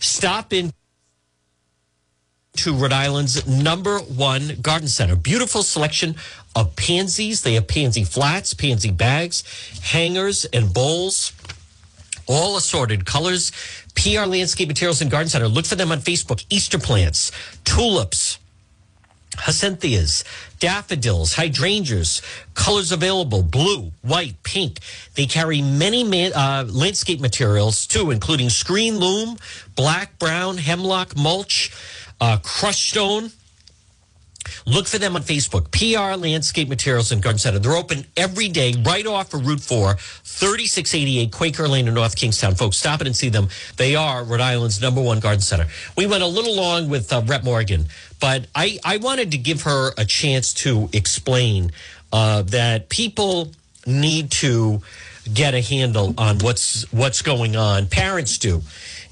Stop 0.00 0.54
in 0.54 0.72
to 2.56 2.74
Rhode 2.74 2.92
Island's 2.92 3.46
number 3.46 3.98
one 3.98 4.56
garden 4.60 4.88
center. 4.88 5.16
Beautiful 5.16 5.62
selection 5.62 6.16
of 6.54 6.76
pansies. 6.76 7.42
They 7.42 7.54
have 7.54 7.68
pansy 7.68 8.04
flats, 8.04 8.54
pansy 8.54 8.90
bags, 8.90 9.44
hangers, 9.82 10.44
and 10.46 10.72
bowls 10.72 11.32
all 12.26 12.56
assorted 12.56 13.04
colors. 13.06 13.50
PR 13.94 14.24
Landscape 14.24 14.68
Materials 14.68 15.00
and 15.00 15.10
Garden 15.10 15.28
Center. 15.28 15.48
Look 15.48 15.66
for 15.66 15.74
them 15.74 15.90
on 15.90 15.98
Facebook. 15.98 16.44
Easter 16.48 16.78
plants, 16.78 17.32
tulips, 17.64 18.38
Hyacinthus, 19.36 20.24
daffodils, 20.58 21.34
hydrangeas, 21.34 22.20
colors 22.54 22.92
available 22.92 23.42
blue, 23.42 23.92
white, 24.02 24.42
pink. 24.42 24.80
They 25.14 25.26
carry 25.26 25.62
many 25.62 26.04
man, 26.04 26.32
uh, 26.34 26.66
landscape 26.68 27.20
materials 27.20 27.86
too, 27.86 28.10
including 28.10 28.50
screen 28.50 29.00
loam, 29.00 29.38
black, 29.76 30.18
brown, 30.18 30.58
hemlock, 30.58 31.16
mulch, 31.16 31.72
uh, 32.20 32.38
crushed 32.42 32.90
stone. 32.90 33.30
Look 34.66 34.86
for 34.86 34.98
them 34.98 35.16
on 35.16 35.22
Facebook, 35.22 35.70
PR 35.70 36.18
Landscape 36.18 36.68
Materials 36.68 37.12
and 37.12 37.22
Garden 37.22 37.38
Center. 37.38 37.58
They're 37.58 37.76
open 37.76 38.04
every 38.16 38.48
day 38.48 38.74
right 38.84 39.06
off 39.06 39.34
of 39.34 39.46
Route 39.46 39.60
4, 39.60 39.94
3688 39.94 41.30
Quaker 41.30 41.68
Lane 41.68 41.88
in 41.88 41.94
North 41.94 42.16
Kingstown. 42.16 42.54
Folks, 42.54 42.78
stop 42.78 43.00
it 43.00 43.06
and 43.06 43.14
see 43.14 43.28
them. 43.28 43.48
They 43.76 43.96
are 43.96 44.24
Rhode 44.24 44.40
Island's 44.40 44.80
number 44.80 45.02
one 45.02 45.20
garden 45.20 45.40
center. 45.40 45.66
We 45.96 46.06
went 46.06 46.22
a 46.22 46.26
little 46.26 46.56
long 46.56 46.88
with 46.88 47.12
uh, 47.12 47.22
Rep 47.26 47.44
Morgan, 47.44 47.86
but 48.20 48.46
I, 48.54 48.78
I 48.84 48.96
wanted 48.96 49.30
to 49.32 49.38
give 49.38 49.62
her 49.62 49.92
a 49.98 50.04
chance 50.04 50.54
to 50.54 50.88
explain 50.92 51.72
uh, 52.12 52.42
that 52.42 52.88
people 52.88 53.52
need 53.86 54.30
to 54.30 54.80
get 55.32 55.54
a 55.54 55.60
handle 55.60 56.14
on 56.18 56.38
what's 56.38 56.90
what's 56.92 57.22
going 57.22 57.56
on. 57.56 57.86
Parents 57.86 58.38
do 58.38 58.62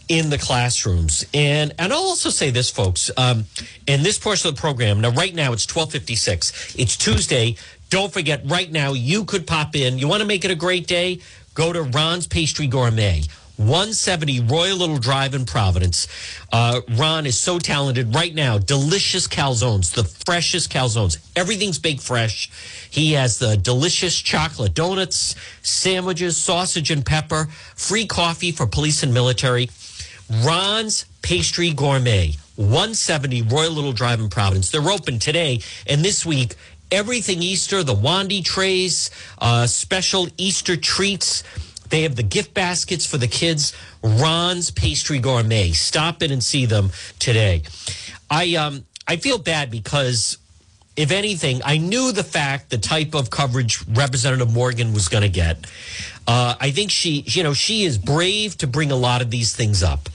in 0.09 0.31
the 0.31 0.39
classrooms. 0.39 1.25
And 1.35 1.75
and 1.79 1.93
I'll 1.93 2.01
also 2.01 2.31
say 2.31 2.51
this, 2.51 2.71
folks, 2.71 3.11
um, 3.17 3.45
in 3.87 4.03
this 4.03 4.19
portion 4.19 4.49
of 4.49 4.57
the 4.57 4.61
program, 4.61 5.01
now 5.01 5.11
right 5.11 5.35
now 5.35 5.53
it's 5.53 5.67
1256. 5.67 6.77
It's 6.79 6.97
Tuesday. 6.97 7.57
Don't 7.91 8.13
forget, 8.13 8.43
right 8.45 8.71
now 8.71 8.93
you 8.93 9.25
could 9.25 9.47
pop 9.47 9.75
in. 9.75 9.99
You 9.99 10.09
want 10.09 10.21
to 10.21 10.27
make 10.27 10.45
it 10.45 10.51
a 10.51 10.55
great 10.55 10.87
day? 10.87 11.21
Go 11.55 11.73
to 11.73 11.83
Ron's 11.83 12.27
Pastry 12.27 12.67
Gourmet. 12.67 13.23
170 13.59 14.43
Royal 14.43 14.77
Little 14.77 14.99
Drive 14.99 15.35
in 15.35 15.45
Providence. 15.45 16.07
Uh, 16.53 16.81
Ron 16.97 17.27
is 17.27 17.37
so 17.37 17.59
talented 17.59 18.15
right 18.15 18.33
now. 18.33 18.57
Delicious 18.57 19.27
calzones, 19.27 19.93
the 19.93 20.05
freshest 20.05 20.71
calzones. 20.71 21.19
Everything's 21.35 21.81
baked 21.81 22.01
fresh. 22.01 22.49
He 22.89 23.15
has 23.15 23.41
the 23.41 23.57
delicious 23.57 24.17
chocolate 24.21 24.75
donuts, 24.75 25.35
sandwiches, 25.63 26.37
sausage 26.37 26.93
and 26.93 27.05
pepper, 27.05 27.49
free 27.75 28.07
coffee 28.07 28.53
for 28.53 28.65
police 28.69 29.03
and 29.03 29.13
military. 29.13 29.69
Ron's 30.31 31.07
Pastry 31.23 31.73
Gourmet, 31.73 32.33
170 32.57 33.43
Royal 33.43 33.73
Little 33.73 33.93
Drive 33.93 34.21
in 34.21 34.29
Providence. 34.29 34.71
They're 34.71 34.91
open 34.91 35.19
today 35.19 35.61
and 35.87 36.05
this 36.05 36.27
week. 36.27 36.55
Everything 36.91 37.43
Easter, 37.43 37.83
the 37.83 37.95
Wandy 37.95 38.43
trays, 38.45 39.11
uh, 39.39 39.67
special 39.67 40.29
Easter 40.37 40.77
treats. 40.77 41.45
They 41.91 42.03
have 42.03 42.17
the 42.17 42.23
gift 42.23 42.55
baskets 42.55 43.07
for 43.07 43.19
the 43.19 43.27
kids. 43.27 43.75
Ron's 44.03 44.71
Pastry 44.71 45.19
Gourmet. 45.19 45.73
Stop 45.73 46.23
in 46.23 46.31
and 46.31 46.43
see 46.43 46.67
them 46.67 46.91
today. 47.19 47.63
I 48.31 48.55
um 48.57 48.85
I 49.07 49.17
feel 49.17 49.39
bad 49.39 49.71
because 49.71 50.37
if 50.99 51.13
anything, 51.13 51.61
I 51.65 51.79
knew 51.79 52.11
the 52.11 52.25
fact, 52.25 52.71
the 52.71 52.79
type 52.79 53.15
of 53.15 53.31
coverage 53.31 53.87
Representative 53.87 54.53
Morgan 54.53 54.93
was 54.93 55.09
going 55.09 55.23
to 55.23 55.29
get. 55.29 55.65
Uh, 56.29 56.55
I 56.61 56.71
think 56.71 56.91
she, 56.91 57.25
you 57.27 57.43
know, 57.43 57.55
she 57.55 57.85
is 57.85 57.97
brave 57.97 58.57
to 58.59 58.67
bring 58.67 58.93
a 58.93 58.97
lot 58.97 59.23
of 59.23 59.31
these 59.31 59.57
things 59.57 59.83
up. 59.83 60.09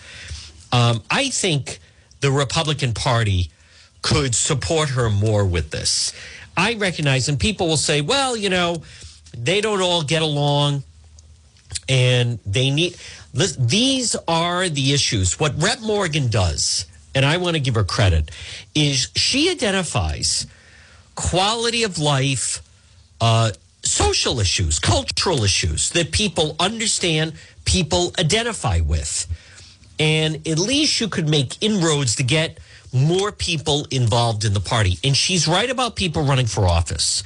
Um, 0.71 1.01
I 1.09 1.29
think 1.29 1.79
the 2.21 2.31
Republican 2.31 2.93
Party 2.93 3.49
could 4.03 4.35
support 4.35 4.89
her 4.89 5.09
more 5.09 5.43
with 5.43 5.71
this. 5.71 6.13
I 6.55 6.75
recognize, 6.75 7.29
and 7.29 7.39
people 7.39 7.67
will 7.67 7.77
say, 7.77 8.01
well, 8.01 8.37
you 8.37 8.49
know, 8.49 8.83
they 9.35 9.59
don't 9.59 9.81
all 9.81 10.03
get 10.03 10.21
along 10.21 10.83
and 11.89 12.39
they 12.45 12.69
need 12.69 12.95
these 13.33 14.15
are 14.27 14.69
the 14.69 14.93
issues. 14.93 15.39
What 15.39 15.59
Rep 15.61 15.81
Morgan 15.81 16.29
does, 16.29 16.85
and 17.15 17.25
I 17.25 17.37
want 17.37 17.55
to 17.55 17.59
give 17.59 17.73
her 17.73 17.83
credit, 17.83 18.29
is 18.75 19.09
she 19.15 19.49
identifies 19.49 20.45
quality 21.15 21.81
of 21.83 21.97
life, 21.97 22.61
uh, 23.19 23.51
social 23.83 24.39
issues, 24.39 24.79
cultural 24.79 25.43
issues 25.43 25.91
that 25.91 26.11
people 26.11 26.55
understand, 26.59 27.33
people 27.65 28.13
identify 28.19 28.79
with. 28.79 29.27
And 29.99 30.47
at 30.47 30.57
least 30.57 30.99
you 30.99 31.07
could 31.07 31.29
make 31.29 31.61
inroads 31.61 32.15
to 32.15 32.23
get 32.23 32.59
more 32.93 33.31
people 33.31 33.85
involved 33.91 34.45
in 34.45 34.53
the 34.53 34.59
party. 34.59 34.97
And 35.03 35.15
she's 35.15 35.47
right 35.47 35.69
about 35.69 35.95
people 35.95 36.23
running 36.23 36.45
for 36.45 36.65
office. 36.65 37.23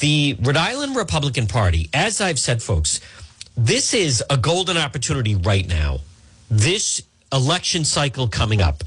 The 0.00 0.36
Rhode 0.40 0.56
Island 0.56 0.96
Republican 0.96 1.46
Party, 1.46 1.88
as 1.92 2.20
I've 2.20 2.38
said, 2.38 2.62
folks, 2.62 3.00
this 3.56 3.94
is 3.94 4.22
a 4.30 4.36
golden 4.36 4.76
opportunity 4.76 5.34
right 5.34 5.66
now. 5.66 5.98
This 6.50 7.02
election 7.32 7.84
cycle 7.84 8.28
coming 8.28 8.60
up 8.60 8.84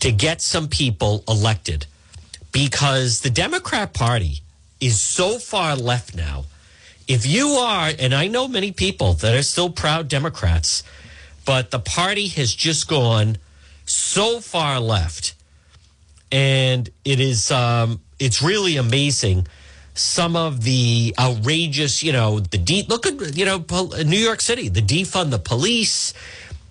to 0.00 0.12
get 0.12 0.40
some 0.40 0.68
people 0.68 1.24
elected 1.28 1.86
because 2.52 3.20
the 3.20 3.30
Democrat 3.30 3.92
Party 3.92 4.42
is 4.80 5.00
so 5.00 5.38
far 5.38 5.76
left 5.76 6.14
now. 6.14 6.44
If 7.06 7.26
you 7.26 7.48
are, 7.52 7.90
and 7.98 8.14
I 8.14 8.28
know 8.28 8.48
many 8.48 8.72
people 8.72 9.14
that 9.14 9.34
are 9.34 9.42
still 9.42 9.70
proud 9.70 10.08
Democrats, 10.08 10.82
but 11.44 11.70
the 11.70 11.78
party 11.78 12.28
has 12.28 12.54
just 12.54 12.88
gone 12.88 13.38
so 13.86 14.40
far 14.40 14.78
left. 14.78 15.34
And 16.30 16.90
it 17.04 17.20
is, 17.20 17.50
um, 17.50 18.00
it's 18.18 18.42
really 18.42 18.76
amazing 18.76 19.46
some 19.94 20.36
of 20.36 20.62
the 20.62 21.14
outrageous, 21.18 22.02
you 22.02 22.12
know, 22.12 22.38
the 22.38 22.58
de- 22.58 22.84
look 22.88 23.06
at, 23.06 23.36
you 23.36 23.44
know, 23.44 23.64
New 24.04 24.18
York 24.18 24.40
City, 24.40 24.68
the 24.68 24.82
defund 24.82 25.30
the 25.30 25.38
police, 25.38 26.14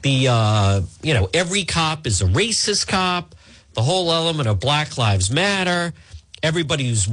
the, 0.04 0.28
uh, 0.30 0.82
you 1.02 1.14
know, 1.14 1.28
every 1.34 1.66
cop 1.66 2.08
is 2.08 2.22
a 2.22 2.26
racist 2.26 2.88
cop, 2.88 3.36
the 3.74 3.82
whole 3.82 4.12
element 4.12 4.48
of 4.48 4.60
Black 4.60 4.98
Lives 4.98 5.32
Matter, 5.32 5.94
everybody 6.42 6.88
who's 6.88 7.10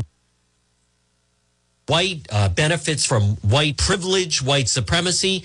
white 1.87 2.27
uh, 2.31 2.49
benefits 2.49 3.05
from 3.05 3.37
white 3.37 3.77
privilege, 3.77 4.43
white 4.43 4.69
supremacy. 4.69 5.45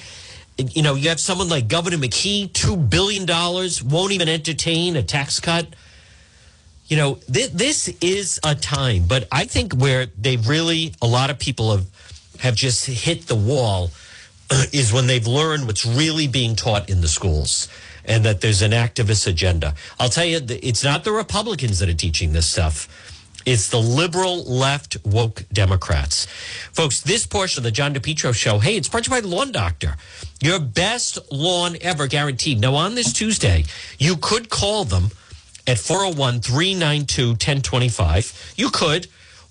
You 0.57 0.81
know, 0.81 0.95
you 0.95 1.09
have 1.09 1.19
someone 1.19 1.49
like 1.49 1.67
Governor 1.67 1.97
McKee, 1.97 2.49
$2 2.51 2.89
billion, 2.89 3.25
won't 3.25 4.11
even 4.11 4.27
entertain 4.27 4.95
a 4.95 5.03
tax 5.03 5.39
cut 5.39 5.67
you 6.89 6.97
know, 6.97 7.19
th- 7.31 7.51
this 7.51 7.87
is 8.01 8.39
a 8.43 8.55
time, 8.55 9.05
but 9.07 9.27
I 9.31 9.45
think 9.45 9.73
where 9.73 10.07
they've 10.17 10.45
really, 10.45 10.93
a 11.01 11.07
lot 11.07 11.29
of 11.29 11.37
people 11.37 11.71
have, 11.71 11.85
have 12.39 12.55
just 12.55 12.87
hit 12.87 13.27
the 13.27 13.35
wall 13.35 13.91
is 14.73 14.91
when 14.91 15.05
they've 15.05 15.25
learned 15.25 15.67
what's 15.67 15.85
really 15.85 16.27
being 16.27 16.55
taught 16.55 16.89
in 16.89 17.01
the 17.01 17.07
schools 17.07 17.69
and 18.05 18.25
that 18.25 18.41
there's 18.41 18.63
an 18.63 18.71
activist 18.71 19.27
agenda. 19.27 19.75
I'll 19.99 20.09
tell 20.09 20.25
you, 20.25 20.41
it's 20.49 20.83
not 20.83 21.03
the 21.03 21.11
Republicans 21.11 21.77
that 21.77 21.89
are 21.89 21.93
teaching 21.93 22.33
this 22.33 22.47
stuff. 22.47 22.87
It's 23.49 23.67
the 23.69 23.81
liberal 23.81 24.43
left 24.43 24.97
woke 25.03 25.43
Democrats. 25.51 26.27
Folks, 26.71 27.01
this 27.01 27.25
portion 27.25 27.61
of 27.61 27.63
the 27.63 27.71
John 27.71 27.95
DePetro 27.95 28.31
show, 28.31 28.59
hey, 28.59 28.77
it's 28.77 28.87
brought 28.87 29.05
to 29.05 29.15
you 29.15 29.19
by 29.19 29.27
Lawn 29.27 29.51
Doctor. 29.51 29.95
Your 30.39 30.59
best 30.59 31.17
lawn 31.31 31.75
ever 31.81 32.05
guaranteed. 32.05 32.59
Now, 32.59 32.75
on 32.75 32.93
this 32.93 33.11
Tuesday, 33.11 33.65
you 33.97 34.17
could 34.17 34.51
call 34.51 34.85
them 34.85 35.09
at 35.65 35.79
401 35.79 36.41
392 36.41 37.29
1025. 37.29 38.53
You 38.55 38.69
could, 38.69 39.07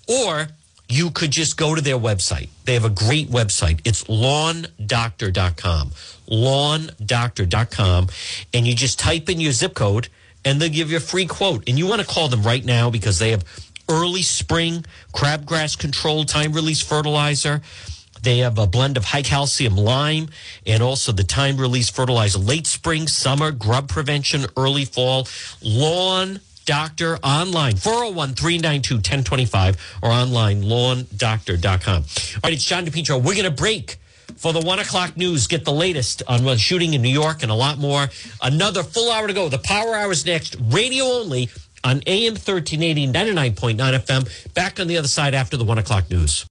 or 0.07 0.47
you 0.87 1.11
could 1.11 1.31
just 1.31 1.57
go 1.57 1.75
to 1.75 1.81
their 1.81 1.99
website. 1.99 2.47
They 2.63 2.75
have 2.75 2.85
a 2.85 2.89
great 2.89 3.27
website. 3.27 3.81
It's 3.83 4.05
lawndoctor.com. 4.05 5.91
Lawndoctor.com. 6.29 8.07
And 8.53 8.65
you 8.65 8.75
just 8.75 8.97
type 8.97 9.27
in 9.27 9.41
your 9.41 9.51
zip 9.51 9.73
code 9.73 10.07
and 10.45 10.61
they'll 10.61 10.69
give 10.69 10.89
you 10.89 10.97
a 10.97 11.01
free 11.01 11.25
quote. 11.25 11.67
And 11.67 11.77
you 11.77 11.85
want 11.85 12.01
to 12.01 12.07
call 12.07 12.29
them 12.29 12.43
right 12.43 12.63
now 12.63 12.89
because 12.89 13.19
they 13.19 13.31
have 13.31 13.43
early 13.89 14.21
spring 14.21 14.85
crabgrass 15.13 15.77
control 15.77 16.23
time 16.23 16.53
release 16.53 16.81
fertilizer. 16.81 17.61
They 18.21 18.39
have 18.39 18.57
a 18.57 18.67
blend 18.67 18.97
of 18.97 19.05
high 19.05 19.21
calcium 19.21 19.75
lime 19.75 20.29
and 20.65 20.83
also 20.83 21.11
the 21.11 21.23
time 21.23 21.57
release 21.57 21.89
fertilizer, 21.89 22.39
late 22.39 22.67
spring, 22.67 23.07
summer, 23.07 23.51
grub 23.51 23.87
prevention, 23.87 24.45
early 24.57 24.85
fall, 24.85 25.27
lawn 25.61 26.39
doctor 26.65 27.17
online 27.23 27.75
401 27.75 28.35
392 28.35 28.95
1025 28.95 29.99
or 30.03 30.11
online 30.11 30.61
lawndoctor.com. 30.61 31.95
All 31.95 32.39
right, 32.43 32.53
it's 32.53 32.63
John 32.63 32.85
DePetro. 32.85 33.17
We're 33.17 33.33
going 33.33 33.45
to 33.45 33.51
break 33.51 33.97
for 34.35 34.53
the 34.53 34.61
one 34.61 34.79
o'clock 34.79 35.17
news. 35.17 35.47
Get 35.47 35.65
the 35.65 35.73
latest 35.73 36.21
on 36.27 36.43
what's 36.43 36.61
shooting 36.61 36.93
in 36.93 37.01
New 37.01 37.09
York 37.09 37.41
and 37.41 37.51
a 37.51 37.55
lot 37.55 37.77
more. 37.77 38.07
Another 38.41 38.83
full 38.83 39.11
hour 39.11 39.27
to 39.27 39.33
go. 39.33 39.49
The 39.49 39.57
power 39.57 39.95
hour 39.95 40.11
is 40.11 40.25
next, 40.25 40.57
radio 40.61 41.05
only 41.05 41.49
on 41.83 42.01
AM 42.07 42.33
1380, 42.33 43.07
99.9 43.07 43.75
FM. 43.77 44.53
Back 44.53 44.79
on 44.79 44.87
the 44.87 44.97
other 44.97 45.07
side 45.07 45.33
after 45.33 45.57
the 45.57 45.63
one 45.63 45.77
o'clock 45.77 46.09
news. 46.09 46.45